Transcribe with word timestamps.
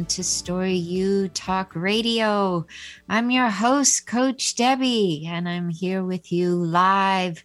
welcome 0.00 0.16
to 0.16 0.24
Story 0.24 0.76
U 0.76 1.28
Talk 1.28 1.76
Radio. 1.76 2.64
I'm 3.10 3.30
your 3.30 3.50
host, 3.50 4.06
Coach 4.06 4.54
Debby, 4.54 5.26
and 5.28 5.46
I'm 5.46 5.68
here 5.68 6.02
with 6.02 6.32
you 6.32 6.54
live 6.54 7.44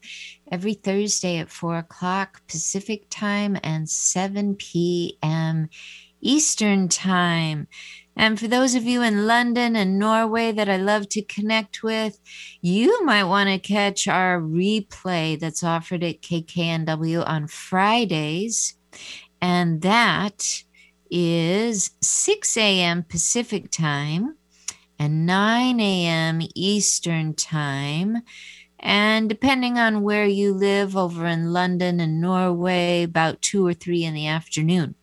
every 0.50 0.74
Thursday 0.74 1.40
at 1.40 1.50
4 1.50 1.80
o'clock 1.80 2.48
Pacific 2.48 3.08
Time 3.10 3.58
and 3.62 3.90
7 3.90 4.56
p.m. 4.56 5.68
Eastern 6.22 6.88
Time. 6.88 7.68
And 8.16 8.40
for 8.40 8.48
those 8.48 8.74
of 8.74 8.84
you 8.84 9.02
in 9.02 9.28
London 9.28 9.76
and 9.76 10.00
Norway 10.00 10.54
that 10.54 10.70
I 10.70 10.78
love 10.78 11.10
to 11.10 11.22
connect 11.24 11.84
with, 11.84 12.18
you 12.62 13.04
might 13.04 13.26
want 13.26 13.50
to 13.50 13.60
catch 13.60 14.08
our 14.08 14.40
replay 14.40 15.38
that's 15.38 15.62
offered 15.62 16.06
at 16.06 16.22
KKNW 16.22 17.28
on 17.28 17.48
Fridays. 17.48 18.78
And 19.42 19.82
that 19.82 20.64
is 21.10 21.92
6 22.02 22.58
a.m. 22.58 23.04
Pacific 23.04 23.72
time 23.72 24.36
and 25.00 25.26
9 25.26 25.80
a.m. 25.80 26.42
Eastern 26.56 27.34
time. 27.34 28.22
And 28.80 29.28
depending 29.28 29.78
on 29.78 30.04
where 30.04 30.26
you 30.26 30.54
live 30.54 30.96
over 30.96 31.26
in 31.26 31.52
London 31.52 32.00
and 32.00 32.22
Norway, 32.22 33.04
about 33.04 33.42
two 33.42 33.66
or 33.66 33.74
three 33.74 34.04
in 34.04 34.14
the 34.14 34.28
afternoon. 34.28 34.96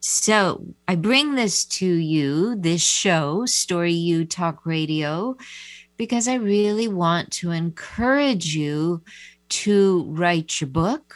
So 0.00 0.64
I 0.86 0.94
bring 0.94 1.34
this 1.34 1.64
to 1.66 1.86
you, 1.86 2.56
this 2.56 2.82
show, 2.82 3.44
Story 3.46 3.92
U 3.92 4.24
Talk 4.24 4.64
Radio, 4.64 5.36
because 5.96 6.28
I 6.28 6.34
really 6.34 6.88
want 6.88 7.32
to 7.32 7.50
encourage 7.50 8.54
you 8.54 9.02
to 9.48 10.04
write 10.08 10.60
your 10.60 10.68
book 10.68 11.14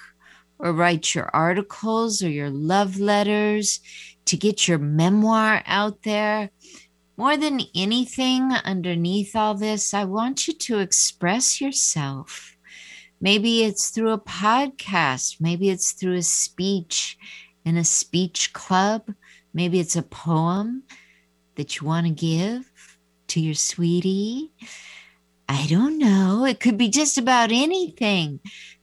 or 0.58 0.72
write 0.72 1.14
your 1.14 1.30
articles 1.32 2.22
or 2.22 2.28
your 2.28 2.50
love 2.50 2.98
letters, 2.98 3.80
to 4.26 4.36
get 4.36 4.68
your 4.68 4.78
memoir 4.78 5.62
out 5.66 6.02
there. 6.02 6.50
More 7.16 7.36
than 7.36 7.60
anything, 7.74 8.52
underneath 8.64 9.36
all 9.36 9.54
this, 9.54 9.92
I 9.94 10.04
want 10.04 10.48
you 10.48 10.54
to 10.54 10.78
express 10.78 11.60
yourself. 11.60 12.56
Maybe 13.20 13.62
it's 13.62 13.90
through 13.90 14.10
a 14.10 14.18
podcast, 14.18 15.40
maybe 15.40 15.70
it's 15.70 15.92
through 15.92 16.14
a 16.14 16.22
speech 16.22 17.16
in 17.64 17.76
a 17.76 17.84
speech 17.84 18.52
club. 18.52 19.12
Maybe 19.54 19.80
it's 19.80 19.96
a 19.96 20.02
poem 20.02 20.84
that 21.56 21.80
you 21.80 21.86
want 21.86 22.06
to 22.06 22.12
give 22.12 22.70
to 23.28 23.40
your 23.40 23.54
sweetie. 23.54 24.50
I 25.48 25.66
don't 25.66 25.98
know. 25.98 26.44
It 26.44 26.60
could 26.60 26.78
be 26.78 26.88
just 26.88 27.18
about 27.18 27.52
anything. 27.52 28.40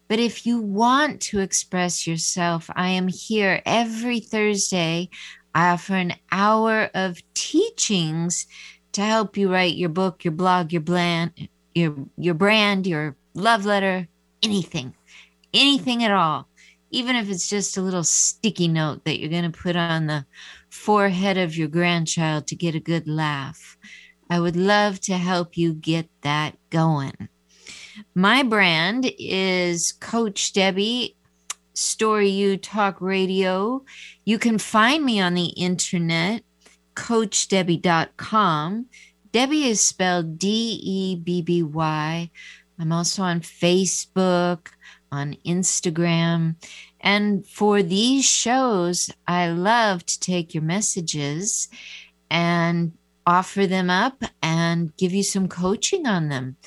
But 0.10 0.20
if 0.20 0.46
you 0.46 0.60
want 0.60 1.22
to 1.22 1.40
express 1.40 2.06
yourself, 2.06 2.70
I 2.76 2.90
am 2.90 3.08
here 3.08 3.62
every 3.66 4.20
Thursday. 4.20 5.10
I 5.56 5.70
offer 5.70 5.94
an 5.96 6.16
hour 6.32 6.90
of 6.94 7.24
teachings 7.34 8.46
to 8.92 9.02
help 9.02 9.38
you 9.38 9.50
write 9.50 9.76
your 9.76 9.90
book, 9.90 10.26
your 10.26 10.34
blog, 10.34 10.74
your 10.74 10.82
brand, 10.82 11.48
your 11.74 11.96
your 12.18 12.34
brand, 12.34 12.86
your 12.86 13.16
love 13.34 13.64
letter, 13.66 14.08
anything. 14.44 14.94
Anything 15.54 16.04
at 16.04 16.12
all 16.12 16.50
even 16.92 17.16
if 17.16 17.30
it's 17.30 17.50
just 17.50 17.78
a 17.78 17.82
little 17.82 18.04
sticky 18.04 18.68
note 18.68 19.04
that 19.06 19.20
you're 19.20 19.30
going 19.30 19.50
to 19.50 19.58
put 19.58 19.76
on 19.76 20.08
the 20.08 20.26
forehead 20.70 21.38
of 21.38 21.56
your 21.56 21.68
grandchild 21.68 22.48
to 22.48 22.56
get 22.56 22.76
a 22.76 22.80
good 22.80 23.08
laugh. 23.08 23.78
I 24.30 24.40
would 24.40 24.56
love 24.56 25.00
to 25.02 25.18
help 25.18 25.58
you 25.58 25.74
get 25.74 26.10
that 26.22 26.58
going. 26.70 27.30
My 28.16 28.44
brand 28.44 29.12
is 29.18 29.94
Coach 29.94 30.54
Debby 30.54 31.16
Story 31.74 32.30
You 32.30 32.58
Talk 32.58 33.00
Radio. 33.02 33.84
You 34.26 34.38
can 34.40 34.58
find 34.58 35.04
me 35.06 35.20
on 35.20 35.34
the 35.34 35.48
internet, 35.58 36.44
CoachDebby.com. 36.96 38.86
Debby 39.32 39.64
is 39.64 39.82
spelled 39.82 40.40
D 40.40 40.80
E 40.84 41.16
B 41.16 41.42
B 41.42 41.64
Y. 41.64 42.30
I'm 42.80 42.92
also 42.92 43.24
on 43.24 43.42
Facebook 43.42 44.70
on 45.12 45.36
Instagram. 45.46 46.56
And 47.02 47.46
for 47.48 47.82
these 47.82 48.26
shows, 48.26 49.10
I 49.28 49.50
love 49.50 50.06
to 50.06 50.20
take 50.20 50.54
your 50.54 50.64
messages 50.64 51.68
and 52.30 52.94
offer 53.26 53.68
them 53.68 53.90
up 53.90 54.24
and 54.42 54.96
give 54.98 55.14
you 55.14 55.24
some 55.24 55.48
coaching 55.48 56.08
on 56.08 56.30
them. 56.30 56.58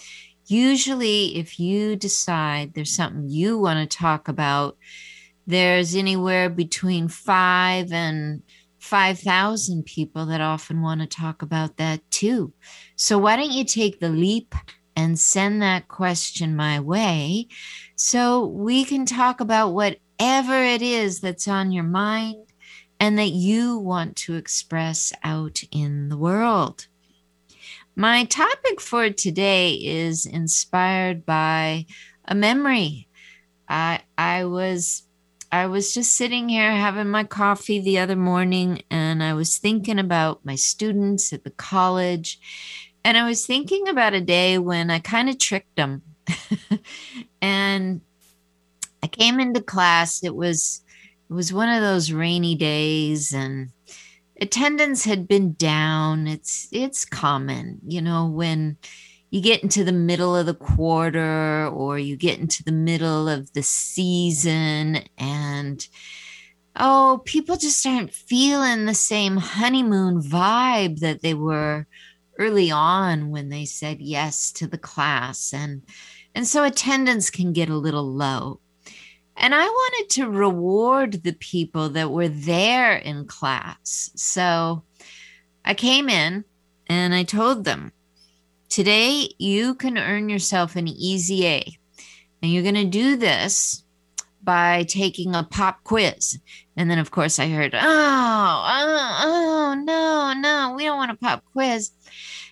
Usually, 0.52 1.38
if 1.38 1.58
you 1.58 1.96
decide 1.96 2.74
there's 2.74 2.94
something 2.94 3.26
you 3.26 3.58
want 3.58 3.90
to 3.90 3.96
talk 3.96 4.28
about, 4.28 4.76
there's 5.46 5.94
anywhere 5.94 6.50
between 6.50 7.08
five 7.08 7.90
and 7.90 8.42
5,000 8.78 9.82
people 9.86 10.26
that 10.26 10.42
often 10.42 10.82
want 10.82 11.00
to 11.00 11.06
talk 11.06 11.40
about 11.40 11.78
that 11.78 12.02
too. 12.10 12.52
So, 12.96 13.16
why 13.16 13.36
don't 13.36 13.50
you 13.50 13.64
take 13.64 13.98
the 13.98 14.10
leap 14.10 14.54
and 14.94 15.18
send 15.18 15.62
that 15.62 15.88
question 15.88 16.54
my 16.54 16.80
way 16.80 17.48
so 17.96 18.44
we 18.44 18.84
can 18.84 19.06
talk 19.06 19.40
about 19.40 19.70
whatever 19.70 20.62
it 20.62 20.82
is 20.82 21.20
that's 21.20 21.48
on 21.48 21.72
your 21.72 21.84
mind 21.84 22.44
and 23.00 23.16
that 23.16 23.30
you 23.30 23.78
want 23.78 24.16
to 24.16 24.34
express 24.34 25.14
out 25.24 25.62
in 25.70 26.10
the 26.10 26.18
world. 26.18 26.88
My 27.94 28.24
topic 28.24 28.80
for 28.80 29.10
today 29.10 29.74
is 29.74 30.24
inspired 30.24 31.26
by 31.26 31.84
a 32.24 32.34
memory. 32.34 33.08
I 33.68 34.00
I 34.16 34.46
was 34.46 35.02
I 35.50 35.66
was 35.66 35.92
just 35.92 36.14
sitting 36.14 36.48
here 36.48 36.70
having 36.72 37.10
my 37.10 37.24
coffee 37.24 37.80
the 37.80 37.98
other 37.98 38.16
morning 38.16 38.82
and 38.90 39.22
I 39.22 39.34
was 39.34 39.58
thinking 39.58 39.98
about 39.98 40.42
my 40.42 40.54
students 40.54 41.34
at 41.34 41.44
the 41.44 41.50
college 41.50 42.40
and 43.04 43.18
I 43.18 43.28
was 43.28 43.44
thinking 43.44 43.86
about 43.86 44.14
a 44.14 44.22
day 44.22 44.56
when 44.56 44.90
I 44.90 44.98
kind 44.98 45.28
of 45.28 45.38
tricked 45.38 45.76
them. 45.76 46.00
and 47.42 48.00
I 49.02 49.06
came 49.06 49.38
into 49.38 49.60
class. 49.60 50.24
It 50.24 50.34
was 50.34 50.82
it 51.28 51.34
was 51.34 51.52
one 51.52 51.68
of 51.68 51.82
those 51.82 52.10
rainy 52.10 52.54
days 52.54 53.34
and 53.34 53.68
attendance 54.40 55.04
had 55.04 55.28
been 55.28 55.54
down. 55.54 56.26
It's 56.26 56.68
it's 56.72 57.04
common, 57.04 57.80
you 57.86 58.00
know, 58.00 58.28
when 58.28 58.76
you 59.30 59.40
get 59.40 59.62
into 59.62 59.82
the 59.82 59.92
middle 59.92 60.36
of 60.36 60.46
the 60.46 60.54
quarter 60.54 61.66
or 61.68 61.98
you 61.98 62.16
get 62.16 62.38
into 62.38 62.62
the 62.62 62.72
middle 62.72 63.28
of 63.28 63.52
the 63.54 63.62
season 63.62 64.98
and 65.16 65.88
oh, 66.76 67.22
people 67.24 67.56
just 67.56 67.84
aren't 67.86 68.12
feeling 68.12 68.84
the 68.84 68.94
same 68.94 69.36
honeymoon 69.36 70.22
vibe 70.22 71.00
that 71.00 71.22
they 71.22 71.34
were 71.34 71.86
early 72.38 72.70
on 72.70 73.30
when 73.30 73.48
they 73.48 73.64
said 73.64 74.00
yes 74.00 74.52
to 74.52 74.66
the 74.66 74.78
class 74.78 75.52
and 75.52 75.82
and 76.34 76.46
so 76.46 76.64
attendance 76.64 77.30
can 77.30 77.52
get 77.52 77.68
a 77.68 77.76
little 77.76 78.10
low 78.10 78.58
and 79.36 79.54
i 79.54 79.64
wanted 79.64 80.10
to 80.10 80.28
reward 80.28 81.22
the 81.22 81.32
people 81.34 81.88
that 81.88 82.10
were 82.10 82.28
there 82.28 82.96
in 82.96 83.26
class 83.26 84.10
so 84.14 84.82
i 85.64 85.74
came 85.74 86.08
in 86.08 86.44
and 86.88 87.14
i 87.14 87.22
told 87.22 87.64
them 87.64 87.92
today 88.68 89.28
you 89.38 89.74
can 89.74 89.98
earn 89.98 90.28
yourself 90.28 90.76
an 90.76 90.88
easy 90.88 91.46
a 91.46 91.78
and 92.42 92.52
you're 92.52 92.62
going 92.62 92.74
to 92.74 92.84
do 92.84 93.16
this 93.16 93.84
by 94.42 94.84
taking 94.84 95.34
a 95.34 95.44
pop 95.44 95.84
quiz. 95.84 96.38
And 96.76 96.90
then, 96.90 96.98
of 96.98 97.10
course, 97.10 97.38
I 97.38 97.48
heard, 97.48 97.74
oh, 97.74 97.78
oh, 97.80 99.20
oh, 99.24 99.74
no, 99.74 100.32
no, 100.36 100.74
we 100.76 100.84
don't 100.84 100.96
want 100.96 101.12
a 101.12 101.16
pop 101.16 101.44
quiz. 101.52 101.92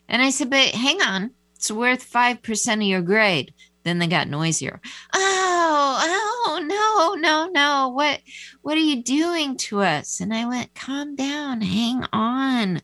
And 0.08 0.22
I 0.22 0.30
said, 0.30 0.50
but 0.50 0.68
hang 0.68 1.02
on, 1.02 1.32
it's 1.56 1.70
worth 1.70 2.10
5% 2.10 2.74
of 2.74 2.82
your 2.82 3.02
grade. 3.02 3.52
Then 3.82 3.98
they 3.98 4.06
got 4.06 4.28
noisier. 4.28 4.80
Oh, 5.14 5.98
oh, 6.02 6.60
no, 6.62 7.14
no, 7.20 7.48
no. 7.50 7.88
What, 7.88 8.20
what 8.62 8.76
are 8.76 8.80
you 8.80 9.02
doing 9.02 9.56
to 9.58 9.80
us? 9.80 10.20
And 10.20 10.34
I 10.34 10.46
went, 10.46 10.74
calm 10.74 11.16
down, 11.16 11.60
hang 11.62 12.04
on. 12.12 12.82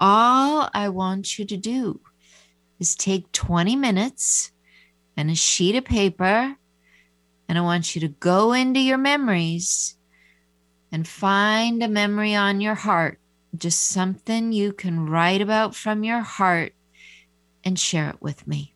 All 0.00 0.68
I 0.72 0.88
want 0.88 1.38
you 1.38 1.44
to 1.44 1.56
do 1.56 2.00
is 2.80 2.96
take 2.96 3.30
20 3.32 3.76
minutes 3.76 4.50
and 5.16 5.30
a 5.30 5.34
sheet 5.34 5.76
of 5.76 5.84
paper, 5.84 6.56
and 7.48 7.58
I 7.58 7.60
want 7.60 7.94
you 7.94 8.00
to 8.00 8.08
go 8.08 8.52
into 8.52 8.80
your 8.80 8.98
memories 8.98 9.96
and 10.90 11.06
find 11.06 11.82
a 11.82 11.88
memory 11.88 12.34
on 12.34 12.60
your 12.60 12.74
heart 12.74 13.18
just 13.56 13.82
something 13.82 14.52
you 14.52 14.72
can 14.72 15.06
write 15.06 15.40
about 15.40 15.74
from 15.74 16.04
your 16.04 16.20
heart 16.20 16.72
and 17.64 17.78
share 17.78 18.10
it 18.10 18.16
with 18.20 18.46
me. 18.46 18.71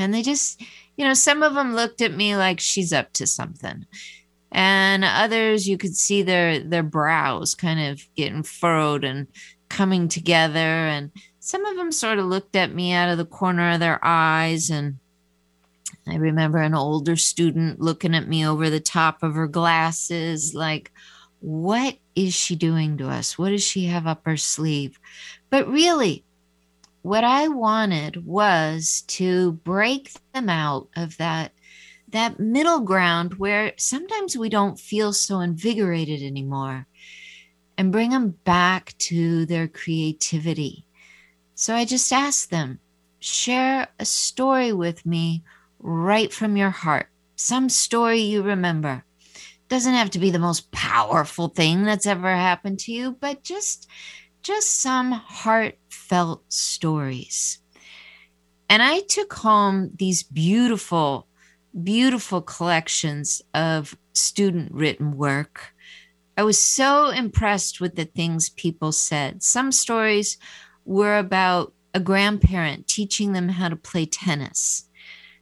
And 0.00 0.14
they 0.14 0.22
just, 0.22 0.60
you 0.96 1.04
know, 1.04 1.14
some 1.14 1.42
of 1.42 1.54
them 1.54 1.74
looked 1.74 2.00
at 2.00 2.14
me 2.14 2.34
like 2.34 2.58
she's 2.58 2.92
up 2.92 3.12
to 3.12 3.26
something. 3.26 3.84
And 4.50 5.04
others 5.04 5.68
you 5.68 5.78
could 5.78 5.94
see 5.94 6.22
their 6.22 6.58
their 6.58 6.82
brows 6.82 7.54
kind 7.54 7.80
of 7.80 8.02
getting 8.16 8.42
furrowed 8.42 9.04
and 9.04 9.28
coming 9.68 10.08
together 10.08 10.58
and 10.58 11.12
some 11.38 11.64
of 11.64 11.76
them 11.76 11.92
sort 11.92 12.18
of 12.18 12.26
looked 12.26 12.56
at 12.56 12.74
me 12.74 12.92
out 12.92 13.08
of 13.08 13.18
the 13.18 13.24
corner 13.24 13.70
of 13.70 13.80
their 13.80 14.04
eyes 14.04 14.68
and 14.68 14.98
I 16.08 16.16
remember 16.16 16.58
an 16.58 16.74
older 16.74 17.14
student 17.14 17.78
looking 17.78 18.14
at 18.16 18.26
me 18.26 18.44
over 18.44 18.68
the 18.68 18.80
top 18.80 19.22
of 19.22 19.34
her 19.34 19.46
glasses 19.46 20.54
like 20.54 20.90
what 21.38 21.96
is 22.14 22.34
she 22.34 22.56
doing 22.56 22.98
to 22.98 23.08
us? 23.08 23.38
What 23.38 23.50
does 23.50 23.62
she 23.62 23.86
have 23.86 24.06
up 24.06 24.22
her 24.26 24.36
sleeve? 24.36 24.98
But 25.48 25.68
really, 25.68 26.24
what 27.02 27.24
I 27.24 27.48
wanted 27.48 28.24
was 28.26 29.04
to 29.08 29.52
break 29.52 30.10
them 30.32 30.48
out 30.48 30.88
of 30.96 31.16
that 31.18 31.52
that 32.08 32.40
middle 32.40 32.80
ground 32.80 33.34
where 33.34 33.72
sometimes 33.76 34.36
we 34.36 34.48
don't 34.48 34.80
feel 34.80 35.12
so 35.12 35.40
invigorated 35.40 36.22
anymore 36.22 36.86
and 37.78 37.92
bring 37.92 38.10
them 38.10 38.30
back 38.44 38.94
to 38.98 39.46
their 39.46 39.68
creativity. 39.68 40.84
So 41.54 41.74
I 41.74 41.84
just 41.84 42.12
asked 42.12 42.50
them, 42.50 42.80
share 43.20 43.86
a 43.98 44.04
story 44.04 44.72
with 44.72 45.06
me 45.06 45.44
right 45.78 46.32
from 46.32 46.56
your 46.56 46.70
heart, 46.70 47.06
some 47.36 47.68
story 47.68 48.18
you 48.18 48.42
remember. 48.42 49.04
Doesn't 49.68 49.94
have 49.94 50.10
to 50.10 50.18
be 50.18 50.30
the 50.30 50.38
most 50.40 50.72
powerful 50.72 51.48
thing 51.48 51.84
that's 51.84 52.06
ever 52.06 52.34
happened 52.34 52.80
to 52.80 52.92
you, 52.92 53.12
but 53.20 53.44
just 53.44 53.88
just 54.42 54.80
some 54.80 55.12
heartfelt 56.10 56.42
stories. 56.52 57.58
And 58.68 58.82
I 58.82 59.00
took 59.00 59.32
home 59.32 59.90
these 59.96 60.22
beautiful, 60.22 61.26
beautiful 61.82 62.42
collections 62.42 63.42
of 63.54 63.96
student 64.12 64.72
written 64.72 65.16
work. 65.16 65.72
I 66.36 66.42
was 66.42 66.62
so 66.62 67.08
impressed 67.10 67.80
with 67.80 67.96
the 67.96 68.04
things 68.04 68.50
people 68.50 68.92
said. 68.92 69.42
Some 69.42 69.72
stories 69.72 70.38
were 70.84 71.18
about 71.18 71.72
a 71.94 72.00
grandparent 72.00 72.86
teaching 72.86 73.32
them 73.32 73.48
how 73.48 73.68
to 73.68 73.76
play 73.76 74.06
tennis. 74.06 74.88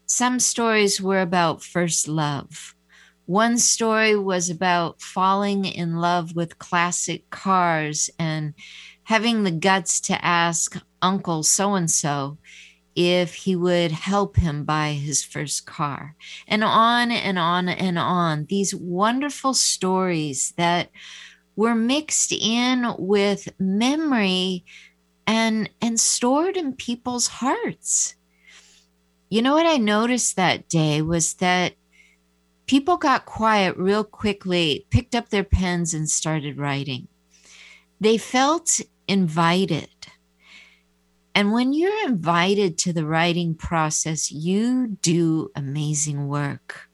Some 0.07 0.41
stories 0.41 1.01
were 1.01 1.21
about 1.21 1.63
first 1.63 2.09
love. 2.09 2.75
One 3.27 3.59
story 3.59 4.17
was 4.17 4.49
about 4.49 5.03
falling 5.03 5.67
in 5.67 5.97
love 5.97 6.35
with 6.35 6.59
classic 6.59 7.29
cars 7.29 8.09
and 8.19 8.55
having 9.09 9.43
the 9.43 9.51
guts 9.51 10.01
to 10.01 10.23
ask 10.23 10.77
Uncle 11.01 11.43
so 11.43 11.75
and 11.75 11.91
so 11.91 12.37
if 12.95 13.33
he 13.33 13.57
would 13.57 13.91
help 13.91 14.37
him 14.37 14.65
buy 14.65 14.91
his 14.91 15.25
first 15.25 15.65
car. 15.65 16.15
And 16.47 16.63
on 16.63 17.11
and 17.11 17.39
on 17.39 17.71
and 17.71 17.99
on. 17.99 18.45
These 18.51 18.75
wonderful 18.75 19.55
stories 19.55 20.53
that 20.59 20.91
were 21.57 21.75
mixed 21.75 22.33
in 22.33 22.95
with 22.99 23.49
memory 23.59 24.67
and 25.27 25.71
and 25.81 25.99
stored 25.99 26.59
in 26.59 26.75
people's 26.75 27.29
hearts. 27.29 28.15
You 29.31 29.41
know 29.41 29.55
what 29.55 29.65
I 29.65 29.79
noticed 29.79 30.37
that 30.37 30.69
day 30.69 31.01
was 31.01 31.33
that 31.35 31.73
people 32.67 32.99
got 32.99 33.25
quiet 33.25 33.75
real 33.79 34.05
quickly, 34.05 34.85
picked 34.91 35.15
up 35.15 35.31
their 35.31 35.45
pens, 35.45 35.95
and 35.95 36.11
started 36.11 36.59
writing. 36.59 37.09
They 38.01 38.19
felt 38.19 38.81
invited. 39.09 39.89
And 41.35 41.53
when 41.53 41.73
you're 41.73 42.07
invited 42.07 42.79
to 42.79 42.93
the 42.93 43.07
writing 43.07 43.55
process, 43.55 44.31
you 44.31 44.99
do 45.03 45.51
amazing 45.55 46.29
work. 46.29 46.89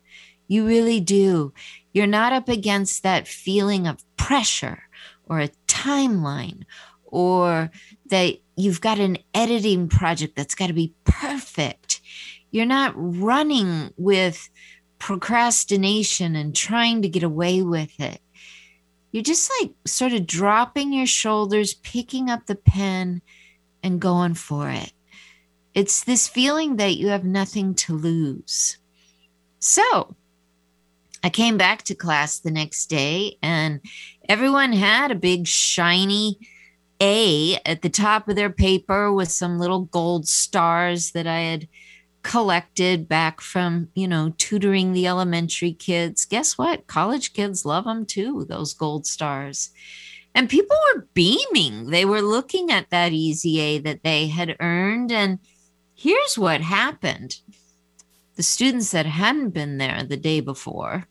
You 0.49 0.67
really 0.67 1.01
do. 1.01 1.53
You're 1.93 2.07
not 2.07 2.33
up 2.33 2.49
against 2.49 3.03
that 3.03 3.27
feeling 3.27 3.87
of 3.87 4.05
pressure 4.17 4.83
or 5.27 5.41
a 5.41 5.51
timeline 5.67 6.65
or 7.05 7.71
that 8.07 8.37
you've 8.57 8.81
got 8.81 8.99
an 8.99 9.19
editing 9.33 9.89
project 9.89 10.37
that's 10.37 10.55
got 10.55 10.67
to 10.67 10.73
be 10.73 10.93
perfect. 11.05 12.01
You're 12.51 12.67
not 12.67 12.93
running 12.97 13.93
with 13.97 14.49
procrastination 14.99 16.37
and 16.37 16.55
trying 16.55 17.03
to 17.03 17.09
get 17.09 17.23
away 17.23 17.63
with 17.63 17.99
it. 17.99 18.21
You're 19.15 19.23
just 19.23 19.49
like 19.61 19.71
sort 19.87 20.13
of 20.13 20.27
dropping 20.27 20.93
your 20.93 21.07
shoulders, 21.07 21.73
picking 21.73 22.29
up 22.29 22.47
the 22.47 22.57
pen, 22.57 23.23
and 23.81 24.01
going 24.01 24.35
for 24.35 24.69
it. 24.69 24.93
It's 25.73 26.03
this 26.03 26.27
feeling 26.27 26.79
that 26.79 26.97
you 26.97 27.11
have 27.11 27.23
nothing 27.23 27.77
to 27.77 27.97
lose. 27.97 28.77
So, 29.61 30.17
I 31.23 31.31
came 31.31 31.57
back 31.57 31.85
to 31.85 31.95
class 31.95 32.41
the 32.41 32.51
next 32.51 32.87
day 32.87 33.39
and 33.41 33.81
everyone 34.29 34.73
had 34.73 35.13
a 35.13 35.15
big 35.15 35.47
shiny 35.47 36.37
A 37.01 37.61
at 37.65 37.83
the 37.83 37.91
top 37.91 38.29
of 38.29 38.35
their 38.35 38.51
paper 38.51 39.13
with 39.13 39.31
some 39.31 39.61
little 39.61 39.83
gold 39.83 40.27
stars 40.27 41.13
that 41.13 41.29
I 41.29 41.39
had 41.39 41.69
collected 42.25 43.07
back 43.07 43.41
from, 43.41 43.89
you 43.95 44.09
know, 44.09 44.35
tutoring 44.39 44.93
the 44.93 45.07
elementary 45.07 45.73
kids. 45.73 46.25
Guess 46.25 46.59
what? 46.59 46.89
College 46.89 47.35
kids 47.35 47.65
love 47.65 47.85
them 47.85 48.05
too, 48.05 48.45
those 48.49 48.75
gold 48.75 49.07
stars. 49.07 49.71
And 50.35 50.49
people 50.49 50.77
were 50.93 51.07
beaming. 51.15 51.91
They 51.91 52.05
were 52.05 52.23
looking 52.23 52.73
at 52.73 52.91
that 52.91 53.13
easy 53.13 53.61
A 53.61 53.79
that 53.79 54.03
they 54.03 54.27
had 54.27 54.57
earned. 54.59 55.13
And 55.13 55.39
here's 55.95 56.37
what 56.37 56.61
happened 56.61 57.37
the 58.35 58.43
students 58.43 58.91
that 58.91 59.07
hadn't 59.07 59.51
been 59.51 59.79
there 59.79 60.03
the 60.03 60.17
day 60.17 60.41
before 60.41 61.07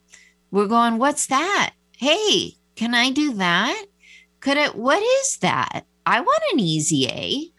were 0.51 0.67
going, 0.67 0.97
What's 0.97 1.27
that? 1.27 1.71
Hey, 1.97 2.55
can 2.75 2.93
I 2.93 3.11
do 3.11 3.33
that? 3.35 3.85
Could 4.41 4.57
it, 4.57 4.75
what 4.75 5.01
is 5.01 5.37
that? 5.37 5.85
I 6.05 6.19
want 6.19 6.43
an 6.51 6.59
easy 6.59 7.07
A. 7.07 7.49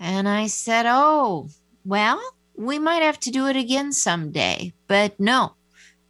And 0.00 0.28
I 0.28 0.48
said, 0.48 0.84
Oh, 0.88 1.48
well, 1.84 2.20
we 2.56 2.78
might 2.78 3.02
have 3.02 3.20
to 3.20 3.30
do 3.30 3.46
it 3.46 3.56
again 3.56 3.92
someday. 3.92 4.72
But 4.86 5.18
no, 5.20 5.54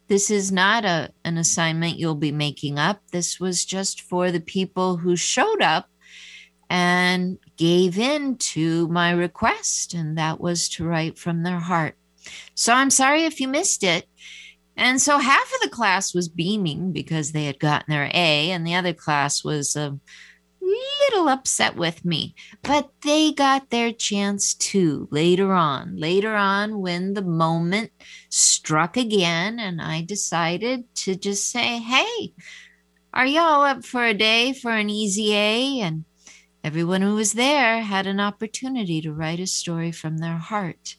this 0.07 0.31
is 0.31 0.51
not 0.51 0.85
a, 0.85 1.11
an 1.25 1.37
assignment 1.37 1.97
you'll 1.97 2.15
be 2.15 2.31
making 2.31 2.79
up. 2.79 3.01
This 3.11 3.39
was 3.39 3.65
just 3.65 4.01
for 4.01 4.31
the 4.31 4.39
people 4.39 4.97
who 4.97 5.15
showed 5.15 5.61
up 5.61 5.89
and 6.69 7.37
gave 7.55 7.97
in 7.97 8.37
to 8.37 8.87
my 8.89 9.11
request, 9.11 9.93
and 9.93 10.17
that 10.17 10.39
was 10.39 10.67
to 10.69 10.85
write 10.85 11.17
from 11.17 11.43
their 11.43 11.59
heart. 11.59 11.95
So 12.55 12.73
I'm 12.73 12.89
sorry 12.89 13.23
if 13.23 13.39
you 13.39 13.47
missed 13.47 13.83
it. 13.83 14.05
And 14.75 15.01
so 15.01 15.17
half 15.17 15.51
of 15.55 15.61
the 15.61 15.69
class 15.69 16.13
was 16.13 16.29
beaming 16.29 16.91
because 16.91 17.31
they 17.31 17.45
had 17.45 17.59
gotten 17.59 17.91
their 17.91 18.11
A, 18.13 18.51
and 18.51 18.65
the 18.65 18.75
other 18.75 18.93
class 18.93 19.43
was 19.43 19.75
uh, 19.75 19.91
little 21.09 21.29
upset 21.29 21.75
with 21.75 22.03
me, 22.05 22.35
but 22.63 22.89
they 23.03 23.31
got 23.31 23.69
their 23.69 23.91
chance 23.91 24.53
too 24.53 25.07
later 25.11 25.53
on. 25.53 25.97
Later 25.97 26.35
on, 26.35 26.81
when 26.81 27.13
the 27.13 27.21
moment 27.21 27.91
struck 28.29 28.97
again, 28.97 29.59
and 29.59 29.81
I 29.81 30.01
decided 30.01 30.83
to 30.95 31.15
just 31.15 31.49
say, 31.49 31.79
Hey, 31.79 32.33
are 33.13 33.25
y'all 33.25 33.63
up 33.63 33.85
for 33.85 34.05
a 34.05 34.13
day 34.13 34.53
for 34.53 34.71
an 34.71 34.89
easy 34.89 35.33
A? 35.33 35.79
And 35.81 36.05
everyone 36.63 37.01
who 37.01 37.15
was 37.15 37.33
there 37.33 37.81
had 37.81 38.07
an 38.07 38.19
opportunity 38.19 39.01
to 39.01 39.13
write 39.13 39.39
a 39.39 39.47
story 39.47 39.91
from 39.91 40.17
their 40.17 40.37
heart. 40.37 40.97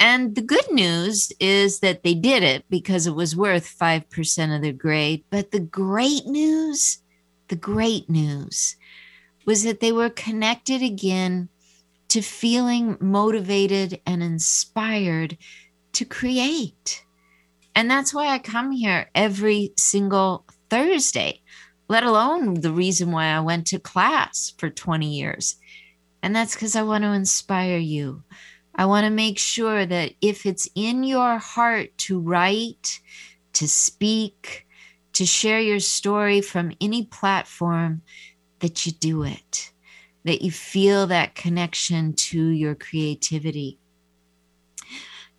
And 0.00 0.36
the 0.36 0.42
good 0.42 0.70
news 0.70 1.32
is 1.40 1.80
that 1.80 2.04
they 2.04 2.14
did 2.14 2.44
it 2.44 2.64
because 2.70 3.08
it 3.08 3.16
was 3.16 3.34
worth 3.34 3.76
5% 3.80 4.54
of 4.54 4.62
their 4.62 4.72
grade. 4.72 5.24
But 5.28 5.50
the 5.50 5.58
great 5.58 6.24
news 6.26 6.98
the 7.48 7.56
great 7.56 8.08
news 8.08 8.76
was 9.48 9.62
that 9.62 9.80
they 9.80 9.92
were 9.92 10.10
connected 10.10 10.82
again 10.82 11.48
to 12.06 12.20
feeling 12.20 12.98
motivated 13.00 13.98
and 14.04 14.22
inspired 14.22 15.38
to 15.94 16.04
create. 16.04 17.02
And 17.74 17.90
that's 17.90 18.12
why 18.12 18.26
I 18.26 18.40
come 18.40 18.72
here 18.72 19.08
every 19.14 19.72
single 19.78 20.44
Thursday, 20.68 21.40
let 21.88 22.04
alone 22.04 22.60
the 22.60 22.72
reason 22.72 23.10
why 23.10 23.28
I 23.28 23.40
went 23.40 23.66
to 23.68 23.78
class 23.78 24.52
for 24.58 24.68
20 24.68 25.10
years. 25.10 25.56
And 26.22 26.36
that's 26.36 26.54
because 26.54 26.76
I 26.76 26.82
want 26.82 27.04
to 27.04 27.12
inspire 27.12 27.78
you. 27.78 28.24
I 28.74 28.84
want 28.84 29.06
to 29.06 29.10
make 29.10 29.38
sure 29.38 29.86
that 29.86 30.12
if 30.20 30.44
it's 30.44 30.68
in 30.74 31.04
your 31.04 31.38
heart 31.38 31.96
to 32.00 32.20
write, 32.20 33.00
to 33.54 33.66
speak, 33.66 34.66
to 35.14 35.24
share 35.24 35.60
your 35.60 35.80
story 35.80 36.42
from 36.42 36.72
any 36.82 37.06
platform 37.06 38.02
that 38.60 38.86
you 38.86 38.92
do 38.92 39.22
it, 39.22 39.72
that 40.24 40.42
you 40.42 40.50
feel 40.50 41.06
that 41.06 41.34
connection 41.34 42.14
to 42.14 42.48
your 42.48 42.74
creativity. 42.74 43.78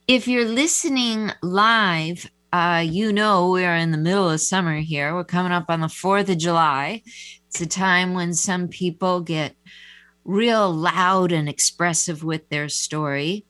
If 0.08 0.28
you're 0.28 0.46
listening 0.46 1.32
live, 1.42 2.30
uh, 2.52 2.84
you 2.86 3.14
know 3.14 3.52
we're 3.52 3.76
in 3.76 3.92
the 3.92 3.98
middle 3.98 4.30
of 4.30 4.42
summer 4.42 4.80
here. 4.80 5.14
We're 5.14 5.24
coming 5.24 5.52
up 5.52 5.66
on 5.70 5.82
the 5.82 5.88
4th 5.88 6.30
of 6.30 6.38
July. 6.38 7.04
It's 7.48 7.62
a 7.62 7.68
time 7.68 8.14
when 8.14 8.34
some 8.34 8.68
people 8.68 9.22
get 9.22 9.56
real 10.24 10.72
loud 10.72 11.32
and 11.32 11.48
expressive 11.48 12.24
with 12.24 12.50
their 12.50 12.70
story. 12.70 13.46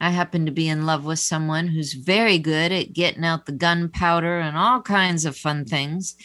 I 0.00 0.10
happen 0.10 0.46
to 0.46 0.52
be 0.52 0.68
in 0.68 0.86
love 0.86 1.04
with 1.04 1.18
someone 1.18 1.68
who's 1.68 1.92
very 1.92 2.38
good 2.38 2.72
at 2.72 2.92
getting 2.92 3.24
out 3.24 3.46
the 3.46 3.52
gunpowder 3.52 4.38
and 4.38 4.56
all 4.56 4.80
kinds 4.80 5.24
of 5.24 5.36
fun 5.36 5.64
things. 5.64 6.16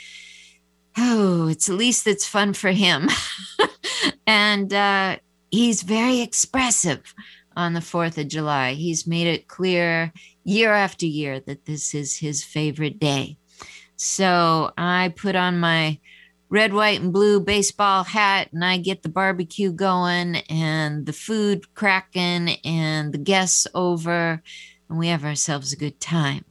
Oh, 0.97 1.47
it's 1.47 1.69
at 1.69 1.75
least 1.75 2.07
it's 2.07 2.27
fun 2.27 2.53
for 2.53 2.71
him. 2.71 3.09
and 4.27 4.73
uh, 4.73 5.17
he's 5.51 5.83
very 5.83 6.21
expressive 6.21 7.13
on 7.57 7.73
the 7.73 7.79
4th 7.79 8.17
of 8.17 8.27
July. 8.27 8.73
He's 8.73 9.07
made 9.07 9.27
it 9.27 9.47
clear 9.47 10.13
year 10.43 10.73
after 10.73 11.05
year 11.05 11.39
that 11.41 11.65
this 11.65 11.93
is 11.93 12.17
his 12.17 12.43
favorite 12.43 12.99
day. 12.99 13.37
So 13.97 14.71
I 14.77 15.13
put 15.15 15.35
on 15.35 15.59
my 15.59 15.99
red, 16.49 16.73
white, 16.73 17.01
and 17.01 17.11
blue 17.11 17.39
baseball 17.39 18.03
hat, 18.03 18.49
and 18.51 18.63
I 18.63 18.77
get 18.77 19.03
the 19.03 19.09
barbecue 19.09 19.71
going 19.71 20.37
and 20.49 21.05
the 21.05 21.13
food 21.13 21.73
cracking 21.73 22.57
and 22.63 23.13
the 23.13 23.17
guests 23.17 23.67
over, 23.73 24.41
and 24.89 24.97
we 24.99 25.07
have 25.07 25.25
ourselves 25.25 25.73
a 25.73 25.77
good 25.77 25.99
time. 25.99 26.45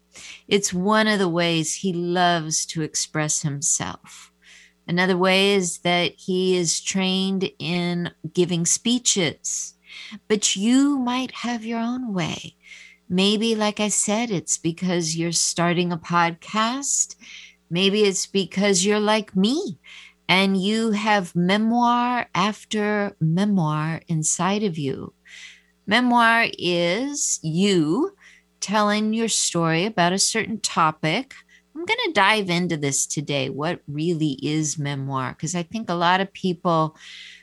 It's 0.49 0.73
one 0.73 1.07
of 1.07 1.19
the 1.19 1.29
ways 1.29 1.75
he 1.75 1.93
loves 1.93 2.67
to 2.67 2.83
express 2.83 3.43
himself. 3.43 4.33
Another 4.87 5.17
way 5.17 5.55
is 5.55 5.79
that 5.79 6.13
he 6.17 6.57
is 6.57 6.81
trained 6.81 7.51
in 7.59 8.11
giving 8.33 8.67
speeches, 8.67 9.75
but 10.29 10.57
you 10.57 10.99
might 10.99 11.33
have 11.37 11.65
your 11.65 11.81
own 11.81 12.13
way. 12.13 12.57
Maybe, 13.09 13.55
like 13.55 13.81
I 13.81 13.89
said, 13.89 14.31
it's 14.31 14.59
because 14.59 15.17
you're 15.17 15.33
starting 15.33 15.93
a 15.93 15.99
podcast. 15.99 17.17
Maybe 17.71 18.03
it's 18.03 18.27
because 18.27 18.85
you're 18.85 19.01
like 19.01 19.37
me 19.37 19.79
and 20.29 20.57
you 20.61 20.93
have 20.93 21.35
memoir 21.37 22.29
after 22.35 23.17
memoir 23.21 24.01
inside 24.09 24.63
of 24.63 24.79
you. 24.79 25.13
Memoir 25.87 26.47
is 26.59 27.41
you 27.43 28.15
telling 28.61 29.13
your 29.13 29.29
story 29.29 29.85
about 29.85 30.15
a 30.15 30.19
certain 30.19 30.59
topic. 30.61 31.35
I'm 31.75 31.85
going 31.85 31.99
to 32.07 32.13
dive 32.13 32.51
into 32.51 32.77
this 32.77 33.07
today. 33.07 33.51
What 33.51 33.81
really 33.89 34.39
is 34.43 34.79
memoir? 34.79 35.31
Because 35.33 35.55
I 35.57 35.65
think 35.65 35.91
a 35.91 35.95
lot 35.95 36.21
of 36.21 36.33
people 36.33 36.97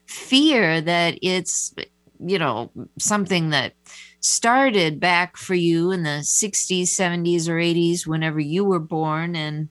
fear 0.05 0.79
that 0.79 1.19
it's, 1.21 1.73
you 2.19 2.39
know, 2.39 2.71
something 2.97 3.49
that 3.49 3.73
started 4.21 4.99
back 4.99 5.35
for 5.35 5.55
you 5.55 5.91
in 5.91 6.03
the 6.03 6.21
60s, 6.21 6.83
70s, 6.83 7.49
or 7.49 7.55
80s, 7.55 8.07
whenever 8.07 8.39
you 8.39 8.63
were 8.63 8.79
born, 8.79 9.35
and 9.35 9.67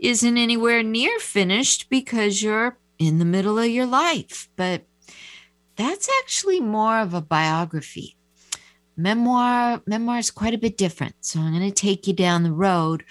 isn't 0.00 0.36
anywhere 0.36 0.82
near 0.82 1.18
finished 1.20 1.88
because 1.88 2.42
you're 2.42 2.78
in 2.98 3.18
the 3.18 3.24
middle 3.24 3.58
of 3.58 3.68
your 3.68 3.86
life. 3.86 4.48
But 4.56 4.82
that's 5.76 6.08
actually 6.22 6.58
more 6.58 6.98
of 6.98 7.14
a 7.14 7.20
biography 7.20 8.16
memoir 8.96 9.82
memoir 9.86 10.18
is 10.18 10.30
quite 10.30 10.54
a 10.54 10.58
bit 10.58 10.78
different 10.78 11.14
so 11.20 11.38
i'm 11.38 11.52
going 11.52 11.62
to 11.62 11.70
take 11.70 12.06
you 12.06 12.14
down 12.14 12.42
the 12.42 12.52
road 12.52 13.04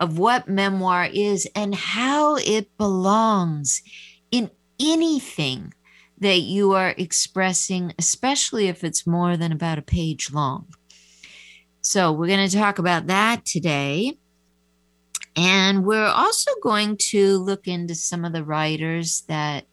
of 0.00 0.18
what 0.18 0.48
memoir 0.48 1.08
is 1.12 1.48
and 1.54 1.74
how 1.74 2.36
it 2.36 2.76
belongs 2.76 3.82
in 4.30 4.50
anything 4.80 5.74
that 6.20 6.40
you 6.40 6.72
are 6.72 6.94
expressing 6.96 7.92
especially 7.98 8.68
if 8.68 8.82
it's 8.82 9.06
more 9.06 9.36
than 9.36 9.52
about 9.52 9.78
a 9.78 9.82
page 9.82 10.32
long. 10.32 10.66
So 11.80 12.12
we're 12.12 12.26
going 12.26 12.48
to 12.48 12.56
talk 12.56 12.78
about 12.78 13.06
that 13.06 13.44
today. 13.44 14.18
And 15.36 15.84
we're 15.84 16.04
also 16.04 16.50
going 16.62 16.96
to 17.10 17.38
look 17.38 17.68
into 17.68 17.94
some 17.94 18.24
of 18.24 18.32
the 18.32 18.44
writers 18.44 19.22
that 19.28 19.66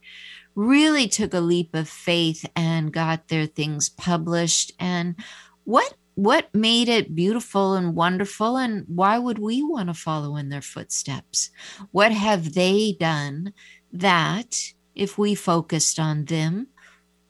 really 0.54 1.08
took 1.08 1.34
a 1.34 1.40
leap 1.40 1.74
of 1.74 1.90
faith 1.90 2.46
and 2.56 2.94
got 2.94 3.28
their 3.28 3.48
things 3.48 3.90
published. 3.90 4.72
And 4.80 5.16
what 5.64 5.96
what 6.16 6.54
made 6.56 6.88
it 6.88 7.14
beautiful 7.14 7.74
and 7.74 7.94
wonderful 7.94 8.58
and 8.58 8.86
why 8.88 9.18
would 9.18 9.38
we 9.38 9.62
want 9.62 9.90
to 9.90 9.94
follow 9.94 10.38
in 10.38 10.50
their 10.50 10.62
footsteps? 10.62 11.52
What 11.92 12.12
have 12.14 12.54
they 12.54 12.96
done 13.00 13.54
that 13.92 14.74
if 14.96 15.18
we 15.18 15.36
focused 15.36 16.00
on 16.00 16.26
them 16.26 16.68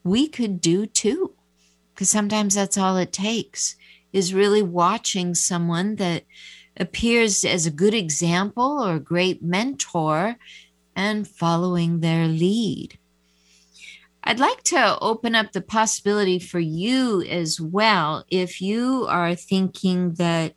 we 0.04 0.28
could 0.28 0.60
do 0.60 0.86
too? 0.86 1.34
Because 1.92 2.10
sometimes 2.10 2.54
that's 2.54 2.78
all 2.78 2.96
it 2.96 3.12
takes 3.12 3.76
is 4.12 4.32
really 4.32 4.62
watching 4.62 5.34
someone 5.34 5.96
that 5.96 6.24
appears 6.76 7.44
as 7.44 7.66
a 7.66 7.70
good 7.70 7.94
example 7.94 8.84
or 8.84 8.94
a 8.94 9.00
great 9.00 9.42
mentor 9.42 10.36
and 10.94 11.26
following 11.26 12.00
their 12.00 12.26
lead 12.26 12.98
I'd 14.28 14.40
like 14.40 14.64
to 14.64 14.98
open 15.00 15.36
up 15.36 15.52
the 15.52 15.60
possibility 15.60 16.40
for 16.40 16.58
you 16.58 17.22
as 17.22 17.60
well. 17.60 18.24
If 18.28 18.60
you 18.60 19.06
are 19.08 19.36
thinking 19.36 20.14
that 20.14 20.54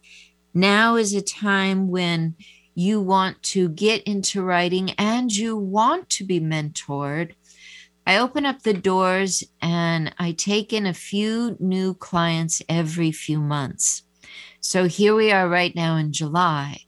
now 0.55 0.95
is 0.95 1.13
a 1.13 1.21
time 1.21 1.87
when 1.87 2.33
you 2.73 2.99
want 2.99 3.43
to 3.43 3.69
get 3.69 4.01
into 4.05 4.41
writing 4.41 4.89
and 4.97 5.31
you 5.31 5.55
want 5.55 6.09
to 6.09 6.25
be 6.25 6.39
mentored, 6.39 7.33
I 8.07 8.17
open 8.17 8.43
up 8.43 8.63
the 8.63 8.73
doors 8.73 9.43
and 9.61 10.15
I 10.17 10.31
take 10.31 10.73
in 10.73 10.87
a 10.87 10.93
few 10.95 11.55
new 11.59 11.93
clients 11.93 12.63
every 12.67 13.11
few 13.11 13.39
months. 13.39 14.01
So 14.61 14.85
here 14.85 15.13
we 15.13 15.31
are 15.31 15.47
right 15.47 15.75
now 15.75 15.95
in 15.95 16.11
July, 16.11 16.85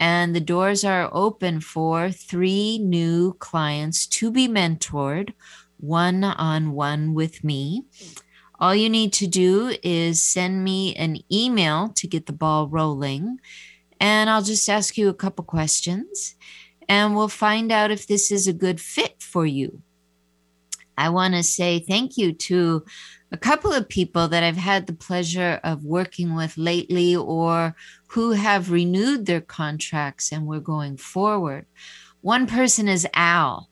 and 0.00 0.34
the 0.34 0.40
doors 0.40 0.82
are 0.84 1.08
open 1.12 1.60
for 1.60 2.10
three 2.10 2.78
new 2.78 3.34
clients 3.38 4.08
to 4.08 4.32
be 4.32 4.48
mentored 4.48 5.32
one 5.78 6.24
on 6.24 6.72
one 6.72 7.14
with 7.14 7.44
me. 7.44 7.84
All 8.58 8.74
you 8.74 8.88
need 8.88 9.12
to 9.14 9.26
do 9.26 9.76
is 9.82 10.22
send 10.22 10.64
me 10.64 10.94
an 10.94 11.18
email 11.30 11.88
to 11.90 12.06
get 12.06 12.26
the 12.26 12.32
ball 12.32 12.68
rolling, 12.68 13.38
and 14.00 14.30
I'll 14.30 14.42
just 14.42 14.68
ask 14.68 14.96
you 14.96 15.08
a 15.08 15.14
couple 15.14 15.44
questions 15.44 16.36
and 16.88 17.16
we'll 17.16 17.28
find 17.28 17.72
out 17.72 17.90
if 17.90 18.06
this 18.06 18.30
is 18.30 18.46
a 18.46 18.52
good 18.52 18.80
fit 18.80 19.20
for 19.20 19.44
you. 19.44 19.82
I 20.98 21.10
want 21.10 21.34
to 21.34 21.42
say 21.42 21.78
thank 21.78 22.16
you 22.16 22.32
to 22.32 22.84
a 23.32 23.36
couple 23.36 23.72
of 23.72 23.88
people 23.88 24.28
that 24.28 24.42
I've 24.42 24.56
had 24.56 24.86
the 24.86 24.94
pleasure 24.94 25.60
of 25.62 25.84
working 25.84 26.34
with 26.34 26.56
lately 26.56 27.14
or 27.14 27.74
who 28.08 28.32
have 28.32 28.70
renewed 28.70 29.26
their 29.26 29.40
contracts 29.40 30.32
and 30.32 30.46
we're 30.46 30.60
going 30.60 30.96
forward. 30.96 31.66
One 32.22 32.46
person 32.46 32.88
is 32.88 33.06
Al. 33.14 33.68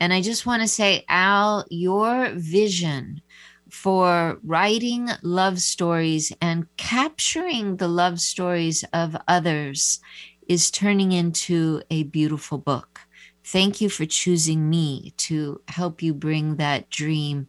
And 0.00 0.12
I 0.12 0.20
just 0.20 0.46
want 0.46 0.62
to 0.62 0.68
say, 0.68 1.04
Al, 1.08 1.64
your 1.70 2.30
vision 2.34 3.22
for 3.70 4.38
writing 4.44 5.08
love 5.22 5.60
stories 5.60 6.32
and 6.40 6.66
capturing 6.76 7.76
the 7.76 7.88
love 7.88 8.20
stories 8.20 8.84
of 8.92 9.16
others 9.26 10.00
is 10.48 10.70
turning 10.70 11.12
into 11.12 11.82
a 11.90 12.04
beautiful 12.04 12.58
book. 12.58 13.00
Thank 13.44 13.80
you 13.80 13.88
for 13.88 14.06
choosing 14.06 14.70
me 14.70 15.12
to 15.18 15.60
help 15.68 16.02
you 16.02 16.14
bring 16.14 16.56
that 16.56 16.88
dream 16.90 17.46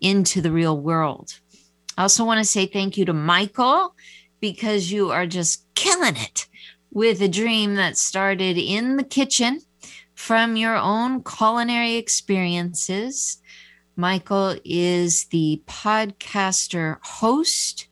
into 0.00 0.40
the 0.40 0.52
real 0.52 0.78
world. 0.78 1.38
I 1.96 2.02
also 2.02 2.24
want 2.24 2.38
to 2.38 2.44
say 2.44 2.66
thank 2.66 2.96
you 2.96 3.04
to 3.04 3.12
Michael 3.12 3.94
because 4.40 4.90
you 4.90 5.10
are 5.10 5.26
just 5.26 5.64
killing 5.74 6.16
it 6.16 6.46
with 6.90 7.20
a 7.20 7.28
dream 7.28 7.74
that 7.74 7.96
started 7.96 8.56
in 8.56 8.96
the 8.96 9.04
kitchen 9.04 9.60
from 10.14 10.56
your 10.56 10.76
own 10.76 11.22
culinary 11.22 11.96
experiences. 11.96 13.40
Michael 13.96 14.56
is 14.64 15.26
the 15.26 15.62
podcaster 15.66 16.98
host 17.02 17.86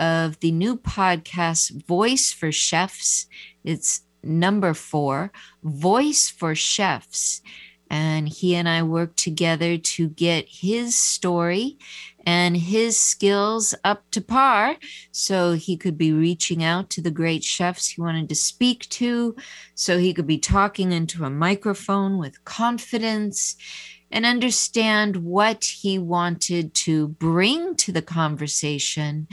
of 0.00 0.40
the 0.40 0.52
new 0.52 0.76
podcast, 0.76 1.86
Voice 1.86 2.32
for 2.32 2.50
Chefs. 2.50 3.26
It's 3.64 4.02
number 4.22 4.74
four, 4.74 5.30
Voice 5.62 6.28
for 6.28 6.54
Chefs. 6.54 7.42
And 7.90 8.28
he 8.28 8.54
and 8.54 8.68
I 8.68 8.82
worked 8.82 9.18
together 9.18 9.76
to 9.76 10.08
get 10.08 10.46
his 10.48 10.96
story 10.96 11.78
and 12.24 12.56
his 12.56 12.98
skills 12.98 13.74
up 13.84 14.10
to 14.10 14.20
par 14.20 14.76
so 15.10 15.52
he 15.52 15.76
could 15.76 15.98
be 15.98 16.12
reaching 16.12 16.62
out 16.62 16.90
to 16.90 17.00
the 17.00 17.10
great 17.10 17.44
chefs 17.44 17.88
he 17.88 18.00
wanted 18.00 18.28
to 18.28 18.34
speak 18.34 18.88
to, 18.88 19.34
so 19.74 19.98
he 19.98 20.14
could 20.14 20.26
be 20.26 20.38
talking 20.38 20.92
into 20.92 21.24
a 21.24 21.30
microphone 21.30 22.18
with 22.18 22.44
confidence 22.44 23.56
and 24.10 24.26
understand 24.26 25.16
what 25.16 25.64
he 25.64 25.98
wanted 25.98 26.74
to 26.74 27.08
bring 27.08 27.74
to 27.76 27.90
the 27.90 28.02
conversation, 28.02 29.26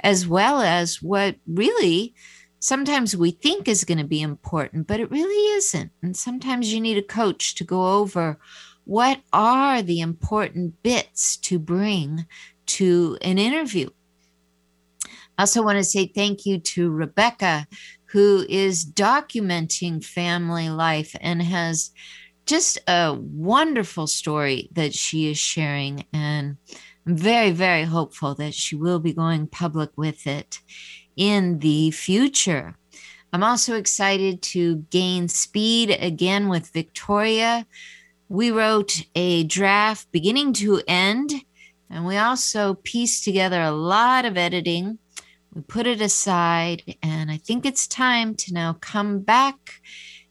as 0.00 0.26
well 0.26 0.60
as 0.60 1.00
what 1.00 1.36
really 1.46 2.14
sometimes 2.58 3.14
we 3.14 3.30
think 3.30 3.68
is 3.68 3.84
going 3.84 3.98
to 3.98 4.04
be 4.04 4.22
important, 4.22 4.86
but 4.86 4.98
it 4.98 5.10
really 5.10 5.56
isn't. 5.56 5.92
And 6.02 6.16
sometimes 6.16 6.72
you 6.72 6.80
need 6.80 6.96
a 6.96 7.02
coach 7.02 7.54
to 7.56 7.64
go 7.64 7.98
over 7.98 8.38
what 8.84 9.20
are 9.32 9.82
the 9.82 10.00
important 10.00 10.82
bits 10.82 11.36
to 11.38 11.58
bring 11.58 12.26
to 12.66 13.18
an 13.22 13.38
interview. 13.38 13.88
I 15.36 15.42
also 15.42 15.62
want 15.62 15.78
to 15.78 15.84
say 15.84 16.06
thank 16.06 16.46
you 16.46 16.58
to 16.58 16.90
Rebecca, 16.90 17.66
who 18.06 18.44
is 18.48 18.84
documenting 18.84 20.04
family 20.04 20.68
life 20.68 21.14
and 21.20 21.42
has 21.42 21.90
just 22.46 22.78
a 22.86 23.14
wonderful 23.18 24.06
story 24.06 24.68
that 24.72 24.94
she 24.94 25.30
is 25.30 25.38
sharing. 25.38 26.04
And 26.12 26.56
I'm 27.06 27.16
very, 27.16 27.50
very 27.50 27.84
hopeful 27.84 28.34
that 28.36 28.54
she 28.54 28.76
will 28.76 29.00
be 29.00 29.12
going 29.12 29.46
public 29.46 29.90
with 29.96 30.26
it 30.26 30.60
in 31.16 31.58
the 31.58 31.90
future. 31.90 32.76
I'm 33.32 33.42
also 33.42 33.76
excited 33.76 34.42
to 34.42 34.76
gain 34.90 35.26
speed 35.26 35.90
again 35.90 36.48
with 36.48 36.72
Victoria, 36.72 37.66
we 38.34 38.50
wrote 38.50 39.06
a 39.14 39.44
draft 39.44 40.10
beginning 40.10 40.52
to 40.52 40.82
end, 40.88 41.32
and 41.88 42.04
we 42.04 42.16
also 42.16 42.74
pieced 42.74 43.22
together 43.22 43.62
a 43.62 43.70
lot 43.70 44.24
of 44.24 44.36
editing. 44.36 44.98
We 45.54 45.62
put 45.62 45.86
it 45.86 46.00
aside, 46.00 46.96
and 47.00 47.30
I 47.30 47.36
think 47.36 47.64
it's 47.64 47.86
time 47.86 48.34
to 48.34 48.52
now 48.52 48.76
come 48.80 49.20
back 49.20 49.80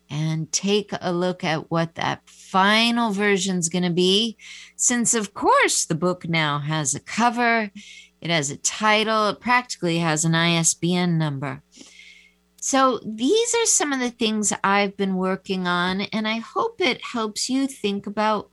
and 0.09 0.51
take 0.51 0.91
a 0.99 1.13
look 1.13 1.45
at 1.45 1.71
what 1.71 1.95
that 1.95 2.21
final 2.25 3.11
version 3.11 3.57
is 3.57 3.69
going 3.69 3.85
to 3.85 3.89
be. 3.89 4.35
Since, 4.75 5.13
of 5.13 5.33
course, 5.33 5.85
the 5.85 5.95
book 5.95 6.27
now 6.27 6.59
has 6.59 6.93
a 6.93 6.99
cover, 6.99 7.71
it 8.19 8.29
has 8.29 8.51
a 8.51 8.57
title, 8.57 9.29
it 9.29 9.39
practically 9.39 9.99
has 9.99 10.25
an 10.25 10.35
ISBN 10.35 11.17
number. 11.17 11.63
So, 12.65 13.01
these 13.03 13.53
are 13.55 13.65
some 13.65 13.91
of 13.91 13.99
the 13.99 14.09
things 14.09 14.53
I've 14.63 14.95
been 14.95 15.17
working 15.17 15.67
on, 15.67 15.99
and 15.99 16.25
I 16.25 16.37
hope 16.37 16.79
it 16.79 17.03
helps 17.03 17.49
you 17.49 17.67
think 17.67 18.07
about 18.07 18.49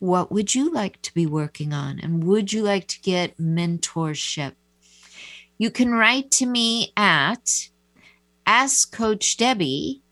what 0.00 0.32
would 0.32 0.56
you 0.56 0.72
like 0.72 1.00
to 1.02 1.14
be 1.14 1.26
working 1.26 1.72
on 1.72 2.00
and 2.00 2.24
would 2.24 2.52
you 2.52 2.64
like 2.64 2.88
to 2.88 3.00
get 3.02 3.38
mentorship? 3.38 4.54
You 5.58 5.70
can 5.70 5.92
write 5.92 6.32
to 6.32 6.46
me 6.46 6.92
at 6.96 7.68
Ask 8.48 8.90
Coach 8.90 9.36
Debby, 9.36 10.02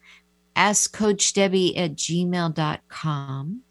Ask 0.55 0.97
Coach 0.97 1.33
Debby 1.33 1.77
at 1.77 1.97
gmail.com. 1.97 3.63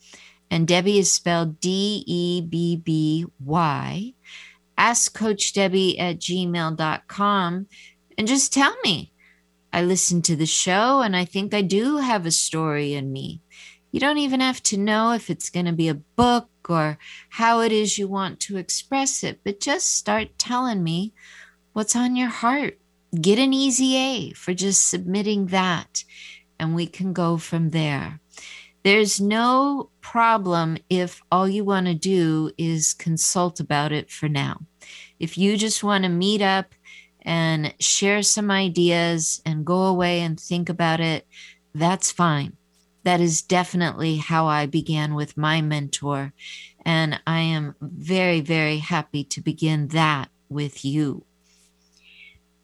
And 0.51 0.67
Debby 0.67 0.99
is 0.99 1.09
spelled 1.09 1.61
D 1.61 2.03
E 2.05 2.41
B 2.41 2.75
B 2.75 3.27
Y. 3.39 4.13
Ask 4.77 5.17
Coach 5.17 5.53
Debby 5.53 5.97
at 5.97 6.19
gmail.com 6.19 7.67
and 8.17 8.27
just 8.27 8.51
tell 8.51 8.75
me. 8.83 9.12
I 9.73 9.81
listened 9.81 10.23
to 10.25 10.35
the 10.35 10.45
show 10.45 11.01
and 11.01 11.15
I 11.15 11.25
think 11.25 11.53
I 11.53 11.63
do 11.63 11.97
have 11.97 12.27
a 12.27 12.31
story 12.31 12.93
in 12.93 13.11
me. 13.11 13.41
You 13.91 13.99
don't 13.99 14.19
even 14.19 14.39
have 14.39 14.61
to 14.63 14.77
know 14.77 15.13
if 15.13 15.31
it's 15.31 15.49
going 15.49 15.65
to 15.65 15.73
be 15.73 15.87
a 15.87 15.95
book 15.95 16.47
or 16.69 16.99
how 17.29 17.61
it 17.61 17.71
is 17.71 17.97
you 17.97 18.07
want 18.07 18.39
to 18.41 18.57
express 18.57 19.23
it, 19.23 19.39
but 19.43 19.59
just 19.59 19.95
start 19.95 20.37
telling 20.37 20.83
me 20.83 21.13
what's 21.73 21.95
on 21.95 22.15
your 22.15 22.29
heart. 22.29 22.77
Get 23.19 23.39
an 23.39 23.51
easy 23.51 23.95
A 23.97 24.31
for 24.33 24.53
just 24.53 24.89
submitting 24.89 25.47
that, 25.47 26.03
and 26.59 26.75
we 26.75 26.87
can 26.87 27.13
go 27.13 27.37
from 27.37 27.71
there. 27.71 28.19
There's 28.83 29.21
no 29.21 29.89
problem 30.01 30.77
if 30.89 31.21
all 31.31 31.47
you 31.47 31.63
want 31.63 31.87
to 31.87 31.93
do 31.93 32.51
is 32.57 32.93
consult 32.93 33.59
about 33.59 33.91
it 33.91 34.11
for 34.11 34.27
now. 34.27 34.61
If 35.19 35.37
you 35.37 35.57
just 35.57 35.83
want 35.83 36.03
to 36.03 36.09
meet 36.09 36.41
up 36.41 36.73
and 37.23 37.73
share 37.79 38.21
some 38.21 38.51
ideas 38.51 39.41
and 39.45 39.65
go 39.65 39.83
away 39.83 40.21
and 40.21 40.39
think 40.39 40.69
about 40.69 40.99
it, 40.99 41.27
that's 41.73 42.11
fine. 42.11 42.57
That 43.03 43.19
is 43.19 43.41
definitely 43.41 44.17
how 44.17 44.47
I 44.47 44.65
began 44.65 45.13
with 45.13 45.37
my 45.37 45.61
mentor. 45.61 46.33
And 46.85 47.19
I 47.27 47.39
am 47.39 47.75
very, 47.81 48.41
very 48.41 48.77
happy 48.77 49.23
to 49.25 49.41
begin 49.41 49.89
that 49.89 50.29
with 50.49 50.85
you. 50.85 51.25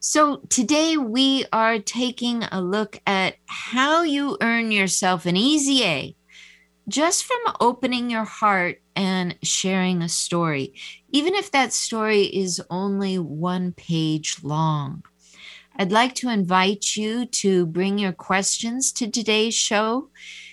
So, 0.02 0.38
today 0.48 0.96
we 0.96 1.46
are 1.52 1.78
taking 1.78 2.44
a 2.44 2.62
look 2.62 3.02
at 3.06 3.36
how 3.48 4.04
you 4.04 4.38
earn 4.40 4.72
yourself 4.72 5.26
an 5.26 5.36
easy 5.36 5.84
A 5.84 6.16
just 6.90 7.24
from 7.24 7.56
opening 7.60 8.10
your 8.10 8.24
heart 8.24 8.82
and 8.96 9.38
sharing 9.44 10.02
a 10.02 10.10
story, 10.10 10.74
even 11.12 11.36
if 11.36 11.52
that 11.52 11.74
story 11.74 12.24
is 12.24 12.62
only 12.70 13.18
one 13.18 13.74
page 13.74 14.38
long. 14.44 15.04
I'd 15.76 15.92
like 15.92 16.16
to 16.16 16.30
invite 16.30 16.96
you 16.96 17.26
to 17.26 17.66
bring 17.66 17.98
your 17.98 18.12
questions 18.12 18.92
to 18.94 19.10
today's 19.10 19.56
show. 19.56 20.10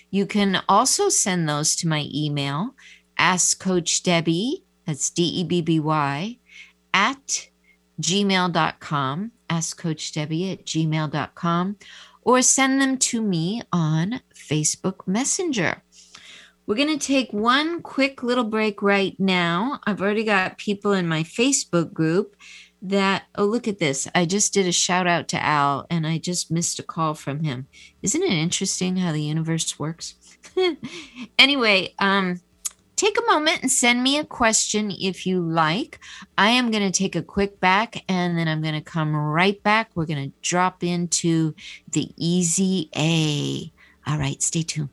You 0.09 0.25
can 0.25 0.61
also 0.69 1.09
send 1.09 1.47
those 1.49 1.75
to 1.77 1.87
my 1.87 2.07
email, 2.13 2.75
Ask 3.17 3.59
Coach 3.59 4.03
Debby, 4.03 4.63
that's 4.85 5.09
D 5.09 5.23
E 5.23 5.43
B 5.43 5.61
B 5.61 5.79
Y, 5.79 6.37
at 6.93 7.49
gmail.com 8.01 9.31
ask 9.49 9.77
Coach 9.77 10.11
Debby 10.11 10.51
at 10.51 10.65
gmail.com 10.65 11.77
or 12.21 12.41
send 12.41 12.81
them 12.81 12.97
to 12.97 13.21
me 13.21 13.61
on 13.71 14.21
Facebook 14.35 15.07
Messenger. 15.07 15.83
We're 16.67 16.75
going 16.75 16.99
to 16.99 17.07
take 17.07 17.31
one 17.31 17.81
quick 17.81 18.21
little 18.23 18.43
break 18.43 18.81
right 18.81 19.17
now. 19.17 19.79
I've 19.87 20.01
already 20.01 20.25
got 20.25 20.57
people 20.57 20.91
in 20.91 21.07
my 21.07 21.23
Facebook 21.23 21.93
group 21.93 22.35
that, 22.81 23.23
oh, 23.35 23.45
look 23.45 23.69
at 23.69 23.79
this. 23.79 24.05
I 24.13 24.25
just 24.25 24.53
did 24.53 24.67
a 24.67 24.73
shout 24.73 25.07
out 25.07 25.29
to 25.29 25.41
Al 25.41 25.87
and 25.89 26.05
I 26.05 26.17
just 26.17 26.51
missed 26.51 26.77
a 26.77 26.83
call 26.83 27.13
from 27.13 27.45
him. 27.45 27.67
Isn't 28.01 28.21
it 28.21 28.33
interesting 28.33 28.97
how 28.97 29.13
the 29.13 29.23
universe 29.23 29.79
works? 29.79 30.15
anyway, 31.39 31.95
um, 31.99 32.41
take 32.97 33.17
a 33.17 33.31
moment 33.31 33.61
and 33.61 33.71
send 33.71 34.03
me 34.03 34.17
a 34.17 34.25
question 34.25 34.91
if 34.91 35.25
you 35.25 35.39
like. 35.39 36.01
I 36.37 36.49
am 36.49 36.69
going 36.69 36.83
to 36.83 36.91
take 36.91 37.15
a 37.15 37.23
quick 37.23 37.61
back 37.61 38.03
and 38.09 38.37
then 38.37 38.49
I'm 38.49 38.61
going 38.61 38.73
to 38.73 38.81
come 38.81 39.15
right 39.15 39.63
back. 39.63 39.91
We're 39.95 40.05
going 40.05 40.31
to 40.31 40.37
drop 40.41 40.83
into 40.83 41.55
the 41.89 42.11
easy 42.17 42.89
A. 42.93 43.71
All 44.05 44.19
right, 44.19 44.41
stay 44.43 44.63
tuned. 44.63 44.89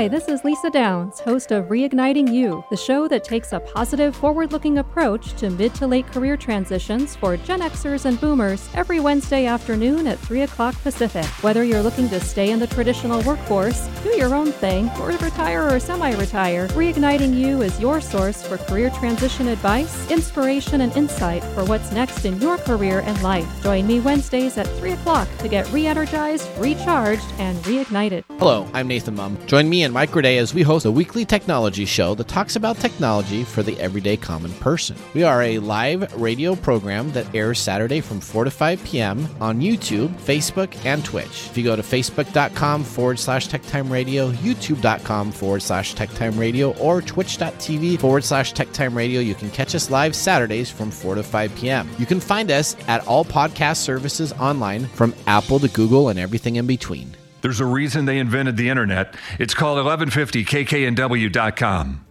Hi, 0.00 0.08
this 0.08 0.28
is 0.28 0.44
Lisa 0.44 0.70
Downs, 0.70 1.20
host 1.20 1.52
of 1.52 1.66
Reigniting 1.66 2.32
You, 2.32 2.64
the 2.70 2.76
show 2.78 3.06
that 3.08 3.22
takes 3.22 3.52
a 3.52 3.60
positive, 3.60 4.16
forward 4.16 4.50
looking 4.50 4.78
approach 4.78 5.34
to 5.34 5.50
mid 5.50 5.74
to 5.74 5.86
late 5.86 6.06
career 6.06 6.38
transitions 6.38 7.14
for 7.14 7.36
Gen 7.36 7.60
Xers 7.60 8.06
and 8.06 8.18
Boomers 8.18 8.70
every 8.74 8.98
Wednesday 8.98 9.44
afternoon 9.44 10.06
at 10.06 10.18
3 10.20 10.40
o'clock 10.40 10.74
Pacific. 10.82 11.26
Whether 11.42 11.64
you're 11.64 11.82
looking 11.82 12.08
to 12.08 12.18
stay 12.18 12.50
in 12.50 12.58
the 12.58 12.66
traditional 12.66 13.22
workforce, 13.24 13.88
do 14.02 14.16
your 14.16 14.34
own 14.34 14.52
thing, 14.52 14.88
or 15.00 15.08
retire 15.08 15.68
or 15.70 15.78
semi 15.78 16.14
retire, 16.14 16.66
Reigniting 16.68 17.36
You 17.36 17.60
is 17.60 17.78
your 17.78 18.00
source 18.00 18.42
for 18.42 18.56
career 18.56 18.88
transition 18.88 19.48
advice, 19.48 20.10
inspiration, 20.10 20.80
and 20.80 20.96
insight 20.96 21.44
for 21.44 21.66
what's 21.66 21.92
next 21.92 22.24
in 22.24 22.40
your 22.40 22.56
career 22.56 23.00
and 23.00 23.22
life. 23.22 23.46
Join 23.62 23.86
me 23.86 24.00
Wednesdays 24.00 24.56
at 24.56 24.66
3 24.78 24.92
o'clock 24.92 25.28
to 25.40 25.48
get 25.48 25.70
re 25.70 25.86
energized, 25.86 26.48
recharged, 26.56 27.30
and 27.36 27.58
reignited. 27.64 28.24
Hello, 28.38 28.66
I'm 28.72 28.88
Nathan 28.88 29.16
Mumm. 29.16 29.36
Join 29.46 29.68
me 29.68 29.89
and 29.90 29.94
Mike 29.94 30.10
Roday 30.10 30.38
as 30.38 30.54
we 30.54 30.62
host 30.62 30.86
a 30.86 30.90
weekly 30.90 31.24
technology 31.24 31.84
show 31.84 32.14
that 32.14 32.28
talks 32.28 32.54
about 32.54 32.76
technology 32.76 33.42
for 33.42 33.64
the 33.64 33.76
everyday 33.80 34.16
common 34.16 34.52
person. 34.54 34.96
We 35.14 35.24
are 35.24 35.42
a 35.42 35.58
live 35.58 36.14
radio 36.14 36.54
program 36.54 37.10
that 37.10 37.34
airs 37.34 37.58
Saturday 37.58 38.00
from 38.00 38.20
4 38.20 38.44
to 38.44 38.52
5 38.52 38.84
p.m. 38.84 39.28
on 39.40 39.60
YouTube, 39.60 40.10
Facebook, 40.20 40.72
and 40.84 41.04
Twitch. 41.04 41.48
If 41.50 41.58
you 41.58 41.64
go 41.64 41.74
to 41.74 41.82
facebook.com 41.82 42.84
forward 42.84 43.18
slash 43.18 43.48
techtime 43.48 43.90
radio, 43.90 44.30
youtube.com 44.30 45.32
forward 45.32 45.62
slash 45.62 45.96
techtime 45.96 46.38
radio, 46.38 46.72
or 46.78 47.02
twitch.tv 47.02 47.98
forward 47.98 48.22
slash 48.22 48.52
techtime 48.52 48.94
radio, 48.94 49.20
you 49.20 49.34
can 49.34 49.50
catch 49.50 49.74
us 49.74 49.90
live 49.90 50.14
Saturdays 50.14 50.70
from 50.70 50.92
4 50.92 51.16
to 51.16 51.24
5 51.24 51.54
p.m. 51.56 51.90
You 51.98 52.06
can 52.06 52.20
find 52.20 52.52
us 52.52 52.76
at 52.86 53.04
all 53.08 53.24
podcast 53.24 53.78
services 53.78 54.32
online 54.34 54.86
from 54.86 55.14
Apple 55.26 55.58
to 55.58 55.68
Google 55.68 56.10
and 56.10 56.18
everything 56.18 56.56
in 56.56 56.68
between. 56.68 57.16
There's 57.42 57.60
a 57.60 57.66
reason 57.66 58.04
they 58.04 58.18
invented 58.18 58.56
the 58.56 58.68
internet. 58.68 59.16
It's 59.38 59.54
called 59.54 59.84
1150kknw.com. 59.84 62.06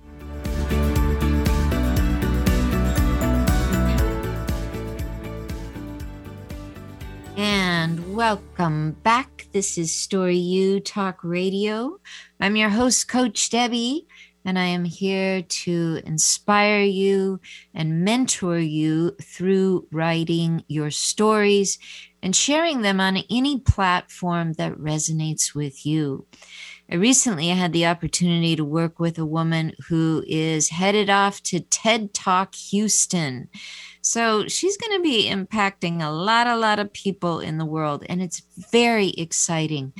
And 7.38 8.16
welcome 8.16 8.94
back. 9.04 9.48
This 9.52 9.78
is 9.78 9.94
Story 9.94 10.38
U 10.38 10.80
Talk 10.80 11.24
Radio. 11.24 12.00
I'm 12.40 12.56
your 12.56 12.70
host, 12.70 13.08
Coach 13.08 13.50
Debby, 13.50 14.08
and 14.44 14.60
I 14.60 14.66
am 14.66 14.84
here 14.84 15.42
to 15.42 16.02
inspire 16.06 16.82
you 16.82 17.40
and 17.74 18.04
mentor 18.04 18.60
you 18.60 19.12
through 19.22 19.88
writing 19.92 20.64
your 20.68 20.92
stories 20.92 21.80
and 22.22 22.36
sharing 22.36 22.82
them 22.82 23.00
on 23.00 23.24
any 23.30 23.60
platform 23.60 24.54
that 24.54 24.74
resonates 24.74 25.56
with 25.56 25.86
you. 25.86 26.26
Uh, 26.32 26.38
I 26.92 26.96
recently 26.96 27.50
had 27.50 27.72
the 27.72 27.86
opportunity 27.86 28.56
to 28.56 28.66
work 28.66 29.00
with 29.00 29.20
a 29.20 29.26
woman 29.26 29.74
who 29.88 30.24
is 30.28 30.70
headed 30.70 31.10
off 31.10 31.42
to 31.44 31.60
TED 31.60 32.14
Talk 32.14 32.56
Houston. 32.56 33.48
So 34.02 34.48
she's 34.48 34.78
going 34.78 34.98
to 34.98 35.04
be 35.04 35.30
impacting 35.30 36.02
a 36.02 36.10
lot, 36.10 36.48
a 36.48 36.56
lot 36.56 36.80
of 36.80 36.92
people 36.92 37.40
in 37.40 37.60
the 37.60 37.66
world. 37.66 38.04
And 38.10 38.22
it's 38.22 38.42
very 38.72 39.10
exciting 39.10 39.94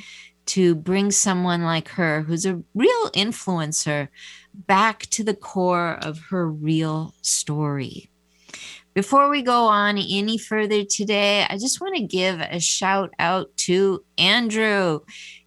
to 0.46 0.74
bring 0.74 1.12
someone 1.12 1.62
like 1.62 1.88
her, 1.90 2.22
who's 2.22 2.44
a 2.44 2.60
real 2.74 3.10
influencer, 3.10 4.08
back 4.52 5.02
to 5.10 5.22
the 5.22 5.34
core 5.34 5.96
of 6.02 6.18
her 6.30 6.50
real 6.50 7.14
story. 7.22 8.09
Before 8.92 9.30
we 9.30 9.42
go 9.42 9.66
on 9.66 9.98
any 9.98 10.36
further 10.36 10.84
today, 10.84 11.46
I 11.48 11.58
just 11.58 11.80
want 11.80 11.94
to 11.96 12.02
give 12.02 12.40
a 12.40 12.58
shout 12.58 13.14
out 13.20 13.56
to 13.58 14.04
Andrew. 14.18 15.00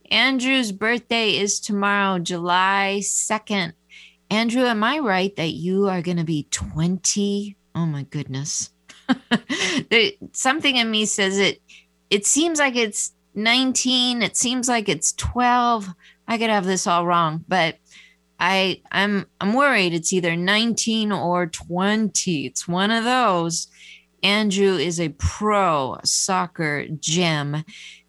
Andrew's 0.09 0.71
birthday 0.71 1.37
is 1.37 1.59
tomorrow, 1.59 2.19
July 2.19 2.99
2nd. 3.01 3.73
Andrew, 4.29 4.63
am 4.63 4.83
I 4.83 4.99
right 4.99 5.35
that 5.35 5.51
you 5.51 5.89
are 5.89 6.01
going 6.01 6.17
to 6.17 6.23
be 6.23 6.47
20? 6.51 7.57
Oh 7.75 7.85
my 7.85 8.03
goodness. 8.03 8.71
Something 10.31 10.77
in 10.77 10.89
me 10.89 11.05
says 11.05 11.37
it 11.37 11.61
it 12.09 12.25
seems 12.25 12.59
like 12.59 12.75
it's 12.75 13.13
19, 13.35 14.21
it 14.21 14.37
seems 14.37 14.69
like 14.69 14.87
it's 14.87 15.13
12, 15.13 15.89
I 16.27 16.37
could 16.37 16.49
have 16.49 16.65
this 16.65 16.87
all 16.87 17.05
wrong, 17.05 17.43
but 17.47 17.77
I 18.43 18.81
I'm 18.91 19.25
I'm 19.39 19.53
worried 19.53 19.93
it's 19.93 20.11
either 20.11 20.35
19 20.35 21.13
or 21.13 21.47
20. 21.47 22.45
It's 22.45 22.67
one 22.67 22.91
of 22.91 23.05
those. 23.05 23.67
Andrew 24.21 24.75
is 24.75 24.99
a 24.99 25.15
pro 25.17 25.97
soccer 26.03 26.87
gem 26.99 27.63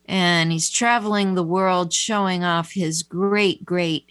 and 0.07 0.51
he's 0.51 0.71
traveling 0.71 1.35
the 1.35 1.45
world 1.45 1.93
showing 1.93 2.43
off 2.43 2.73
his 2.73 3.05
great 3.05 3.65
great 3.65 4.11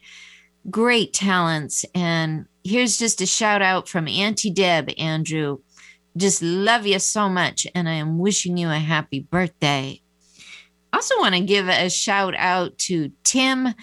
great 0.69 1.11
talents 1.11 1.83
and 1.93 2.45
here's 2.63 2.97
just 2.97 3.19
a 3.19 3.25
shout 3.25 3.61
out 3.61 3.89
from 3.89 4.07
Auntie 4.07 4.49
Deb 4.49 4.91
Andrew. 4.97 5.59
Just 6.15 6.41
love 6.41 6.87
you 6.87 6.99
so 6.99 7.27
much 7.27 7.67
and 7.75 7.89
I 7.89 7.95
am 7.95 8.17
wishing 8.17 8.55
you 8.55 8.69
a 8.69 8.79
happy 8.79 9.19
birthday. 9.19 9.99
Also 10.93 11.19
want 11.19 11.35
to 11.35 11.41
give 11.41 11.67
a 11.67 11.89
shout 11.89 12.33
out 12.37 12.77
to 12.77 13.11
Tim 13.25 13.73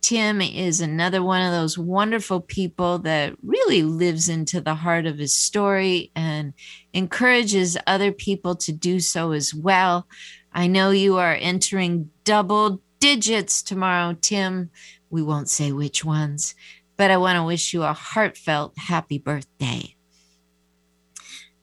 Tim 0.00 0.40
is 0.40 0.80
another 0.80 1.22
one 1.22 1.42
of 1.42 1.52
those 1.52 1.76
wonderful 1.76 2.40
people 2.40 2.98
that 3.00 3.34
really 3.42 3.82
lives 3.82 4.28
into 4.28 4.60
the 4.60 4.74
heart 4.74 5.06
of 5.06 5.18
his 5.18 5.34
story 5.34 6.10
and 6.16 6.54
encourages 6.92 7.76
other 7.86 8.10
people 8.10 8.56
to 8.56 8.72
do 8.72 9.00
so 9.00 9.32
as 9.32 9.54
well. 9.54 10.06
I 10.52 10.66
know 10.66 10.90
you 10.90 11.18
are 11.18 11.36
entering 11.38 12.10
double 12.24 12.82
digits 12.98 13.62
tomorrow, 13.62 14.16
Tim. 14.20 14.70
We 15.10 15.22
won't 15.22 15.48
say 15.48 15.72
which 15.72 16.04
ones, 16.04 16.54
but 16.96 17.10
I 17.10 17.16
want 17.16 17.36
to 17.36 17.44
wish 17.44 17.74
you 17.74 17.82
a 17.82 17.92
heartfelt 17.92 18.78
happy 18.78 19.18
birthday. 19.18 19.96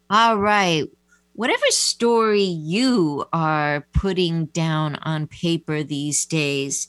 All 0.10 0.38
right. 0.38 0.86
Whatever 1.34 1.66
story 1.70 2.44
you 2.44 3.26
are 3.32 3.86
putting 3.94 4.46
down 4.48 4.96
on 4.96 5.28
paper 5.28 5.84
these 5.84 6.26
days, 6.26 6.88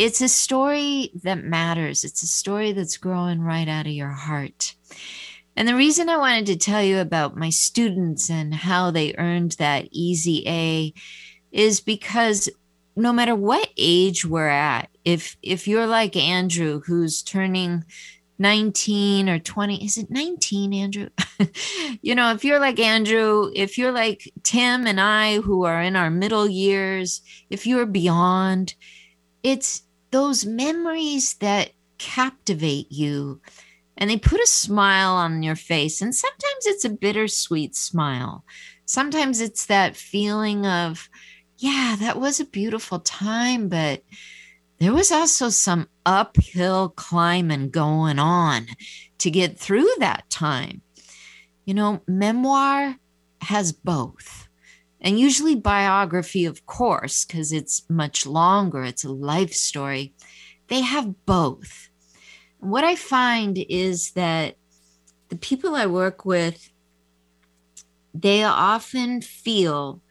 it's 0.00 0.22
a 0.22 0.30
story 0.30 1.10
that 1.24 1.44
matters. 1.44 2.04
It's 2.04 2.22
a 2.22 2.26
story 2.26 2.72
that's 2.72 2.96
growing 2.96 3.42
right 3.42 3.68
out 3.68 3.84
of 3.84 3.92
your 3.92 4.08
heart. 4.08 4.74
And 5.54 5.68
the 5.68 5.74
reason 5.74 6.08
I 6.08 6.16
wanted 6.16 6.46
to 6.46 6.56
tell 6.56 6.82
you 6.82 7.00
about 7.00 7.36
my 7.36 7.50
students 7.50 8.30
and 8.30 8.54
how 8.54 8.90
they 8.90 9.14
earned 9.18 9.52
that 9.58 9.88
easy 9.90 10.42
A 10.48 10.94
is 11.52 11.82
because 11.82 12.48
no 12.96 13.12
matter 13.12 13.34
what 13.34 13.68
age 13.76 14.24
we're 14.24 14.48
at, 14.48 14.88
if 15.04 15.36
if 15.42 15.68
you're 15.68 15.86
like 15.86 16.16
Andrew 16.16 16.80
who's 16.86 17.22
turning 17.22 17.84
19 18.38 19.28
or 19.28 19.38
20 19.38 19.84
is 19.84 19.98
it 19.98 20.10
19 20.10 20.72
andrew 20.72 21.10
you 22.00 22.14
know 22.14 22.32
if 22.32 22.42
you're 22.42 22.58
like 22.58 22.80
andrew 22.80 23.50
if 23.54 23.76
you're 23.76 23.92
like 23.92 24.32
tim 24.42 24.86
and 24.86 24.98
i 24.98 25.40
who 25.40 25.64
are 25.64 25.82
in 25.82 25.94
our 25.94 26.08
middle 26.08 26.48
years 26.48 27.20
if 27.50 27.66
you're 27.66 27.84
beyond 27.84 28.74
it's 29.42 29.82
those 30.10 30.44
memories 30.44 31.34
that 31.34 31.72
captivate 31.98 32.90
you 32.90 33.40
and 33.96 34.08
they 34.08 34.16
put 34.16 34.40
a 34.40 34.46
smile 34.46 35.12
on 35.12 35.42
your 35.42 35.54
face. 35.54 36.00
And 36.00 36.14
sometimes 36.14 36.66
it's 36.66 36.86
a 36.86 36.90
bittersweet 36.90 37.76
smile. 37.76 38.44
Sometimes 38.86 39.40
it's 39.40 39.66
that 39.66 39.94
feeling 39.94 40.66
of, 40.66 41.08
yeah, 41.58 41.96
that 42.00 42.18
was 42.18 42.40
a 42.40 42.46
beautiful 42.46 43.00
time, 43.00 43.68
but 43.68 44.02
there 44.78 44.94
was 44.94 45.12
also 45.12 45.50
some 45.50 45.88
uphill 46.06 46.88
climbing 46.88 47.68
going 47.68 48.18
on 48.18 48.66
to 49.18 49.30
get 49.30 49.58
through 49.58 49.88
that 49.98 50.28
time. 50.30 50.80
You 51.66 51.74
know, 51.74 52.00
memoir 52.08 52.96
has 53.42 53.72
both. 53.72 54.48
And 55.00 55.18
usually 55.18 55.54
biography, 55.54 56.44
of 56.44 56.66
course, 56.66 57.24
because 57.24 57.52
it's 57.52 57.88
much 57.88 58.26
longer, 58.26 58.84
it's 58.84 59.04
a 59.04 59.12
life 59.12 59.54
story. 59.54 60.14
They 60.68 60.82
have 60.82 61.24
both. 61.24 61.88
What 62.58 62.84
I 62.84 62.94
find 62.94 63.64
is 63.68 64.12
that 64.12 64.56
the 65.30 65.36
people 65.36 65.74
I 65.74 65.86
work 65.86 66.24
with, 66.26 66.70
they 68.12 68.44
often 68.44 69.22
feel 69.22 70.02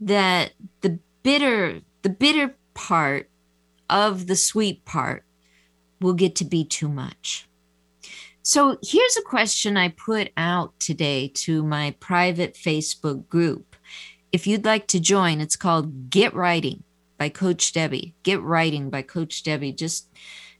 that 0.00 0.52
the 0.80 0.98
bitter, 1.22 1.80
the 2.02 2.08
bitter 2.08 2.56
part 2.74 3.30
of 3.88 4.26
the 4.26 4.36
sweet 4.36 4.84
part 4.84 5.24
will 6.00 6.14
get 6.14 6.34
to 6.36 6.44
be 6.44 6.64
too 6.64 6.88
much. 6.88 7.48
So 8.42 8.78
here's 8.82 9.16
a 9.16 9.22
question 9.22 9.76
I 9.76 9.88
put 9.88 10.30
out 10.36 10.78
today 10.80 11.28
to 11.34 11.62
my 11.62 11.94
private 12.00 12.54
Facebook 12.54 13.28
group 13.28 13.73
if 14.34 14.48
you'd 14.48 14.64
like 14.64 14.88
to 14.88 14.98
join, 14.98 15.40
it's 15.40 15.54
called 15.54 16.10
Get 16.10 16.34
Writing 16.34 16.82
by 17.18 17.28
Coach 17.28 17.72
Debby. 17.72 18.16
Get 18.24 18.42
Writing 18.42 18.90
by 18.90 19.00
Coach 19.00 19.44
Debby. 19.44 19.70
Just 19.70 20.08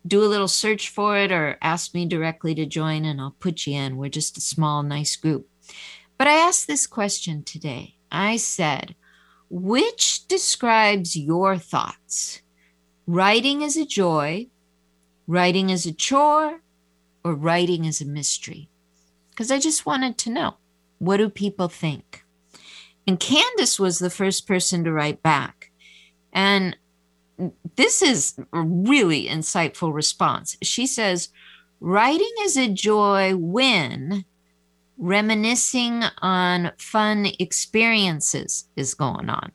do 0.06 0.22
a 0.22 0.30
little 0.30 0.46
search 0.46 0.90
for 0.90 1.18
it 1.18 1.32
or 1.32 1.58
ask 1.60 1.92
me 1.92 2.06
directly 2.06 2.54
to 2.54 2.66
join 2.66 3.04
and 3.04 3.20
I'll 3.20 3.34
put 3.40 3.66
you 3.66 3.74
in. 3.74 3.96
We're 3.96 4.10
just 4.10 4.38
a 4.38 4.40
small, 4.40 4.84
nice 4.84 5.16
group. 5.16 5.48
But 6.16 6.28
I 6.28 6.34
asked 6.34 6.68
this 6.68 6.86
question 6.86 7.42
today. 7.42 7.96
I 8.12 8.36
said, 8.36 8.94
which 9.50 10.28
describes 10.28 11.16
your 11.16 11.58
thoughts? 11.58 12.42
Writing 13.08 13.64
as 13.64 13.76
a 13.76 13.84
joy, 13.84 14.46
writing 15.26 15.72
as 15.72 15.84
a 15.84 15.92
chore, 15.92 16.60
or 17.24 17.34
writing 17.34 17.88
as 17.88 18.00
a 18.00 18.06
mystery? 18.06 18.68
Because 19.30 19.50
I 19.50 19.58
just 19.58 19.84
wanted 19.84 20.16
to 20.18 20.30
know 20.30 20.58
what 20.98 21.16
do 21.16 21.28
people 21.28 21.66
think? 21.66 22.23
And 23.06 23.20
Candace 23.20 23.78
was 23.78 23.98
the 23.98 24.10
first 24.10 24.46
person 24.46 24.84
to 24.84 24.92
write 24.92 25.22
back. 25.22 25.70
And 26.32 26.76
this 27.76 28.02
is 28.02 28.38
a 28.52 28.62
really 28.62 29.26
insightful 29.26 29.92
response. 29.92 30.56
She 30.62 30.86
says, 30.86 31.28
Writing 31.80 32.32
is 32.42 32.56
a 32.56 32.68
joy 32.68 33.36
when 33.36 34.24
reminiscing 34.96 36.02
on 36.22 36.72
fun 36.78 37.26
experiences 37.38 38.68
is 38.76 38.94
going 38.94 39.28
on. 39.28 39.52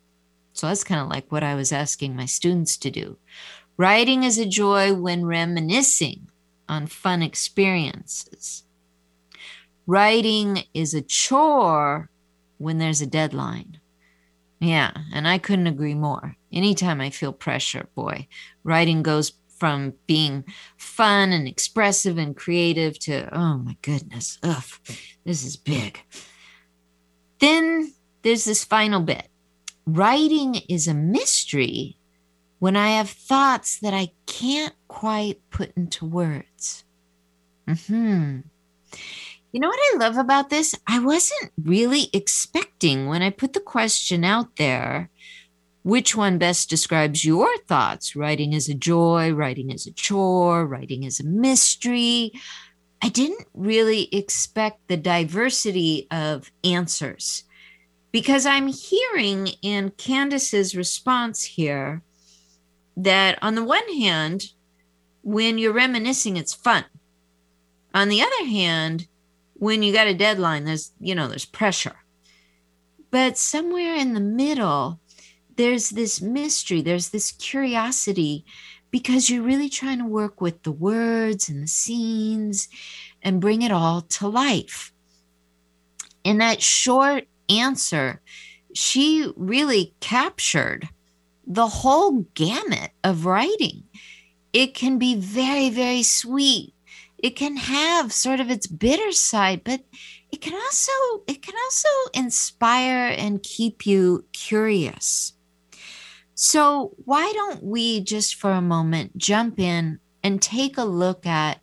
So 0.53 0.67
that's 0.67 0.83
kind 0.83 1.01
of 1.01 1.07
like 1.07 1.31
what 1.31 1.43
I 1.43 1.55
was 1.55 1.71
asking 1.71 2.15
my 2.15 2.25
students 2.25 2.77
to 2.77 2.91
do. 2.91 3.17
Writing 3.77 4.23
is 4.23 4.38
a 4.38 4.45
joy 4.45 4.93
when 4.93 5.25
reminiscing 5.25 6.27
on 6.67 6.85
fun 6.85 7.21
experiences. 7.21 8.63
Writing 9.88 10.63
is 10.73 10.93
a 10.93 11.01
chore 11.01 12.09
when 12.60 12.78
there's 12.78 13.02
a 13.02 13.08
deadline. 13.08 13.80
Yeah, 14.60 14.91
and 15.13 15.28
I 15.28 15.39
couldn't 15.39 15.67
agree 15.67 15.95
more. 15.95 16.36
Anytime 16.52 17.02
I 17.02 17.10
feel 17.10 17.34
pressure, 17.34 17.88
boy, 17.95 18.28
writing 18.63 19.02
goes 19.02 19.34
from 19.58 19.93
being 20.06 20.45
fun 20.78 21.32
and 21.32 21.48
expressive 21.48 22.17
and 22.17 22.36
creative 22.36 23.00
to, 23.00 23.30
oh 23.36 23.58
my 23.58 23.76
goodness, 23.82 24.38
ugh, 24.43 24.63
this 25.26 25.43
is 25.43 25.58
big. 25.58 26.00
Then 27.39 27.93
there's 28.22 28.45
this 28.45 28.63
final 28.63 29.02
bit. 29.02 29.28
Writing 29.86 30.56
is 30.69 30.88
a 30.88 30.93
mystery 30.93 31.98
when 32.60 32.76
I 32.76 32.91
have 32.91 33.10
thoughts 33.10 33.80
that 33.80 33.93
I 33.93 34.10
can't 34.26 34.76
quite 34.88 35.41
put 35.50 35.72
into 35.76 36.06
words. 36.06 36.84
Hmm. 37.88 38.39
You 39.51 39.59
know 39.59 39.67
what 39.69 39.79
I 39.93 39.97
love 39.97 40.17
about 40.17 40.49
this? 40.49 40.75
I 40.85 40.99
wasn't 40.99 41.51
really 41.63 42.09
expecting 42.13 43.07
when 43.07 43.23
I 43.23 43.31
put 43.31 43.53
the 43.53 43.59
question 43.59 44.23
out 44.23 44.57
there 44.57 45.09
which 45.83 46.15
one 46.15 46.38
best 46.38 46.69
describes 46.69 47.25
your 47.25 47.49
thoughts? 47.67 48.15
Writing 48.15 48.53
as 48.53 48.69
a 48.69 48.75
joy, 48.75 49.31
writing 49.31 49.71
as 49.71 49.88
a 49.88 49.91
chore, 49.91 50.65
writing 50.65 51.05
as 51.05 51.19
a 51.19 51.25
mystery. 51.25 52.31
I 53.01 53.09
didn't 53.09 53.47
really 53.53 54.13
expect 54.13 54.88
the 54.88 54.97
diversity 54.97 56.05
of 56.12 56.51
answers 56.63 57.43
because 58.12 58.45
I'm 58.45 58.67
hearing 58.67 59.47
in 59.62 59.91
Candace's 59.91 60.75
response 60.75 61.43
here 61.43 62.01
that 62.97 63.39
on 63.41 63.55
the 63.55 63.63
one 63.63 63.88
hand, 63.93 64.51
when 65.23 65.57
you're 65.57 65.73
reminiscing, 65.73 66.38
it's 66.38 66.53
fun. 66.53 66.85
On 67.93 68.09
the 68.09 68.21
other 68.21 68.45
hand, 68.45 69.07
when 69.60 69.84
you 69.84 69.93
got 69.93 70.08
a 70.08 70.13
deadline, 70.13 70.63
there's, 70.63 70.91
you 71.00 71.13
know, 71.13 71.28
there's 71.28 71.45
pressure. 71.45 71.95
But 73.12 73.38
somewhere 73.38 73.95
in 73.95 74.13
the 74.13 74.19
middle, 74.19 75.00
there's 75.56 75.89
this 75.89 76.22
mystery, 76.22 76.82
there's 76.82 77.10
this 77.10 77.34
curiosity 77.34 78.45
because 78.91 79.30
you're 79.30 79.43
really 79.43 79.69
trying 79.69 80.00
to 80.00 80.06
work 80.06 80.41
with 80.41 80.63
the 80.63 80.72
words 80.72 81.50
and 81.50 81.62
the 81.62 81.67
scenes 81.67 82.69
and 83.22 83.41
bring 83.41 83.62
it 83.62 83.72
all 83.72 84.02
to 84.02 84.28
life. 84.28 84.93
In 86.24 86.38
that 86.38 86.62
short 86.62 87.26
answer, 87.50 88.22
she 88.74 89.32
really 89.36 89.93
captured 90.00 90.88
the 91.45 91.67
whole 91.67 92.26
gamut 92.34 92.91
of 93.04 93.26
writing. 93.26 93.84
It 94.54 94.74
can 94.74 94.98
be 94.98 95.15
very, 95.15 95.69
very 95.69 96.04
sweet 96.04 96.74
it 97.21 97.36
can 97.36 97.58
have 97.58 98.12
sort 98.13 98.39
of 98.39 98.49
its 98.49 98.67
bitter 98.67 99.12
side 99.12 99.63
but 99.63 99.82
it 100.32 100.41
can 100.41 100.53
also 100.53 100.91
it 101.27 101.41
can 101.41 101.55
also 101.55 101.89
inspire 102.13 103.08
and 103.17 103.43
keep 103.43 103.86
you 103.86 104.25
curious. 104.32 105.34
So, 106.36 106.93
why 107.03 107.32
don't 107.34 107.63
we 107.63 107.99
just 108.01 108.36
for 108.36 108.51
a 108.51 108.62
moment 108.62 109.17
jump 109.17 109.60
in 109.60 109.99
and 110.23 110.41
take 110.41 110.77
a 110.77 110.86
look 110.86 111.25
at 111.25 111.60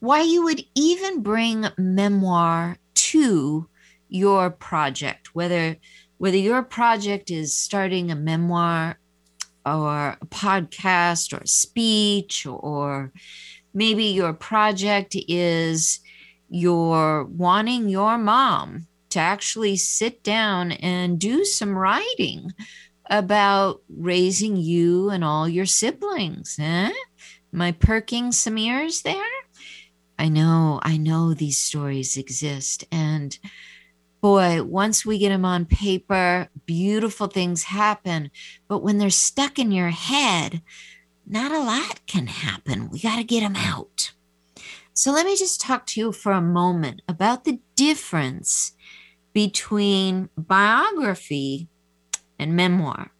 why 0.00 0.20
you 0.20 0.44
would 0.44 0.62
even 0.74 1.22
bring 1.22 1.66
memoir 1.78 2.76
to 2.94 3.68
your 4.08 4.50
project, 4.50 5.34
whether 5.34 5.76
whether 6.18 6.36
your 6.36 6.62
project 6.62 7.30
is 7.30 7.56
starting 7.56 8.10
a 8.10 8.16
memoir 8.16 8.98
or 9.66 10.16
a 10.20 10.26
podcast 10.26 11.32
or 11.32 11.42
a 11.42 11.48
speech 11.48 12.46
or 12.46 13.12
maybe 13.74 14.04
your 14.04 14.32
project 14.32 15.16
is 15.28 16.00
you're 16.48 17.24
wanting 17.24 17.88
your 17.88 18.16
mom 18.16 18.86
to 19.10 19.18
actually 19.18 19.76
sit 19.76 20.22
down 20.22 20.72
and 20.72 21.18
do 21.18 21.44
some 21.44 21.76
writing 21.76 22.52
about 23.10 23.82
raising 23.88 24.56
you 24.56 25.10
and 25.10 25.22
all 25.22 25.48
your 25.48 25.66
siblings. 25.66 26.56
Eh? 26.58 26.90
Am 27.52 27.60
I 27.60 27.72
perking 27.72 28.32
some 28.32 28.56
ears 28.56 29.02
there? 29.02 29.22
I 30.18 30.28
know, 30.28 30.80
I 30.82 30.96
know 30.96 31.34
these 31.34 31.60
stories 31.60 32.16
exist. 32.16 32.84
And 32.90 33.38
boy, 34.20 34.62
once 34.62 35.04
we 35.04 35.18
get 35.18 35.28
them 35.28 35.44
on 35.44 35.66
paper, 35.66 36.48
beautiful 36.66 37.26
things 37.26 37.64
happen. 37.64 38.30
But 38.68 38.82
when 38.82 38.98
they're 38.98 39.10
stuck 39.10 39.58
in 39.58 39.70
your 39.70 39.90
head, 39.90 40.62
not 41.26 41.52
a 41.52 41.60
lot 41.60 42.06
can 42.06 42.26
happen. 42.26 42.90
We 42.90 43.00
got 43.00 43.16
to 43.16 43.24
get 43.24 43.40
them 43.40 43.56
out. 43.56 44.12
So 44.92 45.10
let 45.10 45.26
me 45.26 45.36
just 45.36 45.60
talk 45.60 45.86
to 45.86 46.00
you 46.00 46.12
for 46.12 46.32
a 46.32 46.40
moment 46.40 47.02
about 47.08 47.44
the 47.44 47.60
difference 47.74 48.72
between 49.32 50.28
biography 50.36 51.68
and 52.38 52.54
memoir 52.54 53.10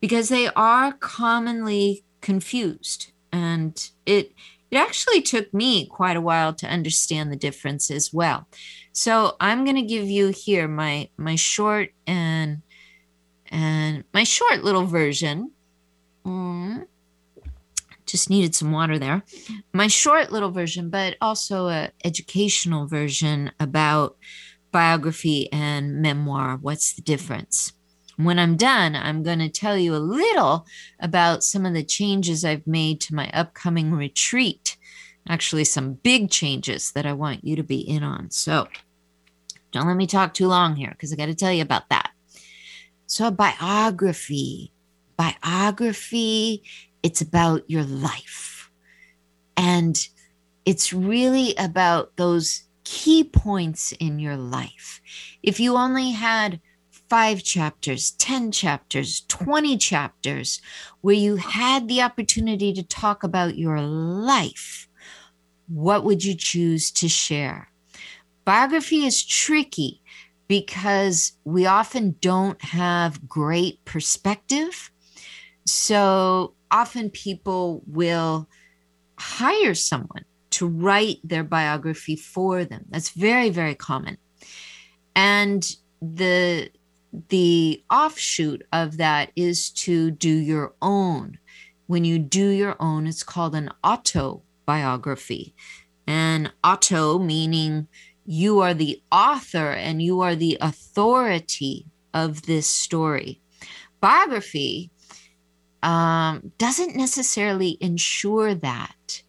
because 0.00 0.28
they 0.28 0.48
are 0.48 0.92
commonly 0.94 2.04
confused 2.20 3.12
and 3.32 3.90
it 4.06 4.32
it 4.70 4.76
actually 4.76 5.20
took 5.20 5.52
me 5.52 5.86
quite 5.86 6.16
a 6.16 6.20
while 6.20 6.54
to 6.54 6.66
understand 6.66 7.30
the 7.30 7.36
difference 7.36 7.90
as 7.90 8.12
well 8.12 8.46
so 8.92 9.36
i'm 9.40 9.64
going 9.64 9.76
to 9.76 9.82
give 9.82 10.06
you 10.06 10.28
here 10.28 10.68
my 10.68 11.08
my 11.16 11.34
short 11.34 11.90
and 12.06 12.62
and 13.46 14.04
my 14.12 14.24
short 14.24 14.62
little 14.62 14.86
version 14.86 15.50
mm, 16.24 16.84
just 18.10 18.30
needed 18.30 18.54
some 18.54 18.72
water 18.72 18.98
there 18.98 19.22
my 19.72 19.86
short 19.86 20.32
little 20.32 20.50
version 20.50 20.90
but 20.90 21.16
also 21.20 21.68
a 21.68 21.90
educational 22.04 22.86
version 22.86 23.50
about 23.58 24.16
biography 24.72 25.50
and 25.52 26.00
memoir 26.00 26.58
what's 26.60 26.94
the 26.94 27.02
difference 27.02 27.72
when 28.24 28.38
I'm 28.38 28.56
done, 28.56 28.94
I'm 28.94 29.22
going 29.22 29.38
to 29.38 29.48
tell 29.48 29.78
you 29.78 29.94
a 29.94 29.98
little 29.98 30.66
about 30.98 31.42
some 31.42 31.64
of 31.64 31.72
the 31.72 31.82
changes 31.82 32.44
I've 32.44 32.66
made 32.66 33.00
to 33.02 33.14
my 33.14 33.30
upcoming 33.30 33.92
retreat. 33.92 34.76
Actually, 35.28 35.64
some 35.64 35.94
big 35.94 36.30
changes 36.30 36.92
that 36.92 37.06
I 37.06 37.12
want 37.12 37.44
you 37.44 37.56
to 37.56 37.62
be 37.62 37.80
in 37.80 38.02
on. 38.02 38.30
So 38.30 38.68
don't 39.72 39.86
let 39.86 39.96
me 39.96 40.06
talk 40.06 40.34
too 40.34 40.48
long 40.48 40.76
here 40.76 40.90
because 40.90 41.12
I 41.12 41.16
got 41.16 41.26
to 41.26 41.34
tell 41.34 41.52
you 41.52 41.62
about 41.62 41.88
that. 41.90 42.10
So, 43.06 43.30
biography, 43.30 44.72
biography, 45.16 46.62
it's 47.02 47.20
about 47.20 47.68
your 47.68 47.84
life. 47.84 48.70
And 49.56 49.98
it's 50.64 50.92
really 50.92 51.54
about 51.56 52.16
those 52.16 52.64
key 52.84 53.24
points 53.24 53.92
in 53.92 54.18
your 54.18 54.36
life. 54.36 55.00
If 55.42 55.60
you 55.60 55.76
only 55.76 56.10
had 56.10 56.60
five 57.08 57.42
chapters, 57.42 58.12
10 58.12 58.52
chapters, 58.52 59.22
20 59.28 59.76
chapters, 59.78 60.60
where 61.00 61.14
you 61.14 61.36
had 61.36 61.88
the 61.88 62.02
opportunity 62.02 62.72
to 62.72 62.82
talk 62.82 63.24
about 63.24 63.58
your 63.58 63.80
life, 63.80 64.88
what 65.66 66.04
would 66.04 66.24
you 66.24 66.34
choose 66.34 66.90
to 66.92 67.08
share? 67.08 67.68
Biography 68.44 69.04
is 69.04 69.24
tricky 69.24 70.02
because 70.48 71.32
we 71.44 71.66
often 71.66 72.16
don't 72.20 72.60
have 72.62 73.28
great 73.28 73.84
perspective. 73.84 74.90
So 75.64 76.54
often 76.70 77.10
people 77.10 77.82
will 77.86 78.48
hire 79.18 79.74
someone 79.74 80.24
to 80.50 80.66
write 80.66 81.18
their 81.22 81.44
biography 81.44 82.16
for 82.16 82.64
them. 82.64 82.84
That's 82.88 83.10
very, 83.10 83.50
very 83.50 83.74
common. 83.74 84.18
And 85.14 85.64
the 86.00 86.70
the 87.28 87.82
offshoot 87.90 88.62
of 88.72 88.96
that 88.98 89.32
is 89.34 89.70
to 89.70 90.10
do 90.12 90.28
your 90.32 90.74
own. 90.80 91.38
When 91.86 92.04
you 92.04 92.18
do 92.18 92.48
your 92.50 92.76
own, 92.78 93.06
it's 93.06 93.24
called 93.24 93.54
an 93.56 93.70
autobiography. 93.84 95.54
And 96.06 96.52
auto 96.62 97.18
meaning 97.18 97.88
you 98.24 98.60
are 98.60 98.74
the 98.74 99.02
author 99.10 99.72
and 99.72 100.00
you 100.00 100.20
are 100.20 100.36
the 100.36 100.56
authority 100.60 101.86
of 102.14 102.42
this 102.42 102.68
story. 102.68 103.40
Biography 104.00 104.90
um, 105.82 106.52
doesn't 106.58 106.96
necessarily 106.96 107.78
ensure 107.80 108.54
that. 108.54 109.22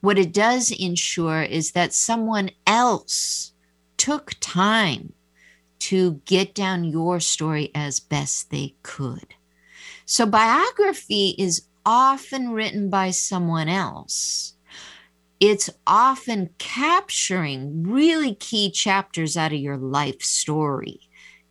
What 0.00 0.18
it 0.18 0.32
does 0.32 0.70
ensure 0.70 1.42
is 1.42 1.72
that 1.72 1.92
someone 1.92 2.50
else 2.66 3.52
took 3.96 4.32
time 4.40 5.12
to 5.80 6.20
get 6.24 6.54
down 6.54 6.84
your 6.84 7.20
story 7.20 7.70
as 7.74 8.00
best 8.00 8.50
they 8.50 8.74
could. 8.82 9.34
So, 10.04 10.26
biography 10.26 11.34
is 11.38 11.66
often 11.84 12.50
written 12.50 12.90
by 12.90 13.10
someone 13.10 13.68
else. 13.68 14.54
It's 15.40 15.70
often 15.86 16.50
capturing 16.58 17.84
really 17.84 18.34
key 18.34 18.70
chapters 18.70 19.36
out 19.36 19.52
of 19.52 19.58
your 19.58 19.76
life 19.76 20.22
story, 20.22 21.07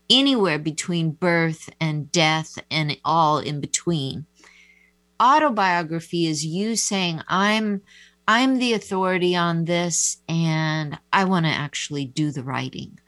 anywhere 0.10 0.60
between 0.60 1.12
birth 1.12 1.70
and 1.80 2.12
death 2.12 2.58
and 2.70 2.98
all 3.04 3.40
in 3.40 3.60
between. 3.60 4.26
Autobiography 5.22 6.28
is 6.28 6.46
you 6.46 6.76
saying, 6.76 7.22
I'm 7.28 7.82
I'm 8.28 8.60
the 8.60 8.74
authority 8.74 9.36
on 9.36 9.66
this 9.66 10.18
and 10.28 11.00
I 11.14 11.24
want 11.24 11.46
to 11.46 11.52
actually 11.52 12.06
do 12.06 12.32
the 12.32 12.44
writing. 12.44 13.00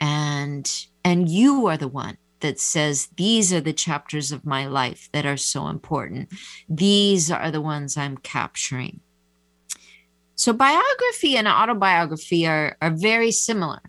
And 0.00 0.70
and 1.04 1.28
you 1.28 1.66
are 1.66 1.76
the 1.76 1.88
one 1.88 2.16
that 2.40 2.58
says 2.58 3.08
these 3.16 3.52
are 3.52 3.60
the 3.60 3.72
chapters 3.72 4.32
of 4.32 4.44
my 4.44 4.66
life 4.66 5.08
that 5.12 5.26
are 5.26 5.36
so 5.36 5.68
important. 5.68 6.30
These 6.68 7.30
are 7.30 7.50
the 7.50 7.60
ones 7.60 7.96
i'm 7.96 8.16
capturing. 8.16 9.00
So 10.34 10.52
biography 10.52 11.36
and 11.36 11.46
autobiography 11.46 12.46
are, 12.46 12.76
are 12.80 12.90
very 12.90 13.30
similar. 13.30 13.80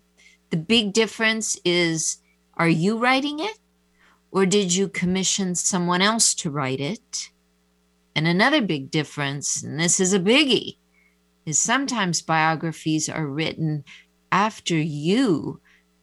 The 0.50 0.58
big 0.58 0.92
difference 0.92 1.58
is 1.64 2.18
are 2.56 2.68
you 2.68 2.98
writing 2.98 3.40
it 3.40 3.58
or 4.30 4.46
did 4.46 4.74
you 4.74 4.88
commission 4.88 5.54
someone 5.54 6.02
else 6.02 6.34
to 6.34 6.50
write 6.50 6.80
it 6.80 7.30
and 8.14 8.26
another 8.26 8.60
big 8.60 8.90
difference 8.90 9.62
and 9.62 9.78
this 9.78 10.00
is 10.00 10.12
a 10.12 10.20
biggie 10.20 10.76
is 11.44 11.58
sometimes 11.58 12.22
biographies 12.22 13.08
are 13.08 13.26
written 13.26 13.84
after 14.30 14.76
you 14.76 15.60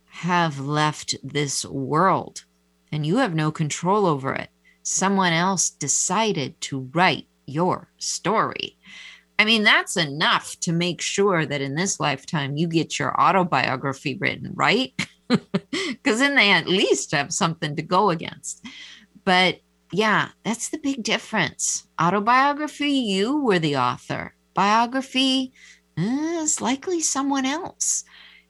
have 0.10 0.60
left 0.60 1.16
this 1.24 1.66
world 1.66 2.44
and 2.92 3.06
you 3.06 3.18
have 3.18 3.34
no 3.34 3.52
control 3.52 4.06
over 4.06 4.34
it. 4.34 4.50
Someone 4.84 5.34
else 5.34 5.70
decided 5.70 6.60
to 6.62 6.90
write 6.94 7.28
your 7.46 7.90
story. 7.98 8.78
I 9.38 9.46
mean, 9.46 9.64
that's 9.64 9.96
enough 9.96 10.60
to 10.62 10.74
make 10.74 11.02
sure 11.02 11.46
that 11.46 11.62
in 11.62 11.76
this 11.76 12.00
lifetime 12.00 12.58
you 12.58 12.68
get 12.68 13.00
your 13.00 13.20
autobiography 13.20 14.18
written, 14.18 14.52
right? 14.54 14.94
Because 15.72 16.20
then 16.20 16.36
they 16.36 16.52
at 16.52 16.68
least 16.68 17.12
have 17.12 17.34
something 17.34 17.76
to 17.76 17.82
go 17.82 18.10
against. 18.10 18.65
But 19.26 19.60
yeah, 19.92 20.30
that's 20.44 20.70
the 20.70 20.78
big 20.78 21.04
difference. 21.04 21.88
Autobiography, 22.02 22.92
you 22.92 23.44
were 23.44 23.60
the 23.60 23.78
author. 23.78 24.34
Biography 24.54 25.52
eh, 25.98 26.42
is 26.42 26.62
likely 26.62 27.02
someone 27.02 27.46
else. 27.46 28.04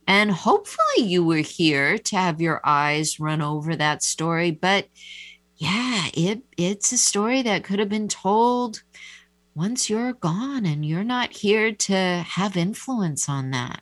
And 0.07 0.31
hopefully, 0.31 1.05
you 1.05 1.23
were 1.23 1.37
here 1.37 1.97
to 1.97 2.15
have 2.15 2.41
your 2.41 2.61
eyes 2.63 3.19
run 3.19 3.41
over 3.41 3.75
that 3.75 4.01
story. 4.01 4.51
But 4.51 4.87
yeah, 5.57 6.07
it 6.13 6.41
it's 6.57 6.91
a 6.91 6.97
story 6.97 7.41
that 7.43 7.63
could 7.63 7.79
have 7.79 7.89
been 7.89 8.07
told 8.07 8.81
once 9.53 9.89
you're 9.89 10.13
gone 10.13 10.65
and 10.65 10.85
you're 10.85 11.03
not 11.03 11.33
here 11.33 11.73
to 11.73 11.93
have 11.93 12.57
influence 12.57 13.29
on 13.29 13.51
that. 13.51 13.81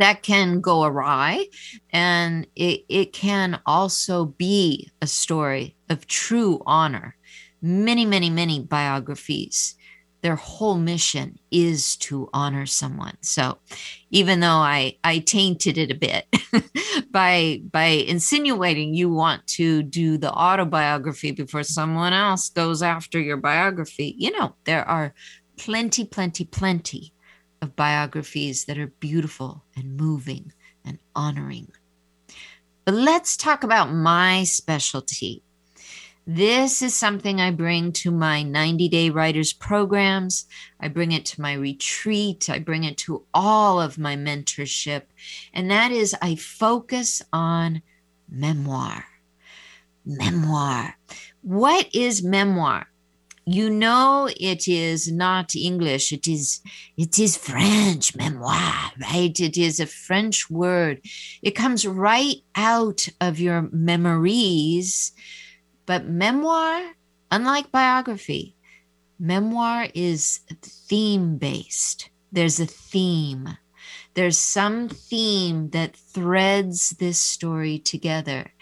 That 0.00 0.22
can 0.22 0.60
go 0.60 0.84
awry, 0.84 1.46
and 1.90 2.46
it, 2.56 2.84
it 2.88 3.12
can 3.12 3.60
also 3.66 4.24
be 4.24 4.90
a 5.02 5.06
story 5.06 5.76
of 5.88 6.06
true 6.06 6.62
honor. 6.66 7.16
Many, 7.62 8.06
many, 8.06 8.30
many 8.30 8.60
biographies 8.60 9.76
their 10.22 10.36
whole 10.36 10.76
mission 10.76 11.38
is 11.50 11.96
to 11.96 12.28
honor 12.32 12.66
someone. 12.66 13.16
So 13.22 13.58
even 14.10 14.40
though 14.40 14.48
I, 14.48 14.96
I 15.02 15.18
tainted 15.20 15.78
it 15.78 15.90
a 15.90 15.94
bit 15.94 16.26
by 17.10 17.62
by 17.70 17.84
insinuating 17.84 18.94
you 18.94 19.10
want 19.10 19.46
to 19.48 19.82
do 19.82 20.18
the 20.18 20.32
autobiography 20.32 21.30
before 21.30 21.62
someone 21.62 22.12
else 22.12 22.50
goes 22.50 22.82
after 22.82 23.18
your 23.18 23.38
biography, 23.38 24.14
you 24.18 24.30
know, 24.32 24.54
there 24.64 24.86
are 24.86 25.14
plenty, 25.56 26.04
plenty, 26.04 26.44
plenty 26.44 27.12
of 27.62 27.76
biographies 27.76 28.64
that 28.64 28.78
are 28.78 28.86
beautiful 28.86 29.64
and 29.76 29.96
moving 29.96 30.52
and 30.84 30.98
honoring. 31.14 31.70
But 32.84 32.94
let's 32.94 33.36
talk 33.36 33.62
about 33.62 33.92
my 33.92 34.44
specialty 34.44 35.42
this 36.26 36.82
is 36.82 36.94
something 36.94 37.40
I 37.40 37.50
bring 37.50 37.92
to 37.92 38.10
my 38.10 38.42
90 38.42 38.88
day 38.88 39.10
writers 39.10 39.52
programs. 39.52 40.46
I 40.78 40.88
bring 40.88 41.12
it 41.12 41.24
to 41.26 41.40
my 41.40 41.54
retreat. 41.54 42.48
I 42.48 42.58
bring 42.58 42.84
it 42.84 42.98
to 42.98 43.24
all 43.32 43.80
of 43.80 43.98
my 43.98 44.16
mentorship. 44.16 45.02
And 45.52 45.70
that 45.70 45.90
is, 45.90 46.14
I 46.22 46.36
focus 46.36 47.22
on 47.32 47.82
memoir. 48.28 49.04
Memoir. 50.04 50.96
What 51.42 51.92
is 51.94 52.22
memoir? 52.22 52.86
You 53.52 53.68
know 53.68 54.30
it 54.38 54.68
is 54.68 55.10
not 55.10 55.56
English. 55.56 56.12
It 56.12 56.28
is 56.28 56.60
it 56.96 57.18
is 57.18 57.36
French 57.36 58.14
memoir, 58.14 58.92
right? 59.00 59.40
It 59.40 59.58
is 59.58 59.80
a 59.80 59.86
French 59.86 60.48
word. 60.48 61.00
It 61.42 61.56
comes 61.56 61.84
right 61.84 62.36
out 62.54 63.08
of 63.20 63.40
your 63.40 63.68
memories 63.72 65.12
but 65.84 66.06
memoir, 66.06 66.92
unlike 67.32 67.72
biography, 67.72 68.54
memoir 69.18 69.88
is 69.92 70.38
theme 70.62 71.36
based. 71.36 72.10
There's 72.30 72.60
a 72.60 72.66
theme. 72.66 73.58
There's 74.14 74.38
some 74.38 74.88
theme 74.88 75.70
that 75.70 75.96
threads 75.96 76.90
this 76.90 77.18
story 77.18 77.80
together. 77.80 78.52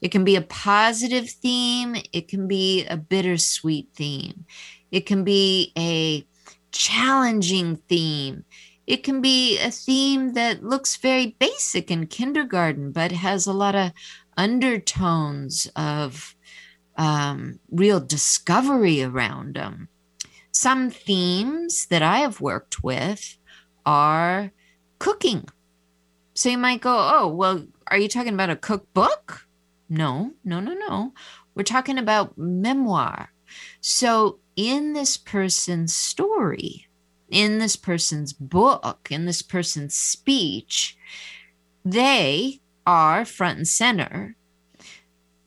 It 0.00 0.10
can 0.10 0.24
be 0.24 0.36
a 0.36 0.42
positive 0.42 1.28
theme, 1.28 1.96
it 2.12 2.28
can 2.28 2.46
be 2.46 2.86
a 2.86 2.96
bittersweet 2.96 3.88
theme, 3.94 4.44
it 4.90 5.06
can 5.06 5.24
be 5.24 5.72
a 5.76 6.24
challenging 6.72 7.76
theme. 7.76 8.44
It 8.86 9.02
can 9.04 9.20
be 9.20 9.58
a 9.58 9.70
theme 9.70 10.32
that 10.32 10.64
looks 10.64 10.96
very 10.96 11.36
basic 11.38 11.90
in 11.90 12.06
kindergarten, 12.06 12.90
but 12.90 13.12
has 13.12 13.46
a 13.46 13.52
lot 13.52 13.74
of 13.74 13.92
undertones 14.38 15.70
of 15.76 16.34
um, 16.96 17.60
real 17.70 18.00
discovery 18.00 19.02
around 19.02 19.56
them. 19.56 19.88
Some 20.52 20.90
themes 20.90 21.86
that 21.86 22.02
I 22.02 22.18
have 22.20 22.40
worked 22.40 22.82
with 22.82 23.36
are 23.84 24.52
cooking. 24.98 25.46
So 26.34 26.48
you 26.48 26.58
might 26.58 26.80
go, 26.80 26.96
oh, 26.96 27.28
well, 27.28 27.66
are 27.88 27.98
you 27.98 28.08
talking 28.08 28.34
about 28.34 28.50
a 28.50 28.56
cookbook? 28.56 29.47
No, 29.88 30.32
no, 30.44 30.60
no, 30.60 30.74
no. 30.74 31.12
We're 31.54 31.62
talking 31.62 31.98
about 31.98 32.36
memoir. 32.36 33.30
So 33.80 34.40
in 34.56 34.92
this 34.92 35.16
person's 35.16 35.94
story, 35.94 36.86
in 37.28 37.58
this 37.58 37.76
person's 37.76 38.32
book, 38.32 39.08
in 39.10 39.26
this 39.26 39.42
person's 39.42 39.94
speech, 39.94 40.96
they 41.84 42.60
are 42.86 43.24
front 43.24 43.58
and 43.58 43.68
center 43.68 44.36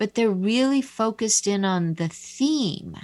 but 0.02 0.16
they're 0.16 0.32
really 0.32 0.82
focused 0.82 1.46
in 1.46 1.64
on 1.64 1.94
the 1.94 2.08
theme. 2.08 2.98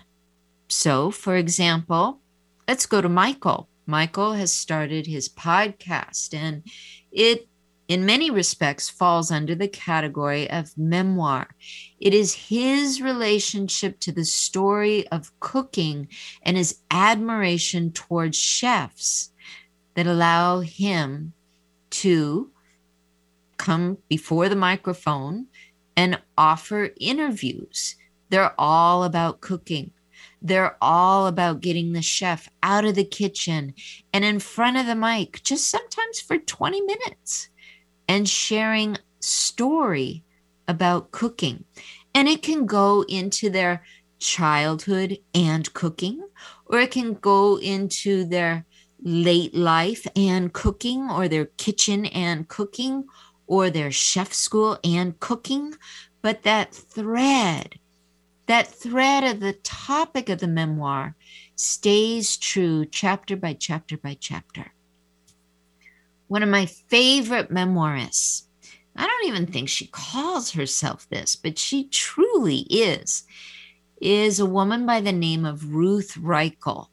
So, 0.68 1.12
for 1.12 1.36
example, 1.36 2.22
let's 2.68 2.88
go 2.88 3.02
to 3.02 3.08
Michael. 3.08 3.70
Michael 3.86 4.34
has 4.34 4.52
started 4.52 5.06
his 5.06 5.30
podcast, 5.30 6.34
and 6.34 6.64
it, 7.12 7.48
in 7.88 8.06
many 8.06 8.30
respects, 8.30 8.90
falls 8.90 9.32
under 9.32 9.56
the 9.56 9.68
category 9.68 10.50
of 10.50 10.78
memoir. 10.78 11.48
It 12.00 12.14
is 12.14 12.34
his 12.34 13.02
relationship 13.02 14.00
to 14.02 14.12
the 14.12 14.26
story 14.26 15.08
of 15.08 15.38
cooking 15.40 16.10
and 16.44 16.58
his 16.58 16.80
admiration 16.92 17.92
towards 17.92 18.38
chefs 18.38 19.32
that 19.96 20.08
allow 20.08 20.60
him 20.60 21.34
to 21.90 22.52
come 23.58 23.98
before 24.10 24.50
the 24.50 24.56
microphone 24.56 25.48
and 25.96 26.22
offer 26.38 26.92
interviews. 27.00 27.96
They're 28.30 28.54
all 28.60 29.04
about 29.04 29.42
cooking. 29.42 29.92
They're 30.42 30.78
all 30.82 31.26
about 31.28 31.62
getting 31.62 31.94
the 31.94 32.02
chef 32.02 32.50
out 32.62 32.86
of 32.86 32.96
the 32.96 33.04
kitchen 33.04 33.74
and 34.14 34.24
in 34.24 34.40
front 34.40 34.78
of 34.78 34.86
the 34.86 34.96
mic, 34.96 35.42
just 35.44 35.70
sometimes 35.70 36.20
for 36.20 36.38
20 36.38 36.82
minutes, 36.82 37.50
and 38.08 38.28
sharing 38.28 38.98
story 39.20 40.24
about 40.68 41.12
cooking. 41.12 41.64
And 42.14 42.28
it 42.28 42.42
can 42.42 42.66
go 42.66 43.04
into 43.08 43.50
their 43.50 43.84
childhood 44.20 45.20
and 45.34 45.72
cooking, 45.74 46.28
or 46.66 46.80
it 46.80 46.92
can 46.92 47.14
go 47.14 47.60
into 47.60 48.26
their 48.26 48.66
late 49.02 49.54
life 49.54 50.08
and 50.16 50.52
cooking, 50.52 51.10
or 51.10 51.28
their 51.28 51.46
kitchen 51.46 52.06
and 52.08 52.48
cooking, 52.48 53.06
or 53.46 53.70
their 53.70 53.92
chef 53.92 54.34
school 54.34 54.78
and 54.84 55.20
cooking, 55.20 55.74
but 56.22 56.44
that 56.44 56.74
thread, 56.74 57.80
that 58.48 58.68
thread 58.68 59.24
of 59.24 59.40
the 59.40 59.54
topic 59.54 60.30
of 60.30 60.40
the 60.40 60.48
memoir 60.48 61.16
stays 61.56 62.38
true 62.38 62.86
chapter 62.86 63.36
by 63.36 63.54
chapter 63.54 63.98
by 63.98 64.18
chapter. 64.20 64.74
One 66.28 66.44
of 66.44 66.50
my 66.50 66.66
favorite 66.66 67.52
memoirists, 67.52 68.44
I 68.96 69.06
don't 69.06 69.26
even 69.28 69.48
think 69.48 69.70
she 69.70 69.88
calls 69.88 70.52
herself 70.52 71.08
this, 71.10 71.36
but 71.36 71.58
she 71.58 71.88
truly 71.88 72.60
is, 72.70 73.24
is 74.02 74.40
a 74.40 74.46
woman 74.46 74.86
by 74.86 75.02
the 75.02 75.12
name 75.12 75.46
of 75.46 75.74
Ruth 75.74 76.16
Reichl. 76.16 76.88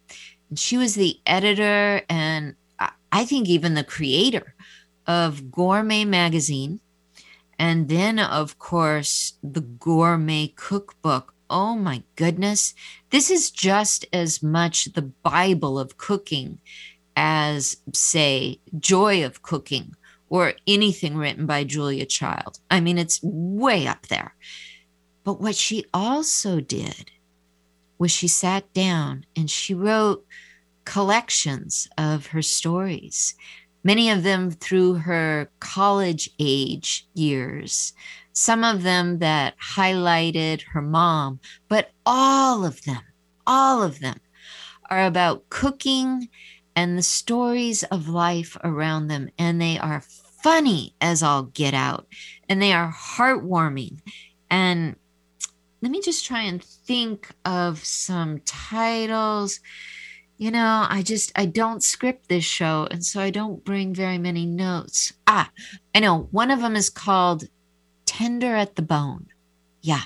And 0.48 0.58
she 0.58 0.76
was 0.76 0.94
the 0.94 1.18
editor 1.26 2.02
and 2.08 2.54
uh, 2.78 2.90
I 3.10 3.24
think 3.24 3.48
even 3.48 3.74
the 3.74 3.84
creator 3.84 4.54
of 5.06 5.50
Gourmet 5.50 6.04
Magazine. 6.04 6.80
And 7.58 7.88
then, 7.88 8.18
of 8.18 8.58
course, 8.58 9.34
the 9.42 9.60
Gourmet 9.60 10.48
Cookbook. 10.56 11.34
Oh 11.48 11.76
my 11.76 12.02
goodness. 12.16 12.74
This 13.10 13.30
is 13.30 13.50
just 13.50 14.06
as 14.12 14.42
much 14.42 14.92
the 14.92 15.02
Bible 15.02 15.78
of 15.78 15.96
cooking 15.96 16.58
as, 17.16 17.76
say, 17.92 18.60
Joy 18.78 19.24
of 19.24 19.42
Cooking 19.42 19.94
or 20.28 20.54
anything 20.66 21.16
written 21.16 21.46
by 21.46 21.64
Julia 21.64 22.06
Child. 22.06 22.58
I 22.70 22.80
mean, 22.80 22.98
it's 22.98 23.20
way 23.22 23.86
up 23.86 24.08
there. 24.08 24.34
But 25.22 25.40
what 25.40 25.54
she 25.54 25.84
also 25.94 26.60
did 26.60 27.10
was 27.98 28.10
she 28.10 28.28
sat 28.28 28.72
down 28.74 29.24
and 29.36 29.50
she 29.50 29.74
wrote 29.74 30.26
collections 30.84 31.88
of 31.96 32.26
her 32.28 32.42
stories 32.42 33.34
many 33.84 34.08
of 34.10 34.22
them 34.22 34.50
through 34.50 34.94
her 34.94 35.50
college 35.60 36.30
age 36.38 37.06
years, 37.14 37.92
some 38.32 38.64
of 38.64 38.82
them 38.82 39.18
that 39.18 39.54
highlighted 39.58 40.62
her 40.62 40.82
mom, 40.82 41.38
but 41.68 41.90
all 42.04 42.64
of 42.64 42.82
them, 42.84 43.02
all 43.46 43.82
of 43.82 44.00
them 44.00 44.18
are 44.90 45.04
about 45.04 45.48
cooking 45.50 46.28
and 46.76 46.98
the 46.98 47.02
stories 47.02 47.82
of 47.84 48.08
life 48.08 48.56
around 48.64 49.08
them. 49.08 49.30
And 49.38 49.60
they 49.60 49.78
are 49.78 50.02
funny 50.42 50.94
as 51.00 51.22
all 51.22 51.44
get 51.44 51.74
out, 51.74 52.06
and 52.48 52.60
they 52.60 52.72
are 52.72 52.92
heartwarming. 52.92 54.00
And 54.50 54.96
let 55.82 55.90
me 55.90 56.00
just 56.00 56.24
try 56.24 56.42
and 56.42 56.62
think 56.62 57.30
of 57.44 57.84
some 57.84 58.40
titles 58.40 59.60
you 60.36 60.50
know, 60.50 60.86
I 60.88 61.02
just 61.02 61.32
I 61.36 61.46
don't 61.46 61.82
script 61.82 62.28
this 62.28 62.44
show, 62.44 62.88
and 62.90 63.04
so 63.04 63.20
I 63.20 63.30
don't 63.30 63.64
bring 63.64 63.94
very 63.94 64.18
many 64.18 64.46
notes. 64.46 65.12
Ah, 65.26 65.50
I 65.94 66.00
know 66.00 66.28
one 66.32 66.50
of 66.50 66.60
them 66.60 66.74
is 66.74 66.90
called 66.90 67.44
"Tender 68.04 68.56
at 68.56 68.74
the 68.74 68.82
Bone." 68.82 69.28
Yeah, 69.80 70.02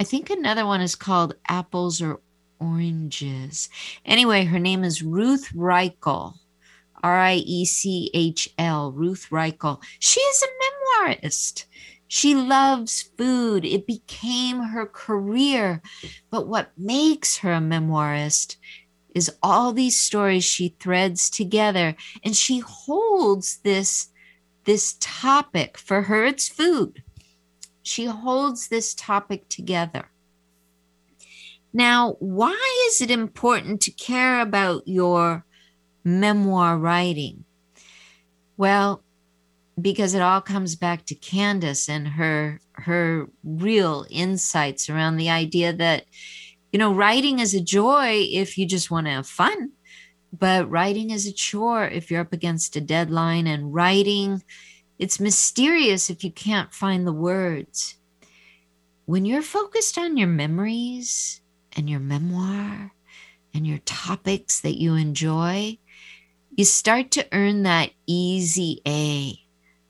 I 0.00 0.04
think 0.04 0.30
another 0.30 0.64
one 0.64 0.80
is 0.80 0.94
called 0.94 1.34
"Apples 1.46 2.00
or 2.00 2.20
Oranges." 2.60 3.68
Anyway, 4.04 4.44
her 4.44 4.58
name 4.58 4.84
is 4.84 5.02
Ruth 5.02 5.50
Reichl, 5.54 6.34
R 7.02 7.18
I 7.18 7.36
E 7.36 7.64
C 7.64 8.10
H 8.14 8.48
L. 8.58 8.92
Ruth 8.92 9.28
Reichl. 9.30 9.82
She 9.98 10.20
is 10.20 10.42
a 10.42 11.06
memoirist. 11.06 11.64
She 12.08 12.34
loves 12.34 13.10
food. 13.18 13.64
It 13.64 13.86
became 13.86 14.60
her 14.60 14.86
career. 14.86 15.82
But 16.30 16.48
what 16.48 16.72
makes 16.78 17.38
her 17.38 17.52
a 17.52 17.60
memoirist 17.60 18.56
is 19.14 19.32
all 19.42 19.72
these 19.72 20.00
stories 20.00 20.44
she 20.44 20.76
threads 20.80 21.28
together 21.28 21.96
and 22.22 22.36
she 22.36 22.60
holds 22.60 23.58
this 23.58 24.08
this 24.64 24.96
topic 25.00 25.78
for 25.78 26.02
her 26.02 26.24
it's 26.24 26.48
food 26.48 27.02
she 27.82 28.04
holds 28.04 28.68
this 28.68 28.94
topic 28.94 29.48
together 29.48 30.10
Now, 31.78 32.16
why 32.18 32.88
is 32.88 33.00
it 33.00 33.08
important 33.08 33.80
to 33.82 33.92
care 33.92 34.40
about 34.40 34.82
your 34.88 35.44
memoir 36.02 36.76
writing? 36.76 37.44
Well, 38.56 39.04
because 39.80 40.12
it 40.12 40.20
all 40.20 40.40
comes 40.40 40.74
back 40.74 41.06
to 41.06 41.14
Candace 41.14 41.88
and 41.88 42.08
her 42.08 42.60
her 42.72 43.28
real 43.44 44.06
insights 44.10 44.90
around 44.90 45.18
the 45.18 45.30
idea 45.30 45.72
that 45.72 46.06
you 46.72 46.80
know 46.80 46.92
writing 46.92 47.38
is 47.38 47.54
a 47.54 47.60
joy 47.60 48.26
if 48.28 48.58
you 48.58 48.66
just 48.66 48.90
want 48.90 49.06
to 49.06 49.12
have 49.12 49.28
fun 49.28 49.70
but 50.36 50.68
writing 50.68 51.10
is 51.10 51.28
a 51.28 51.32
chore 51.32 51.86
if 51.86 52.10
you're 52.10 52.20
up 52.20 52.32
against 52.32 52.74
a 52.74 52.80
deadline 52.80 53.46
and 53.46 53.72
writing 53.72 54.42
it's 54.98 55.20
mysterious 55.20 56.10
if 56.10 56.24
you 56.24 56.30
can't 56.30 56.74
find 56.74 57.06
the 57.06 57.12
words 57.12 57.96
when 59.06 59.24
you're 59.24 59.42
focused 59.42 59.96
on 59.96 60.16
your 60.16 60.28
memories 60.28 61.40
and 61.78 61.88
your 61.88 62.00
memoir 62.00 62.92
and 63.54 63.66
your 63.66 63.78
topics 63.78 64.60
that 64.60 64.78
you 64.78 64.94
enjoy 64.94 65.78
you 66.58 66.64
start 66.64 67.12
to 67.12 67.24
earn 67.30 67.62
that 67.62 67.90
easy 68.04 68.82
A. 68.84 69.38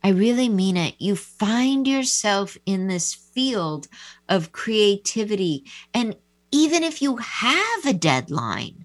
I 0.04 0.10
really 0.10 0.50
mean 0.50 0.76
it. 0.76 0.96
You 0.98 1.16
find 1.16 1.88
yourself 1.88 2.58
in 2.66 2.88
this 2.88 3.14
field 3.14 3.88
of 4.28 4.52
creativity. 4.52 5.64
And 5.94 6.14
even 6.50 6.82
if 6.82 7.00
you 7.00 7.16
have 7.16 7.86
a 7.86 7.94
deadline, 7.94 8.84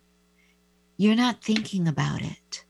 you're 0.95 1.13
not 1.13 1.43
thinking 1.43 1.85
about 1.85 2.21
it. 2.21 2.62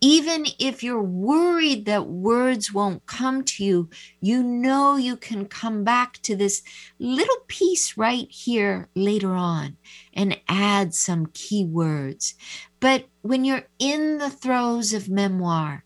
Even 0.00 0.46
if 0.58 0.82
you're 0.82 1.02
worried 1.02 1.86
that 1.86 2.06
words 2.06 2.72
won't 2.72 3.06
come 3.06 3.42
to 3.44 3.64
you, 3.64 3.90
you 4.20 4.42
know 4.42 4.96
you 4.96 5.16
can 5.16 5.46
come 5.46 5.84
back 5.84 6.20
to 6.22 6.36
this 6.36 6.62
little 6.98 7.38
piece 7.46 7.96
right 7.96 8.30
here 8.30 8.88
later 8.94 9.32
on 9.32 9.76
and 10.12 10.38
add 10.48 10.94
some 10.94 11.26
keywords. 11.28 12.34
But 12.78 13.06
when 13.22 13.44
you're 13.44 13.66
in 13.78 14.18
the 14.18 14.30
throes 14.30 14.92
of 14.92 15.08
memoir, 15.08 15.84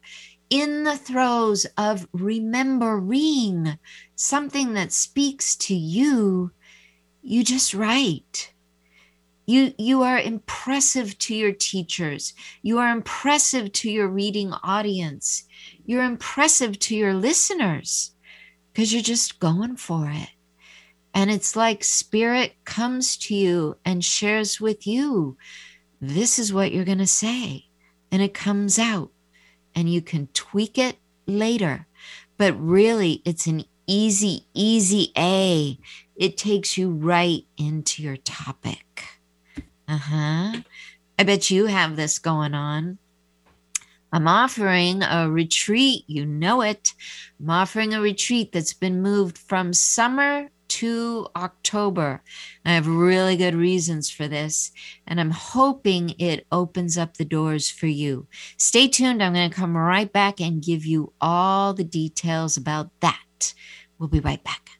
in 0.51 0.83
the 0.83 0.97
throes 0.97 1.65
of 1.79 2.09
remembering 2.13 3.79
something 4.17 4.75
that 4.75 4.93
speaks 4.93 5.55
to 5.55 5.75
you, 5.75 6.51
you 7.23 7.45
just 7.45 7.73
write. 7.73 8.53
You, 9.51 9.75
you 9.79 10.03
are 10.05 10.17
impressive 10.17 11.19
to 11.19 11.35
your 11.35 11.51
teachers. 11.51 12.35
You 12.63 12.79
are 12.79 12.93
impressive 12.93 13.73
to 13.73 13.91
your 13.91 14.07
reading 14.07 14.53
audience. 14.63 15.43
You're 15.85 16.05
impressive 16.05 16.79
to 16.79 16.95
your 16.95 17.15
listeners 17.15 18.13
because 18.73 18.93
you're 18.93 19.03
just 19.03 19.41
going 19.41 19.75
for 19.75 20.09
it. 20.09 20.31
And 21.13 21.33
it's 21.33 21.57
like 21.57 21.83
spirit 21.83 22.55
comes 22.65 23.17
to 23.17 23.35
you 23.35 23.77
and 23.85 24.05
shares 24.05 24.61
with 24.61 24.87
you 24.87 25.37
this 26.01 26.39
is 26.39 26.53
what 26.53 26.71
you're 26.71 26.85
going 26.85 26.99
to 26.99 27.07
say. 27.09 27.67
And 28.13 28.23
it 28.23 28.33
comes 28.33 28.79
out, 28.79 29.11
and 29.75 29.93
you 29.93 30.01
can 30.01 30.29
tweak 30.29 30.79
it 30.79 30.97
later. 31.27 31.89
But 32.37 32.55
really, 32.61 33.21
it's 33.25 33.49
an 33.49 33.65
easy, 33.89 34.47
easy 34.55 35.13
A. 35.19 35.77
It 36.15 36.37
takes 36.37 36.79
you 36.79 36.91
right 36.91 37.43
into 37.59 38.01
your 38.05 38.17
topic. 38.17 39.10
Uh 39.91 39.97
huh. 39.97 40.53
I 41.19 41.25
bet 41.25 41.51
you 41.51 41.67
have 41.67 41.97
this 41.97 42.21
going 42.21 42.55
on. 42.55 42.99
I'm 44.13 44.29
offering 44.29 45.03
a 45.03 45.29
retreat. 45.29 46.05
You 46.07 46.25
know 46.25 46.63
it. 46.63 46.95
I'm 47.41 47.51
offering 47.51 47.93
a 47.93 48.01
retreat 48.01 48.53
that's 48.53 48.73
been 48.73 49.03
moved 49.03 49.37
from 49.37 49.73
summer 49.73 50.49
to 50.69 51.27
October. 51.35 52.23
I 52.65 52.75
have 52.75 52.87
really 52.87 53.37
good 53.37 53.57
reasons 53.57 54.09
for 54.09 54.29
this, 54.29 54.71
and 55.09 55.21
I'm 55.21 55.33
hoping 55.33 56.15
it 56.21 56.47
opens 56.53 56.97
up 56.97 57.17
the 57.17 57.25
doors 57.25 57.69
for 57.69 57.89
you. 57.89 58.29
Stay 58.59 58.87
tuned. 58.87 59.21
I'm 59.21 59.35
going 59.35 59.51
to 59.51 59.57
come 59.57 59.77
right 59.77 60.13
back 60.13 60.41
and 60.41 60.63
give 60.63 60.87
you 60.87 61.13
all 61.21 61.75
the 61.75 61.83
details 61.83 62.57
about 62.57 62.91
that. 63.01 63.55
We'll 63.99 64.09
be 64.09 64.21
right 64.21 64.43
back. 64.45 64.80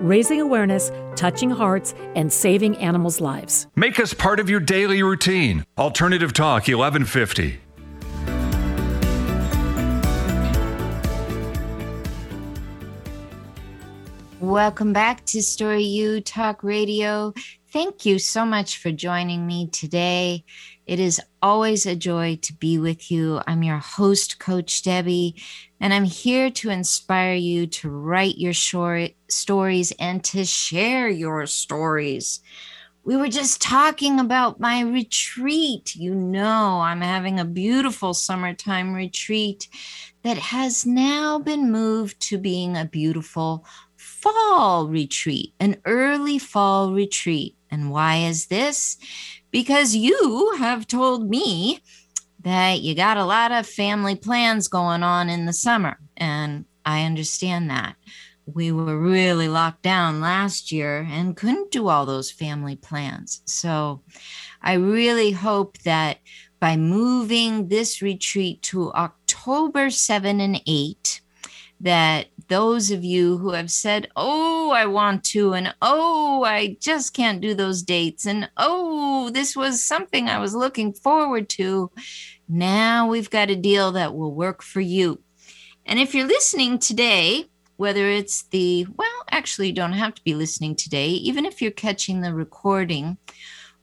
raising 0.00 0.40
awareness, 0.40 0.90
touching 1.16 1.50
hearts, 1.50 1.94
and 2.14 2.32
saving 2.32 2.76
animals' 2.78 3.20
lives. 3.20 3.66
Make 3.76 4.00
us 4.00 4.14
part 4.14 4.40
of 4.40 4.48
your 4.50 4.60
daily 4.60 5.02
routine. 5.02 5.64
Alternative 5.76 6.32
Talk 6.32 6.68
1150. 6.68 7.60
Welcome 14.40 14.92
back 14.92 15.26
to 15.26 15.42
Story 15.42 15.82
U 15.82 16.20
Talk 16.20 16.62
Radio. 16.62 17.34
Thank 17.72 18.06
you 18.06 18.20
so 18.20 18.46
much 18.46 18.78
for 18.78 18.92
joining 18.92 19.46
me 19.46 19.66
today. 19.66 20.44
It 20.86 21.00
is 21.00 21.20
always 21.42 21.84
a 21.84 21.96
joy 21.96 22.38
to 22.42 22.54
be 22.54 22.78
with 22.78 23.10
you. 23.10 23.42
I'm 23.46 23.62
your 23.64 23.78
host, 23.78 24.38
Coach 24.38 24.82
Debby, 24.82 25.34
and 25.80 25.94
I'm 25.94 26.04
here 26.04 26.50
to 26.50 26.70
inspire 26.70 27.34
you 27.34 27.66
to 27.66 27.90
write 27.90 28.38
your 28.38 28.52
short 28.52 29.12
stories 29.28 29.92
and 29.98 30.22
to 30.24 30.44
share 30.44 31.08
your 31.08 31.46
stories. 31.46 32.40
We 33.04 33.16
were 33.16 33.28
just 33.28 33.62
talking 33.62 34.20
about 34.20 34.60
my 34.60 34.80
retreat. 34.80 35.94
You 35.96 36.14
know, 36.14 36.80
I'm 36.80 37.00
having 37.00 37.40
a 37.40 37.44
beautiful 37.44 38.12
summertime 38.12 38.92
retreat 38.92 39.68
that 40.22 40.36
has 40.36 40.84
now 40.84 41.38
been 41.38 41.70
moved 41.70 42.20
to 42.22 42.38
being 42.38 42.76
a 42.76 42.84
beautiful 42.84 43.64
fall 43.96 44.88
retreat, 44.88 45.54
an 45.60 45.76
early 45.84 46.38
fall 46.38 46.92
retreat. 46.92 47.54
And 47.70 47.90
why 47.90 48.16
is 48.16 48.46
this? 48.46 48.98
because 49.50 49.94
you 49.94 50.54
have 50.58 50.86
told 50.86 51.28
me 51.28 51.80
that 52.44 52.80
you 52.80 52.94
got 52.94 53.16
a 53.16 53.24
lot 53.24 53.52
of 53.52 53.66
family 53.66 54.14
plans 54.14 54.68
going 54.68 55.02
on 55.02 55.28
in 55.28 55.46
the 55.46 55.52
summer. 55.52 55.98
And 56.16 56.64
I 56.84 57.04
understand 57.04 57.70
that. 57.70 57.96
We 58.46 58.72
were 58.72 58.98
really 58.98 59.48
locked 59.48 59.82
down 59.82 60.20
last 60.20 60.72
year 60.72 61.06
and 61.10 61.36
couldn't 61.36 61.70
do 61.70 61.88
all 61.88 62.06
those 62.06 62.30
family 62.30 62.76
plans. 62.76 63.42
So 63.44 64.02
I 64.62 64.74
really 64.74 65.32
hope 65.32 65.78
that 65.78 66.18
by 66.60 66.76
moving 66.76 67.68
this 67.68 68.00
retreat 68.00 68.62
to 68.62 68.92
October 68.94 69.90
7 69.90 70.40
and 70.40 70.62
8, 70.66 71.20
that 71.80 72.28
those 72.48 72.90
of 72.90 73.04
you 73.04 73.38
who 73.38 73.50
have 73.50 73.70
said, 73.70 74.08
Oh, 74.16 74.70
I 74.70 74.86
want 74.86 75.24
to, 75.24 75.52
and 75.52 75.74
oh, 75.82 76.44
I 76.44 76.76
just 76.80 77.14
can't 77.14 77.40
do 77.40 77.54
those 77.54 77.82
dates, 77.82 78.26
and 78.26 78.50
oh, 78.56 79.30
this 79.30 79.54
was 79.54 79.82
something 79.82 80.28
I 80.28 80.38
was 80.38 80.54
looking 80.54 80.92
forward 80.92 81.48
to. 81.50 81.90
Now 82.48 83.08
we've 83.08 83.30
got 83.30 83.50
a 83.50 83.56
deal 83.56 83.92
that 83.92 84.14
will 84.14 84.34
work 84.34 84.62
for 84.62 84.80
you. 84.80 85.22
And 85.86 85.98
if 85.98 86.14
you're 86.14 86.26
listening 86.26 86.78
today, 86.78 87.46
whether 87.76 88.06
it's 88.06 88.42
the, 88.44 88.86
well, 88.96 89.24
actually, 89.30 89.68
you 89.68 89.72
don't 89.72 89.92
have 89.92 90.14
to 90.14 90.24
be 90.24 90.34
listening 90.34 90.74
today, 90.74 91.08
even 91.08 91.46
if 91.46 91.62
you're 91.62 91.70
catching 91.70 92.20
the 92.20 92.34
recording, 92.34 93.16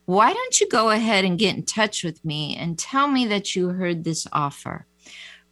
why 0.05 0.33
don't 0.33 0.59
you 0.61 0.67
go 0.69 0.89
ahead 0.89 1.25
and 1.25 1.39
get 1.39 1.55
in 1.55 1.63
touch 1.63 2.03
with 2.03 2.23
me 2.23 2.55
and 2.57 2.77
tell 2.77 3.07
me 3.07 3.25
that 3.27 3.55
you 3.55 3.69
heard 3.69 4.03
this 4.03 4.27
offer? 4.31 4.85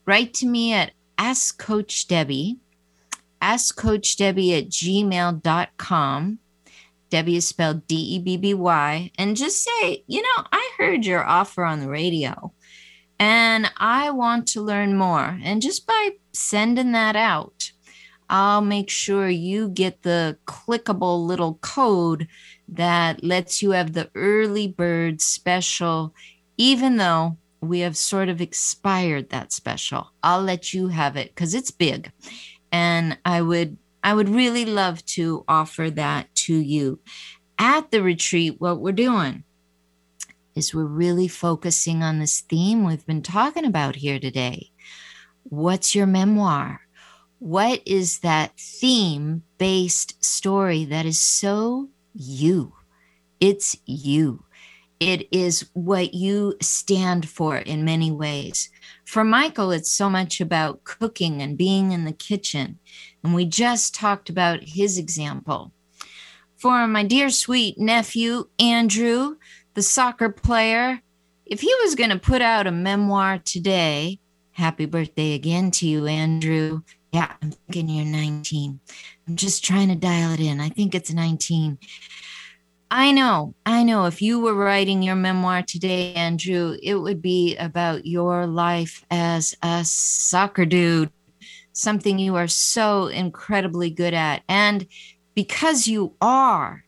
Write 0.05 0.33
to 0.35 0.45
me 0.45 0.73
at 0.73 0.91
Ask 1.17 1.57
Coach 1.57 2.07
Debby, 2.07 2.57
Ask 3.43 3.75
Coach 3.75 4.15
Debby 4.15 4.55
at 4.55 4.69
gmail.com. 4.69 6.39
Debby 7.09 7.35
is 7.35 7.45
spelled 7.45 7.85
D 7.87 7.95
E 7.95 8.19
B 8.19 8.37
B 8.37 8.53
Y. 8.53 9.11
And 9.17 9.35
just 9.35 9.61
say, 9.61 10.05
you 10.07 10.21
know, 10.21 10.45
I 10.53 10.71
heard 10.77 11.05
your 11.05 11.25
offer 11.25 11.65
on 11.65 11.81
the 11.81 11.89
radio 11.89 12.53
and 13.19 13.69
I 13.75 14.11
want 14.11 14.47
to 14.49 14.61
learn 14.61 14.97
more. 14.97 15.37
And 15.43 15.61
just 15.61 15.85
by 15.85 16.11
sending 16.31 16.93
that 16.93 17.17
out, 17.17 17.73
I'll 18.29 18.61
make 18.61 18.89
sure 18.89 19.27
you 19.27 19.67
get 19.67 20.03
the 20.03 20.37
clickable 20.47 21.25
little 21.27 21.55
code 21.55 22.29
that 22.69 23.25
lets 23.25 23.61
you 23.61 23.71
have 23.71 23.91
the 23.91 24.09
early 24.15 24.69
bird 24.69 25.21
special, 25.21 26.15
even 26.55 26.95
though 26.95 27.37
we 27.59 27.79
have 27.79 27.97
sort 27.97 28.29
of 28.29 28.41
expired 28.41 29.29
that 29.29 29.51
special. 29.51 30.11
I'll 30.23 30.41
let 30.41 30.73
you 30.73 30.87
have 30.87 31.15
it 31.17 31.29
because 31.35 31.53
it's 31.53 31.71
big. 31.71 32.11
And 32.73 33.17
I 33.23 33.41
would 33.41 33.77
I 34.03 34.13
would 34.13 34.27
really 34.27 34.65
love 34.65 35.05
to 35.05 35.45
offer 35.47 35.89
that 35.91 36.33
to 36.35 36.55
you. 36.55 36.99
At 37.57 37.91
the 37.91 38.03
retreat, 38.03 38.59
what 38.59 38.81
we're 38.81 38.91
doing 38.91 39.45
is 40.55 40.73
we're 40.73 40.83
really 40.83 41.27
focusing 41.27 42.03
on 42.03 42.19
this 42.19 42.41
theme 42.41 42.83
we've 42.83 43.05
been 43.05 43.21
talking 43.21 43.63
about 43.63 43.95
here 43.95 44.19
today. 44.19 44.71
What's 45.43 45.95
your 45.95 46.07
memoir? 46.07 46.81
What 47.39 47.81
is 47.85 48.19
that 48.19 48.57
theme 48.57 49.43
based 49.57 50.23
story 50.23 50.83
that 50.85 51.05
is 51.05 51.21
so 51.21 51.89
you? 52.13 52.73
It's 53.39 53.77
you. 53.85 54.45
It 54.99 55.27
is 55.31 55.69
what 55.73 56.13
you 56.13 56.55
stand 56.61 57.27
for 57.29 57.57
in 57.57 57.85
many 57.85 58.11
ways. 58.11 58.69
For 59.13 59.23
Michael, 59.23 59.69
it's 59.69 59.91
so 59.91 60.09
much 60.09 60.41
about 60.41 60.85
cooking 60.85 61.43
and 61.43 61.55
being 61.55 61.91
in 61.91 62.03
the 62.03 62.13
kitchen. 62.13 62.79
And 63.23 63.35
we 63.35 63.45
just 63.45 63.93
talked 63.93 64.27
about 64.27 64.63
his 64.63 64.97
example. 64.97 65.71
For 66.57 66.87
my 66.87 67.03
dear 67.03 67.29
sweet 67.29 67.77
nephew, 67.77 68.45
Andrew, 68.57 69.35
the 69.75 69.83
soccer 69.83 70.29
player, 70.29 70.99
if 71.45 71.61
he 71.61 71.71
was 71.83 71.93
going 71.93 72.09
to 72.09 72.17
put 72.17 72.41
out 72.41 72.65
a 72.65 72.71
memoir 72.71 73.37
today, 73.37 74.19
happy 74.53 74.87
birthday 74.87 75.35
again 75.35 75.69
to 75.69 75.87
you, 75.87 76.07
Andrew. 76.07 76.81
Yeah, 77.11 77.33
I'm 77.39 77.51
thinking 77.51 77.89
you're 77.89 78.05
19. 78.07 78.79
I'm 79.27 79.35
just 79.35 79.63
trying 79.63 79.89
to 79.89 79.95
dial 79.95 80.31
it 80.31 80.39
in. 80.39 80.59
I 80.59 80.69
think 80.69 80.95
it's 80.95 81.13
19. 81.13 81.77
I 82.95 83.11
know, 83.11 83.55
I 83.65 83.81
know. 83.81 84.05
If 84.05 84.21
you 84.21 84.39
were 84.39 84.53
writing 84.53 85.01
your 85.01 85.15
memoir 85.15 85.63
today, 85.63 86.13
Andrew, 86.13 86.77
it 86.83 86.93
would 86.93 87.23
be 87.23 87.57
about 87.57 88.05
your 88.05 88.45
life 88.45 89.03
as 89.09 89.55
a 89.63 89.83
soccer 89.83 90.63
dude, 90.63 91.09
something 91.71 92.19
you 92.19 92.35
are 92.35 92.47
so 92.47 93.07
incredibly 93.07 93.89
good 93.89 94.13
at. 94.13 94.43
And 94.47 94.85
because 95.33 95.87
you 95.87 96.13
are, 96.21 96.83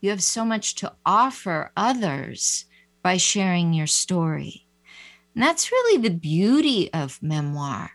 you 0.00 0.08
have 0.08 0.22
so 0.22 0.46
much 0.46 0.76
to 0.76 0.94
offer 1.04 1.72
others 1.76 2.64
by 3.02 3.18
sharing 3.18 3.74
your 3.74 3.86
story. 3.86 4.66
And 5.34 5.42
that's 5.42 5.70
really 5.70 6.00
the 6.00 6.16
beauty 6.16 6.90
of 6.94 7.22
memoir 7.22 7.90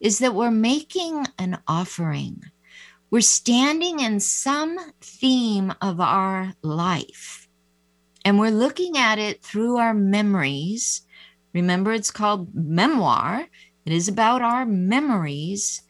is 0.00 0.20
that 0.20 0.34
we're 0.34 0.50
making 0.50 1.26
an 1.38 1.58
offering 1.68 2.44
we're 3.10 3.20
standing 3.20 3.98
in 3.98 4.20
some 4.20 4.78
theme 5.00 5.74
of 5.82 6.00
our 6.00 6.54
life 6.62 7.48
and 8.24 8.38
we're 8.38 8.50
looking 8.50 8.96
at 8.96 9.18
it 9.18 9.42
through 9.42 9.78
our 9.78 9.92
memories. 9.92 11.02
Remember, 11.52 11.92
it's 11.92 12.12
called 12.12 12.54
memoir, 12.54 13.48
it 13.84 13.92
is 13.92 14.06
about 14.06 14.42
our 14.42 14.64
memories. 14.64 15.82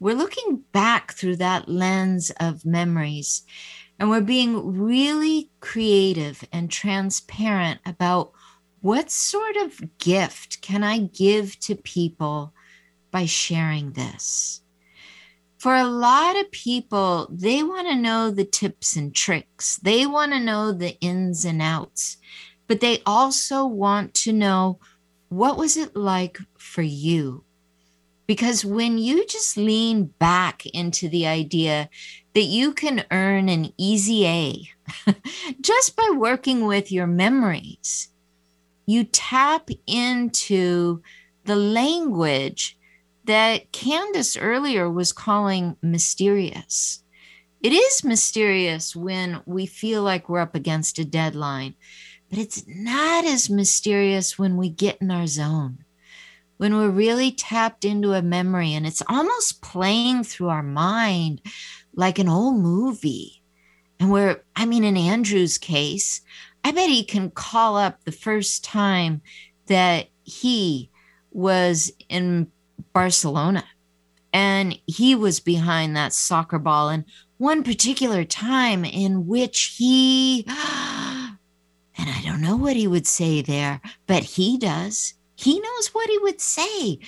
We're 0.00 0.16
looking 0.16 0.64
back 0.72 1.12
through 1.12 1.36
that 1.36 1.66
lens 1.66 2.30
of 2.38 2.66
memories 2.66 3.44
and 3.98 4.10
we're 4.10 4.20
being 4.20 4.76
really 4.78 5.48
creative 5.60 6.44
and 6.52 6.70
transparent 6.70 7.80
about 7.86 8.32
what 8.82 9.10
sort 9.10 9.56
of 9.56 9.80
gift 9.96 10.60
can 10.60 10.84
I 10.84 10.98
give 10.98 11.58
to 11.60 11.74
people 11.74 12.52
by 13.10 13.24
sharing 13.24 13.92
this 13.92 14.60
for 15.58 15.74
a 15.74 15.84
lot 15.84 16.38
of 16.38 16.50
people, 16.50 17.28
they 17.30 17.62
want 17.62 17.88
to 17.88 17.96
know 17.96 18.30
the 18.30 18.44
tips 18.44 18.96
and 18.96 19.14
tricks. 19.14 19.78
They 19.78 20.06
want 20.06 20.32
to 20.32 20.40
know 20.40 20.72
the 20.72 20.98
ins 21.00 21.44
and 21.44 21.62
outs, 21.62 22.18
but 22.66 22.80
they 22.80 23.02
also 23.06 23.64
want 23.66 24.14
to 24.14 24.32
know 24.32 24.78
what 25.28 25.56
was 25.56 25.76
it 25.76 25.96
like 25.96 26.38
for 26.58 26.82
you? 26.82 27.44
Because 28.26 28.64
when 28.64 28.98
you 28.98 29.24
just 29.26 29.56
lean 29.56 30.06
back 30.18 30.66
into 30.66 31.08
the 31.08 31.26
idea 31.26 31.88
that 32.34 32.42
you 32.42 32.72
can 32.72 33.04
earn 33.10 33.48
an 33.48 33.72
easy 33.78 34.26
A 34.26 34.70
just 35.60 35.96
by 35.96 36.10
working 36.14 36.66
with 36.66 36.92
your 36.92 37.06
memories, 37.06 38.08
you 38.84 39.04
tap 39.04 39.70
into 39.86 41.02
the 41.44 41.56
language 41.56 42.75
that 43.26 43.72
Candace 43.72 44.36
earlier 44.36 44.90
was 44.90 45.12
calling 45.12 45.76
mysterious. 45.82 47.02
It 47.60 47.72
is 47.72 48.04
mysterious 48.04 48.94
when 48.94 49.42
we 49.46 49.66
feel 49.66 50.02
like 50.02 50.28
we're 50.28 50.40
up 50.40 50.54
against 50.54 50.98
a 50.98 51.04
deadline, 51.04 51.74
but 52.30 52.38
it's 52.38 52.64
not 52.66 53.24
as 53.24 53.50
mysterious 53.50 54.38
when 54.38 54.56
we 54.56 54.68
get 54.68 54.98
in 55.00 55.10
our 55.10 55.26
zone, 55.26 55.84
when 56.56 56.76
we're 56.76 56.90
really 56.90 57.32
tapped 57.32 57.84
into 57.84 58.12
a 58.12 58.22
memory 58.22 58.72
and 58.72 58.86
it's 58.86 59.02
almost 59.08 59.62
playing 59.62 60.22
through 60.22 60.48
our 60.48 60.62
mind 60.62 61.40
like 61.94 62.18
an 62.18 62.28
old 62.28 62.60
movie. 62.60 63.42
And 63.98 64.10
where, 64.10 64.42
I 64.54 64.66
mean, 64.66 64.84
in 64.84 64.96
Andrew's 64.96 65.58
case, 65.58 66.20
I 66.62 66.70
bet 66.70 66.90
he 66.90 67.02
can 67.02 67.30
call 67.30 67.76
up 67.76 68.04
the 68.04 68.12
first 68.12 68.62
time 68.62 69.22
that 69.66 70.08
he 70.22 70.90
was 71.30 71.90
in 72.08 72.52
Barcelona. 72.96 73.62
And 74.32 74.80
he 74.86 75.14
was 75.14 75.38
behind 75.38 75.94
that 75.94 76.14
soccer 76.14 76.58
ball. 76.58 76.88
And 76.88 77.04
one 77.36 77.62
particular 77.62 78.24
time 78.24 78.86
in 78.86 79.26
which 79.26 79.74
he, 79.76 80.46
and 80.48 82.08
I 82.08 82.22
don't 82.24 82.40
know 82.40 82.56
what 82.56 82.74
he 82.74 82.86
would 82.86 83.06
say 83.06 83.42
there, 83.42 83.82
but 84.06 84.22
he 84.22 84.56
does. 84.56 85.12
He 85.34 85.60
knows 85.60 85.88
what 85.88 86.08
he 86.08 86.16
would 86.16 86.40
say 86.40 86.98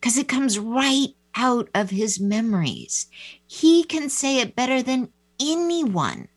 because 0.00 0.16
it 0.16 0.28
comes 0.28 0.60
right 0.60 1.08
out 1.34 1.68
of 1.74 1.90
his 1.90 2.20
memories. 2.20 3.08
He 3.44 3.82
can 3.82 4.10
say 4.10 4.38
it 4.38 4.54
better 4.54 4.80
than 4.80 5.12
anyone. 5.40 6.28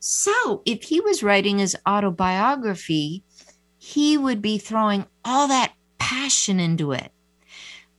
So 0.00 0.60
if 0.66 0.82
he 0.82 1.00
was 1.00 1.22
writing 1.22 1.60
his 1.60 1.78
autobiography, 1.88 3.24
he 3.78 4.18
would 4.18 4.42
be 4.42 4.58
throwing 4.58 5.06
all 5.24 5.48
that 5.48 5.72
passion 5.98 6.60
into 6.60 6.92
it. 6.92 7.11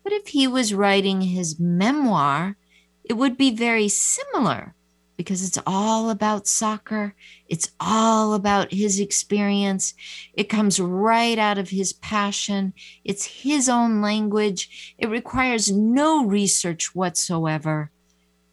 But 0.04 0.14
if 0.14 0.28
he 0.28 0.48
was 0.48 0.74
writing 0.74 1.22
his 1.22 1.60
memoir, 1.60 2.58
it 3.04 3.14
would 3.14 3.38
be 3.38 3.52
very 3.52 3.88
similar 3.88 4.76
because 5.18 5.46
it's 5.48 5.60
all 5.66 6.10
about 6.10 6.48
soccer. 6.48 7.14
It's 7.48 7.72
all 7.80 8.34
about 8.34 8.74
his 8.74 9.00
experience. 9.00 9.94
It 10.34 10.50
comes 10.50 10.80
right 10.80 11.38
out 11.38 11.58
of 11.58 11.70
his 11.70 11.94
passion. 11.94 12.74
It's 13.04 13.44
his 13.44 13.70
own 13.70 14.02
language. 14.02 14.96
It 14.98 15.10
requires 15.10 15.72
no 15.72 16.26
research 16.26 16.96
whatsoever. 16.96 17.92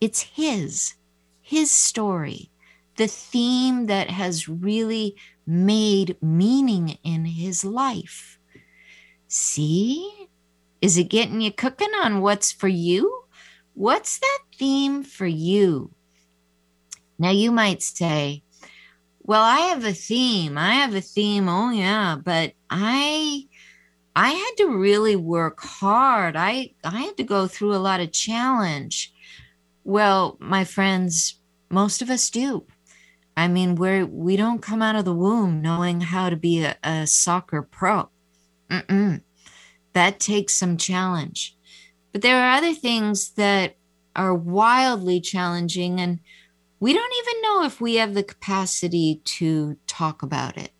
It's 0.00 0.22
his, 0.22 0.94
his 1.40 1.70
story, 1.70 2.50
the 2.96 3.06
theme 3.06 3.86
that 3.86 4.10
has 4.10 4.48
really 4.48 5.16
made 5.46 6.16
meaning 6.22 6.98
in 7.02 7.24
his 7.24 7.64
life. 7.64 8.38
See? 9.28 10.19
Is 10.80 10.96
it 10.96 11.04
getting 11.04 11.40
you 11.40 11.52
cooking 11.52 11.92
on 12.02 12.20
what's 12.20 12.52
for 12.52 12.68
you? 12.68 13.24
What's 13.74 14.18
that 14.18 14.38
theme 14.56 15.02
for 15.02 15.26
you? 15.26 15.90
Now, 17.18 17.30
you 17.30 17.50
might 17.50 17.82
say, 17.82 18.42
well, 19.22 19.42
I 19.42 19.58
have 19.58 19.84
a 19.84 19.92
theme. 19.92 20.56
I 20.56 20.74
have 20.74 20.94
a 20.94 21.00
theme. 21.00 21.48
Oh, 21.48 21.70
yeah. 21.70 22.16
But 22.22 22.54
I. 22.68 23.46
I 24.16 24.30
had 24.30 24.50
to 24.56 24.76
really 24.76 25.14
work 25.14 25.60
hard. 25.60 26.34
I 26.34 26.74
I 26.82 27.02
had 27.02 27.16
to 27.18 27.22
go 27.22 27.46
through 27.46 27.76
a 27.76 27.78
lot 27.78 28.00
of 28.00 28.10
challenge. 28.10 29.14
Well, 29.84 30.36
my 30.40 30.64
friends, 30.64 31.38
most 31.70 32.02
of 32.02 32.10
us 32.10 32.28
do. 32.28 32.66
I 33.36 33.46
mean, 33.46 33.76
we're 33.76 34.04
we 34.04 34.36
don't 34.36 34.60
come 34.60 34.82
out 34.82 34.96
of 34.96 35.04
the 35.04 35.14
womb 35.14 35.62
knowing 35.62 36.00
how 36.00 36.28
to 36.28 36.36
be 36.36 36.64
a, 36.64 36.76
a 36.82 37.06
soccer 37.06 37.62
pro. 37.62 38.10
Mm-mm 38.68 39.22
that 39.92 40.20
takes 40.20 40.54
some 40.54 40.76
challenge. 40.76 41.56
But 42.12 42.22
there 42.22 42.42
are 42.42 42.56
other 42.56 42.74
things 42.74 43.30
that 43.32 43.76
are 44.16 44.34
wildly 44.34 45.20
challenging, 45.20 46.00
and 46.00 46.20
we 46.80 46.92
don't 46.92 47.14
even 47.22 47.42
know 47.42 47.64
if 47.64 47.80
we 47.80 47.96
have 47.96 48.14
the 48.14 48.22
capacity 48.22 49.20
to 49.24 49.76
talk 49.86 50.22
about 50.22 50.56
it. 50.56 50.72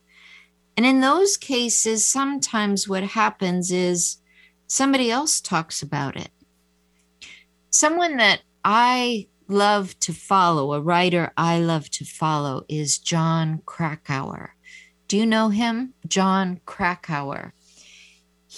And 0.76 0.86
in 0.86 1.00
those 1.00 1.36
cases, 1.36 2.04
sometimes 2.06 2.88
what 2.88 3.02
happens 3.02 3.70
is 3.70 4.18
somebody 4.66 5.10
else 5.10 5.40
talks 5.40 5.82
about 5.82 6.16
it. 6.16 6.30
Someone 7.70 8.16
that 8.16 8.40
I 8.64 9.28
love 9.46 9.98
to 10.00 10.12
follow, 10.12 10.72
a 10.72 10.80
writer 10.80 11.32
I 11.36 11.58
love 11.58 11.90
to 11.90 12.04
follow, 12.04 12.64
is 12.68 12.98
Jon 12.98 13.62
Krakauer. 13.66 14.54
Do 15.06 15.16
you 15.16 15.26
know 15.26 15.48
him? 15.48 15.94
Jon 16.06 16.60
Krakauer 16.66 17.52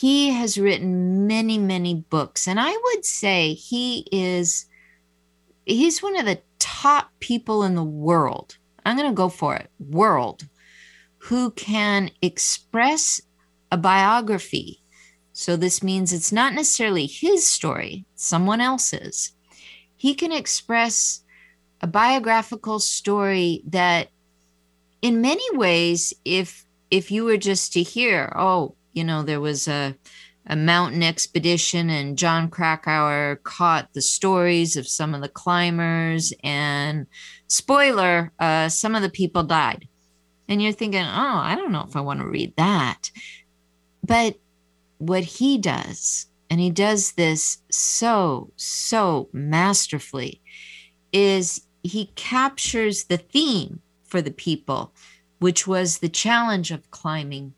he 0.03 0.30
has 0.30 0.59
written 0.59 1.26
many 1.26 1.57
many 1.59 1.94
books 1.94 2.46
and 2.46 2.61
i 2.61 2.70
would 2.70 3.05
say 3.05 3.55
he 3.55 4.07
is 4.12 4.66
he's 5.64 6.03
one 6.03 6.18
of 6.18 6.26
the 6.26 6.40
top 6.59 7.11
people 7.20 7.62
in 7.62 7.74
the 7.74 7.84
world 7.84 8.59
i'm 8.84 8.96
going 8.96 9.09
to 9.09 9.14
go 9.14 9.28
for 9.28 9.57
it 9.57 9.70
world 9.78 10.44
who 11.22 11.53
can 11.53 12.11
express 12.20 13.20
a 13.70 13.76
biography. 13.76 14.82
So 15.32 15.57
this 15.57 15.82
means 15.82 16.12
it's 16.12 16.32
not 16.32 16.53
necessarily 16.53 17.07
his 17.07 17.46
story, 17.46 18.05
someone 18.16 18.61
else's. 18.61 19.32
He 19.96 20.14
can 20.14 20.32
express 20.32 21.22
a 21.80 21.86
biographical 21.86 22.80
story 22.80 23.62
that 23.68 24.09
in 25.00 25.20
many 25.20 25.44
ways 25.57 26.12
if 26.24 26.66
if 26.90 27.11
you 27.11 27.24
were 27.24 27.38
just 27.38 27.72
to 27.72 27.82
hear, 27.82 28.32
oh, 28.36 28.74
you 28.93 29.05
know, 29.05 29.22
there 29.22 29.40
was 29.40 29.68
a 29.68 29.97
a 30.47 30.57
mountain 30.57 31.03
expedition 31.03 31.88
and 31.88 32.18
Jon 32.18 32.51
Krakauer 32.51 33.36
caught 33.45 33.93
the 33.93 34.03
stories 34.03 34.76
of 34.76 34.88
some 34.88 35.14
of 35.14 35.20
the 35.20 35.28
climbers 35.28 36.32
and 36.43 37.07
spoiler, 37.47 38.32
uh, 38.38 38.68
some 38.68 38.95
of 38.95 39.03
the 39.03 39.11
people 39.11 39.45
died. 39.45 39.86
And 40.49 40.61
you're 40.61 40.72
thinking, 40.72 41.03
oh, 41.03 41.07
I 41.07 41.55
don't 41.55 41.72
know 41.72 41.84
if 41.88 41.95
I 41.95 42.01
want 42.01 42.20
to 42.20 42.26
read 42.26 42.55
that. 42.57 43.11
But 44.05 44.38
what 44.99 45.22
he 45.22 45.59
does, 45.59 46.26
and 46.51 46.61
he 46.61 46.70
does 46.70 47.12
this 47.12 47.59
so, 47.70 48.51
so 48.57 49.28
masterfully, 49.32 50.40
is 51.12 51.66
he 51.82 52.07
captures 52.16 53.05
the 53.05 53.16
theme 53.16 53.80
for 54.05 54.20
the 54.20 54.30
people, 54.32 54.93
which 55.38 55.66
was 55.66 55.99
the 55.99 56.09
challenge 56.09 56.70
of 56.70 56.90
climbing. 56.90 57.55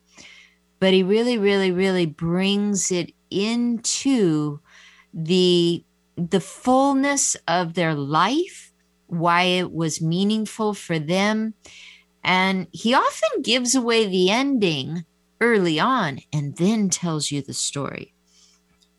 But 0.85 0.93
he 0.93 1.03
really, 1.03 1.39
really, 1.39 1.72
really 1.72 2.05
brings 2.05 2.91
it 2.93 3.14
into 3.30 4.61
the 5.14 5.82
the 6.14 6.41
fullness 6.41 7.39
of 7.49 7.72
their 7.72 7.95
life, 7.95 8.70
why 9.07 9.45
it 9.45 9.72
was 9.72 10.03
meaningful 10.03 10.74
for 10.74 10.99
them. 10.99 11.55
And 12.22 12.66
he 12.70 12.93
often 12.93 13.41
gives 13.41 13.74
away 13.74 14.07
the 14.07 14.28
ending 14.28 15.07
early 15.41 15.80
on 15.80 16.18
and 16.35 16.55
then 16.59 16.91
tells 16.91 17.30
you 17.30 17.41
the 17.41 17.55
story. 17.55 18.12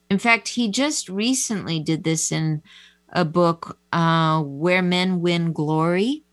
In 0.10 0.18
fact, 0.18 0.48
he 0.48 0.72
just 0.72 1.08
recently 1.08 1.80
did 1.80 2.04
this 2.04 2.32
in 2.32 2.64
a 3.10 3.24
book, 3.24 3.78
uh, 3.94 4.42
Where 4.42 4.82
Men 4.82 5.22
Win 5.22 5.54
Glory. 5.54 6.24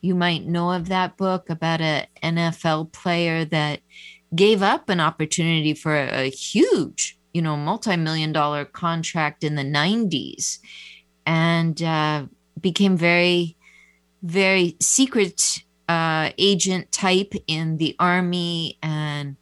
You 0.00 0.16
might 0.16 0.44
know 0.44 0.72
of 0.72 0.88
that 0.88 1.16
book 1.16 1.48
about 1.50 1.80
an 1.80 2.08
NFL 2.20 2.90
player 2.90 3.44
that 3.44 3.78
gave 4.34 4.62
up 4.62 4.88
an 4.88 5.00
opportunity 5.00 5.74
for 5.74 5.94
a, 5.94 6.26
a 6.26 6.30
huge, 6.30 7.18
you 7.32 7.42
know, 7.42 7.56
multi 7.56 7.96
million 7.96 8.32
dollar 8.32 8.64
contract 8.64 9.44
in 9.44 9.54
the 9.54 9.62
90s 9.62 10.58
and 11.26 11.82
uh, 11.82 12.26
became 12.60 12.96
very, 12.96 13.56
very 14.22 14.76
secret 14.80 15.62
uh, 15.88 16.30
agent 16.38 16.90
type 16.92 17.34
in 17.46 17.76
the 17.76 17.94
army 17.98 18.78
and 18.82 19.36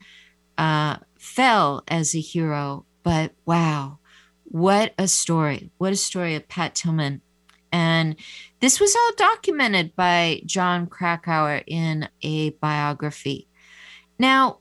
uh, 0.59 0.97
fell 1.19 1.83
as 1.89 2.15
a 2.15 2.21
hero. 2.21 2.85
But 3.03 3.33
wow, 3.47 3.99
what 4.45 4.95
a 4.99 5.09
story! 5.09 5.71
What 5.79 5.93
a 5.93 5.97
story 5.97 6.35
of 6.35 6.49
Pat 6.49 6.75
Tillman. 6.75 7.23
And 7.73 8.17
this 8.61 8.81
was 8.81 8.97
all 8.97 9.13
documented 9.17 9.95
by 9.95 10.43
Jon 10.45 10.87
Krakauer 10.87 11.63
in 11.67 12.09
a 12.23 12.51
biography. 12.51 13.47
Now, 14.19 14.59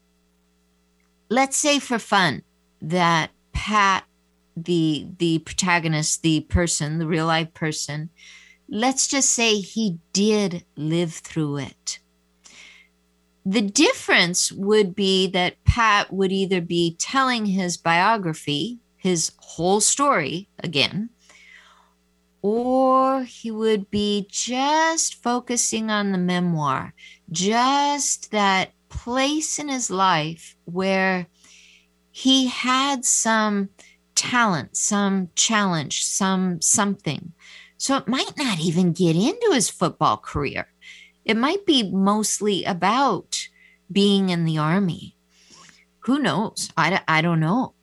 let's 1.30 1.58
say 1.58 1.80
for 1.80 2.00
fun 2.00 2.42
that 2.82 3.32
Pat, 3.54 4.06
the 4.56 5.08
the 5.18 5.40
protagonist, 5.40 6.22
the 6.22 6.42
person, 6.42 7.00
the 7.00 7.08
real 7.08 7.26
life 7.26 7.54
person, 7.54 8.10
let's 8.68 9.08
just 9.08 9.30
say 9.32 9.60
he 9.60 10.00
did 10.14 10.66
live 10.76 11.14
through 11.14 11.58
it. 11.58 12.00
The 13.46 13.62
difference 13.62 14.52
would 14.52 14.96
be 14.96 15.28
that 15.28 15.64
Pat 15.64 16.12
would 16.12 16.32
either 16.32 16.62
be 16.62 16.96
telling 17.00 17.46
his 17.46 17.78
biography, 17.78 18.80
his 18.98 19.32
whole 19.40 19.82
story 19.82 20.50
again, 20.60 21.10
or 22.42 23.24
he 23.24 23.50
would 23.50 23.90
be 23.90 24.28
just 24.30 25.16
focusing 25.16 25.90
on 25.90 26.12
the 26.12 26.18
memoir, 26.18 26.94
just 27.32 28.32
that 28.32 28.72
place 28.90 29.60
in 29.60 29.70
his 29.70 29.90
life 29.90 30.56
where 30.66 31.28
he 32.12 32.48
had 32.48 33.06
some 33.06 33.70
talent, 34.16 34.76
some 34.76 35.30
challenge, 35.36 36.04
some 36.04 36.62
something 36.62 37.34
so 37.80 37.96
it 37.96 38.10
might 38.10 38.38
not 38.38 38.60
even 38.60 38.92
get 38.92 39.16
into 39.16 39.52
his 39.54 39.70
football 39.70 40.18
career. 40.18 40.68
It 41.24 41.38
might 41.38 41.66
be 41.66 41.90
mostly 41.90 42.66
about 42.66 43.48
being 43.90 44.30
in 44.30 44.44
the 44.44 44.58
army. 44.58 45.16
Who 46.00 46.20
knows? 46.20 46.70
I, 46.76 47.02
I 47.08 47.22
don't 47.22 47.40
know. 47.40 47.74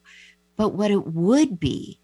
But 0.57 0.75
what 0.75 0.91
it 0.91 1.07
would 1.07 1.59
be 1.59 1.99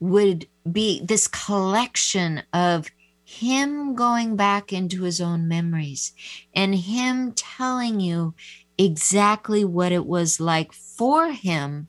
would 0.00 0.46
be 0.70 1.00
this 1.02 1.26
collection 1.26 2.42
of 2.52 2.90
him 3.24 3.94
going 3.94 4.36
back 4.36 4.72
into 4.72 5.02
his 5.02 5.20
own 5.20 5.48
memories 5.48 6.12
and 6.54 6.74
him 6.74 7.32
telling 7.32 7.98
you 7.98 8.34
exactly 8.76 9.64
what 9.64 9.92
it 9.92 10.06
was 10.06 10.40
like 10.40 10.72
for 10.72 11.30
him 11.30 11.88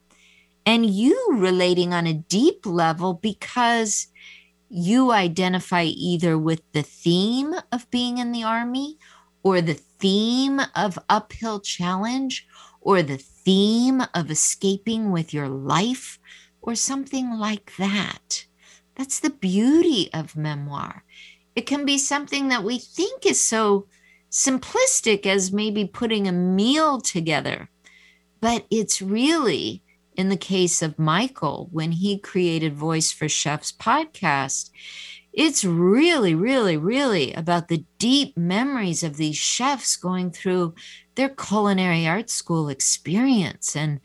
and 0.66 0.90
you 0.90 1.30
relating 1.32 1.94
on 1.94 2.08
a 2.08 2.14
deep 2.14 2.66
level 2.66 3.14
because 3.14 4.08
you 4.70 5.12
identify 5.12 5.84
either 5.84 6.38
with 6.38 6.62
the 6.72 6.82
theme 6.82 7.54
of 7.72 7.90
being 7.92 8.18
in 8.18 8.32
the 8.32 8.44
army 8.44 8.98
or 9.44 9.62
the 9.62 9.76
theme 9.76 10.60
of 10.76 10.98
uphill 11.08 11.60
challenge 11.60 12.48
or 12.82 13.04
the 13.04 13.18
theme 13.18 14.02
of 14.14 14.32
escaping 14.32 15.12
with 15.12 15.34
your 15.34 15.48
life 15.48 16.20
or 16.62 16.76
something 16.76 17.38
like 17.38 17.76
that. 17.78 18.46
That's 18.96 19.20
the 19.20 19.30
beauty 19.30 20.10
of 20.14 20.36
memoir. 20.36 21.04
It 21.56 21.66
can 21.66 21.86
be 21.86 21.98
something 21.98 22.50
that 22.50 22.64
we 22.64 22.78
think 22.78 23.26
is 23.26 23.40
so 23.40 23.88
simplistic 24.32 25.26
as 25.26 25.52
maybe 25.52 25.86
putting 25.86 26.28
a 26.28 26.32
meal 26.32 27.00
together, 27.00 27.70
but 28.42 28.66
it's 28.70 29.02
really 29.02 29.82
in 30.16 30.30
the 30.30 30.38
case 30.38 30.82
of 30.82 31.00
Michael, 31.00 31.68
when 31.72 31.92
he 31.92 32.18
created 32.18 32.74
Voice 32.74 33.12
for 33.12 33.28
Chefs 33.28 33.72
podcast, 33.72 34.72
it's 35.34 35.66
really, 35.66 36.34
really, 36.34 36.78
really 36.78 37.34
about 37.34 37.68
the 37.68 37.84
deep 38.00 38.38
memories 38.38 39.04
of 39.04 39.18
these 39.18 39.36
chefs 39.36 39.98
going 39.98 40.32
through 40.32 40.74
their 41.16 41.30
culinary 41.30 42.08
art 42.08 42.30
school 42.30 42.70
experience 42.70 43.76
and 43.76 44.00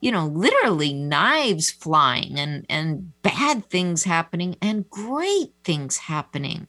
you 0.00 0.12
know 0.12 0.26
literally 0.26 0.92
knives 0.92 1.70
flying 1.70 2.38
and 2.38 2.66
and 2.68 3.12
bad 3.22 3.68
things 3.70 4.04
happening 4.04 4.56
and 4.60 4.88
great 4.90 5.52
things 5.64 5.96
happening 5.96 6.66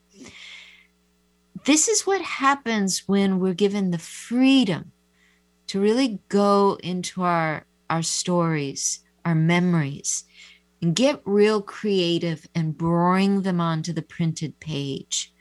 this 1.65 1.87
is 1.87 2.07
what 2.07 2.21
happens 2.21 3.03
when 3.07 3.39
we're 3.39 3.53
given 3.53 3.91
the 3.91 3.97
freedom 3.97 4.91
to 5.67 5.81
really 5.81 6.19
go 6.29 6.77
into 6.81 7.23
our 7.23 7.65
our 7.89 8.01
stories, 8.01 9.03
our 9.25 9.35
memories, 9.35 10.25
and 10.81 10.95
get 10.95 11.21
real 11.25 11.61
creative 11.61 12.47
and 12.53 12.77
bring 12.77 13.41
them 13.41 13.61
onto 13.61 13.93
the 13.93 14.01
printed 14.01 14.59
page. 14.59 15.33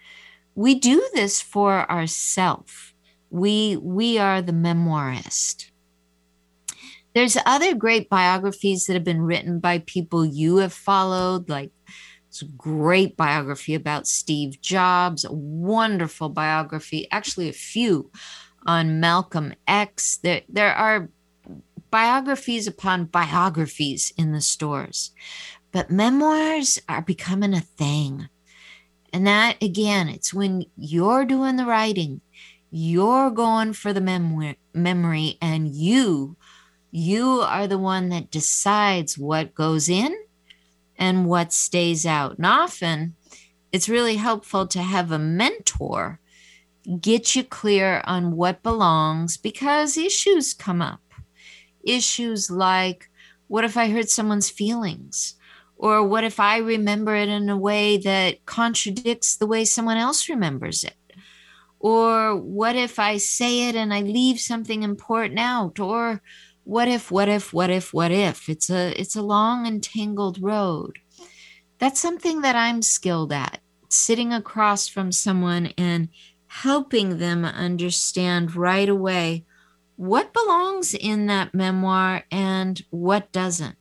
We 0.55 0.75
do 0.75 1.09
this 1.15 1.41
for 1.43 1.91
ourselves. 1.91 2.95
We 3.31 3.77
we 3.77 4.19
are 4.19 4.43
the 4.43 4.53
memoirist. 4.53 5.71
There's 7.17 7.39
other 7.47 7.75
great 7.75 8.11
biographies 8.11 8.85
that 8.85 8.93
have 8.93 9.03
been 9.03 9.23
written 9.23 9.59
by 9.59 9.79
people 9.79 10.27
you 10.27 10.59
have 10.59 10.75
followed, 10.75 11.49
like 11.49 11.73
it's 12.29 12.43
a 12.43 12.45
great 12.45 13.17
biography 13.17 13.75
about 13.75 14.07
Steve 14.07 14.61
Jobs, 14.61 15.25
a 15.25 15.33
wonderful 15.33 16.29
biography, 16.29 17.09
actually 17.11 17.49
a 17.49 17.55
few 17.55 18.11
on 18.67 19.01
Malcolm 19.01 19.55
X. 19.67 20.19
There, 20.19 20.43
there 20.47 20.75
are 20.75 21.09
biographies 21.91 22.67
upon 22.67 23.07
biographies 23.07 24.13
in 24.19 24.33
the 24.33 24.43
stores. 24.43 25.13
But 25.73 25.91
memoirs 25.91 26.79
are 26.87 27.01
becoming 27.01 27.55
a 27.55 27.63
thing. 27.63 28.29
And 29.15 29.27
that, 29.27 29.57
again, 29.63 30.11
it's 30.11 30.35
when 30.35 30.67
you're 30.77 31.25
doing 31.25 31.57
the 31.57 31.65
writing, 31.65 32.21
you're 32.71 33.31
going 33.31 33.73
for 33.73 33.95
the 33.95 34.03
memory, 34.03 34.59
memory 34.75 35.39
and 35.41 35.75
you 35.75 36.37
you 36.91 37.41
are 37.41 37.67
the 37.67 37.79
one 37.79 38.09
that 38.11 38.31
decides 38.31 39.19
what 39.19 39.55
goes 39.55 39.89
in 39.89 40.17
and 40.97 41.27
what 41.27 41.53
stays 41.53 42.07
out. 42.07 42.39
And 42.39 42.47
often 42.47 43.17
it's 43.73 43.89
really 43.89 44.17
helpful 44.17 44.67
to 44.69 44.83
have 44.83 45.13
a 45.13 45.19
mentor 45.19 46.21
get 47.01 47.35
you 47.35 47.43
clear 47.43 48.01
on 48.05 48.37
what 48.37 48.63
belongs 48.63 49.37
because 49.37 49.97
issues 49.97 50.55
come 50.55 50.81
up 50.81 51.01
issues 51.87 52.51
like 52.51 53.09
what 53.49 53.65
if 53.65 53.77
I 53.77 53.89
hurt 53.89 54.11
someone's 54.11 54.51
feelings? 54.51 55.35
Or 55.77 56.03
what 56.03 56.25
if 56.25 56.41
I 56.41 56.59
remember 56.59 57.15
it 57.15 57.29
in 57.29 57.49
a 57.49 57.57
way 57.57 57.99
that 57.99 58.45
contradicts 58.47 59.37
the 59.37 59.47
way 59.47 59.65
someone 59.65 59.99
else 59.99 60.29
remembers 60.29 60.85
it? 60.85 60.97
Or 61.79 62.35
what 62.35 62.75
if 62.75 62.99
I 62.99 63.19
say 63.19 63.69
it 63.69 63.77
and 63.77 63.93
I 63.93 64.01
leave 64.01 64.41
something 64.41 64.83
important 64.83 65.39
out? 65.39 65.79
Or 65.79 66.23
what 66.67 66.89
if, 66.89 67.13
what 67.13 67.29
if, 67.29 67.53
what 67.53 67.71
if, 67.71 67.95
what 67.95 68.11
if? 68.11 68.49
It's 68.49 68.69
a 68.69 68.91
it's 69.01 69.15
a 69.15 69.23
long 69.23 69.69
and 69.69 69.81
tangled 69.81 70.43
road. 70.43 70.99
That's 71.79 72.01
something 72.01 72.41
that 72.41 72.57
I'm 72.57 72.83
skilled 72.83 73.33
at, 73.33 73.61
sitting 73.89 74.33
across 74.33 74.89
from 74.89 75.13
someone 75.13 75.67
and 75.79 76.09
helping 76.49 77.19
them 77.19 77.45
understand 77.45 78.57
right 78.57 78.89
away 78.89 79.45
what 79.95 80.33
belongs 80.33 80.93
in 80.93 81.27
that 81.27 81.55
memoir 81.55 82.25
and 82.33 82.83
what 82.91 83.31
doesn't. 83.31 83.77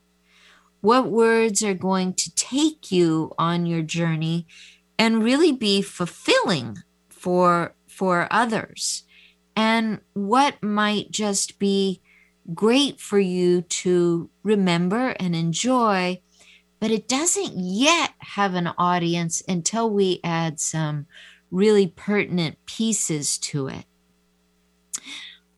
What 0.82 1.10
words 1.10 1.64
are 1.64 1.74
going 1.74 2.14
to 2.14 2.36
take 2.36 2.92
you 2.92 3.34
on 3.40 3.66
your 3.66 3.82
journey 3.82 4.46
and 5.00 5.24
really 5.24 5.52
be 5.52 5.82
fulfilling 5.82 6.78
for 7.10 7.74
for 7.88 8.28
others 8.30 9.06
and 9.56 10.02
what 10.14 10.62
might 10.62 11.10
just 11.10 11.58
be 11.58 12.02
great 12.54 13.00
for 13.00 13.20
you 13.20 13.62
to 13.62 14.30
remember 14.44 15.10
and 15.20 15.36
enjoy 15.36 16.20
but 16.80 16.92
it 16.92 17.08
doesn't 17.08 17.54
yet 17.56 18.12
have 18.20 18.54
an 18.54 18.68
audience 18.78 19.42
until 19.48 19.90
we 19.90 20.20
add 20.24 20.60
some 20.60 21.08
really 21.50 21.88
pertinent 21.88 22.58
pieces 22.66 23.38
to 23.38 23.68
it 23.68 23.86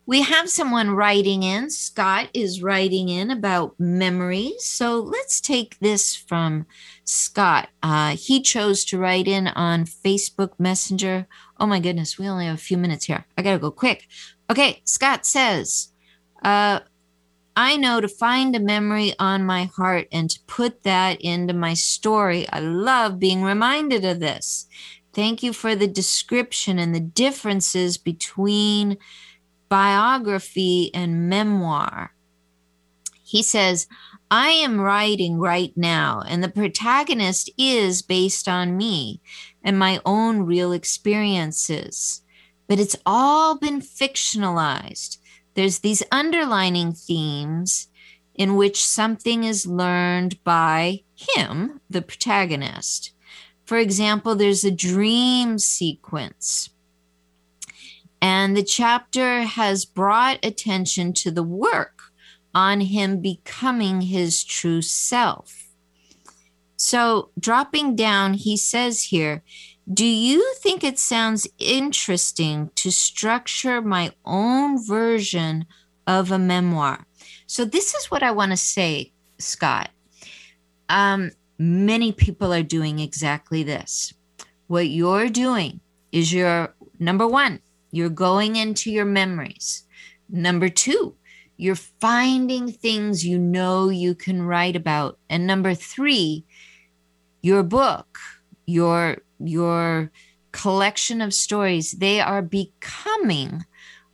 we 0.08 0.22
have 0.22 0.48
someone 0.48 0.92
writing 0.92 1.42
in. 1.42 1.68
Scott 1.68 2.30
is 2.32 2.62
writing 2.62 3.10
in 3.10 3.30
about 3.30 3.78
memories. 3.78 4.64
So 4.64 5.00
let's 5.00 5.38
take 5.38 5.78
this 5.80 6.16
from 6.16 6.64
Scott. 7.04 7.68
Uh, 7.82 8.16
he 8.16 8.40
chose 8.40 8.86
to 8.86 8.96
write 8.96 9.28
in 9.28 9.48
on 9.48 9.84
Facebook 9.84 10.52
Messenger. 10.58 11.26
Oh 11.60 11.66
my 11.66 11.78
goodness, 11.78 12.18
we 12.18 12.26
only 12.26 12.46
have 12.46 12.54
a 12.54 12.58
few 12.58 12.78
minutes 12.78 13.04
here. 13.04 13.26
I 13.36 13.42
got 13.42 13.52
to 13.52 13.58
go 13.58 13.70
quick. 13.70 14.08
Okay, 14.48 14.80
Scott 14.86 15.26
says, 15.26 15.87
uh, 16.42 16.80
I 17.56 17.76
know 17.76 18.00
to 18.00 18.08
find 18.08 18.54
a 18.54 18.60
memory 18.60 19.14
on 19.18 19.44
my 19.44 19.64
heart 19.64 20.06
and 20.12 20.30
to 20.30 20.40
put 20.46 20.84
that 20.84 21.20
into 21.20 21.52
my 21.52 21.74
story. 21.74 22.48
I 22.50 22.60
love 22.60 23.18
being 23.18 23.42
reminded 23.42 24.04
of 24.04 24.20
this. 24.20 24.68
Thank 25.12 25.42
you 25.42 25.52
for 25.52 25.74
the 25.74 25.88
description 25.88 26.78
and 26.78 26.94
the 26.94 27.00
differences 27.00 27.98
between 27.98 28.96
biography 29.68 30.94
and 30.94 31.28
memoir. 31.28 32.14
He 33.24 33.42
says, 33.42 33.88
I 34.30 34.50
am 34.50 34.80
writing 34.80 35.38
right 35.38 35.72
now, 35.76 36.22
and 36.28 36.44
the 36.44 36.48
protagonist 36.48 37.50
is 37.58 38.02
based 38.02 38.46
on 38.46 38.76
me 38.76 39.20
and 39.64 39.78
my 39.78 40.00
own 40.06 40.42
real 40.42 40.72
experiences. 40.72 42.22
But 42.68 42.78
it's 42.78 42.96
all 43.04 43.58
been 43.58 43.80
fictionalized. 43.80 45.18
There's 45.58 45.80
these 45.80 46.04
underlining 46.12 46.92
themes 46.92 47.88
in 48.36 48.54
which 48.54 48.86
something 48.86 49.42
is 49.42 49.66
learned 49.66 50.44
by 50.44 51.02
him, 51.16 51.80
the 51.90 52.00
protagonist. 52.00 53.10
For 53.64 53.76
example, 53.76 54.36
there's 54.36 54.62
a 54.62 54.70
dream 54.70 55.58
sequence 55.58 56.70
and 58.22 58.56
the 58.56 58.62
chapter 58.62 59.42
has 59.42 59.84
brought 59.84 60.38
attention 60.44 61.12
to 61.14 61.30
the 61.32 61.42
work 61.42 62.02
on 62.54 62.82
him 62.82 63.20
becoming 63.20 64.02
his 64.02 64.44
true 64.44 64.80
self. 64.80 65.70
So, 66.76 67.30
dropping 67.36 67.96
down, 67.96 68.34
he 68.34 68.56
says 68.56 69.02
here, 69.02 69.42
Do 69.92 70.04
you 70.04 70.54
think 70.58 70.84
it 70.84 70.98
sounds 70.98 71.48
interesting 71.58 72.70
to 72.74 72.92
structure 72.92 73.80
my 73.80 74.12
own 74.24 74.84
version 74.84 75.64
of 76.06 76.30
a 76.30 76.38
memoir? 76.38 77.06
So, 77.46 77.64
this 77.64 77.94
is 77.94 78.10
what 78.10 78.22
I 78.22 78.30
want 78.32 78.50
to 78.50 78.56
say, 78.56 79.12
Scott. 79.38 79.90
Um, 80.90 81.30
many 81.58 82.12
people 82.12 82.52
are 82.52 82.62
doing 82.62 82.98
exactly 82.98 83.62
this. 83.62 84.12
What 84.66 84.88
you're 84.88 85.30
doing 85.30 85.80
is 86.12 86.34
you're 86.34 86.74
number 86.98 87.26
one, 87.26 87.60
you're 87.90 88.10
going 88.10 88.56
into 88.56 88.90
your 88.90 89.06
memories. 89.06 89.84
Number 90.28 90.68
two, 90.68 91.14
you're 91.56 91.74
finding 91.74 92.70
things 92.70 93.24
you 93.24 93.38
know 93.38 93.88
you 93.88 94.14
can 94.14 94.42
write 94.42 94.76
about. 94.76 95.18
And 95.30 95.46
number 95.46 95.72
three, 95.74 96.44
your 97.40 97.62
book, 97.62 98.18
your 98.66 99.18
your 99.38 100.10
collection 100.52 101.20
of 101.20 101.34
stories, 101.34 101.92
they 101.92 102.20
are 102.20 102.42
becoming 102.42 103.64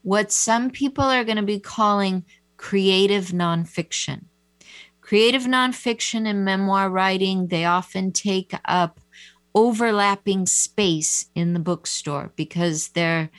what 0.03 0.31
some 0.31 0.71
people 0.71 1.05
are 1.05 1.25
going 1.25 1.37
to 1.37 1.43
be 1.43 1.61
calling 1.61 2.25
creative 2.57 3.27
nonfiction. 3.27 4.25
Creative 5.01 5.43
nonfiction 5.43 6.27
and 6.27 6.45
memoir 6.45 6.89
writing, 6.89 7.49
they 7.49 7.65
often 7.65 8.13
take 8.13 8.53
up 8.65 9.01
overlapping 9.55 10.47
space 10.47 11.27
in 11.35 11.53
the 11.53 11.61
bookstore 11.61 12.33
because 12.37 12.89
they're 12.89 13.31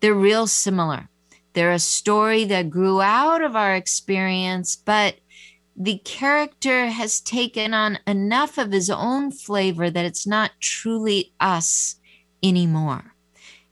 they're 0.00 0.14
real 0.14 0.46
similar. 0.46 1.08
They're 1.54 1.72
a 1.72 1.78
story 1.78 2.44
that 2.44 2.70
grew 2.70 3.00
out 3.00 3.42
of 3.42 3.56
our 3.56 3.74
experience, 3.74 4.76
but 4.76 5.16
the 5.76 5.98
character 5.98 6.86
has 6.86 7.20
taken 7.20 7.74
on 7.74 7.98
enough 8.06 8.56
of 8.56 8.72
his 8.72 8.88
own 8.88 9.30
flavor 9.30 9.90
that 9.90 10.06
it's 10.06 10.26
not 10.26 10.52
truly 10.58 11.34
us 11.38 11.96
anymore. 12.42 13.14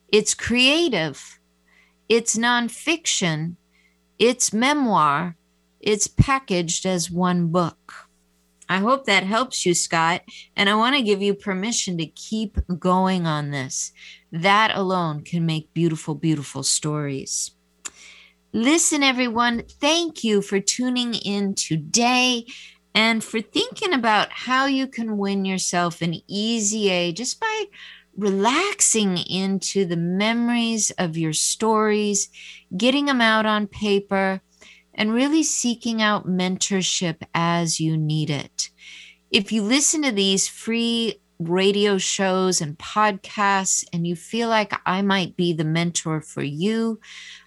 It's 0.09 0.35
creative, 0.35 1.41
it's 2.09 2.37
nonfiction, 2.37 3.57
it's 4.19 4.53
memoir, 4.53 5.37
it's 5.81 6.07
packaged 6.07 6.85
as 6.85 7.11
one 7.11 7.49
book. 7.49 8.09
I 8.69 8.79
hope 8.79 9.05
that 9.07 9.25
helps 9.25 9.67
you, 9.67 9.75
Scott. 9.75 10.23
And 10.57 10.71
I 10.71 10.75
want 10.75 10.97
to 10.97 11.03
give 11.03 11.21
you 11.21 11.35
permission 11.35 11.99
to 11.99 12.07
keep 12.07 12.59
going 12.79 13.27
on 13.27 13.51
this. 13.51 13.93
That 14.33 14.75
alone 14.75 15.23
can 15.23 15.45
make 15.45 15.75
beautiful, 15.75 16.15
beautiful 16.15 16.63
stories. 16.63 17.51
Listen, 18.57 19.03
everyone, 19.03 19.65
thank 19.81 20.23
you 20.23 20.41
for 20.41 20.61
tuning 20.61 21.15
in 21.15 21.57
today 21.57 22.47
and 22.95 23.25
for 23.25 23.41
thinking 23.41 23.93
about 23.93 24.31
how 24.31 24.67
you 24.67 24.87
can 24.87 25.19
win 25.19 25.45
yourself 25.45 26.01
an 26.01 26.21
easy 26.29 26.89
A 26.89 27.11
just 27.11 27.41
by 27.41 27.65
relaxing 28.17 29.19
into 29.19 29.85
the 29.85 29.97
memories 29.97 30.93
of 30.99 31.17
your 31.17 31.33
stories, 31.33 32.29
getting 32.77 33.07
them 33.07 33.21
out 33.21 33.45
on 33.45 33.67
paper 33.67 34.41
and 34.95 35.13
really 35.13 35.43
seeking 35.43 36.01
out 36.01 36.29
mentorship 36.29 37.27
as 37.35 37.81
you 37.81 37.97
need 37.97 38.31
it. 38.31 38.71
If 39.33 39.51
you 39.51 39.65
listen 39.65 40.03
to 40.03 40.13
these 40.13 40.47
free 40.47 41.21
radio 41.41 41.99
shows 41.99 42.61
and 42.61 42.79
podcasts 42.79 43.85
and 43.93 44.07
you 44.07 44.17
feel 44.17 44.49
like 44.49 44.73
I 44.87 45.03
might 45.03 45.37
be 45.37 45.53
the 45.53 45.65
mentor 45.65 46.21
for 46.21 46.43
you, 46.43 47.01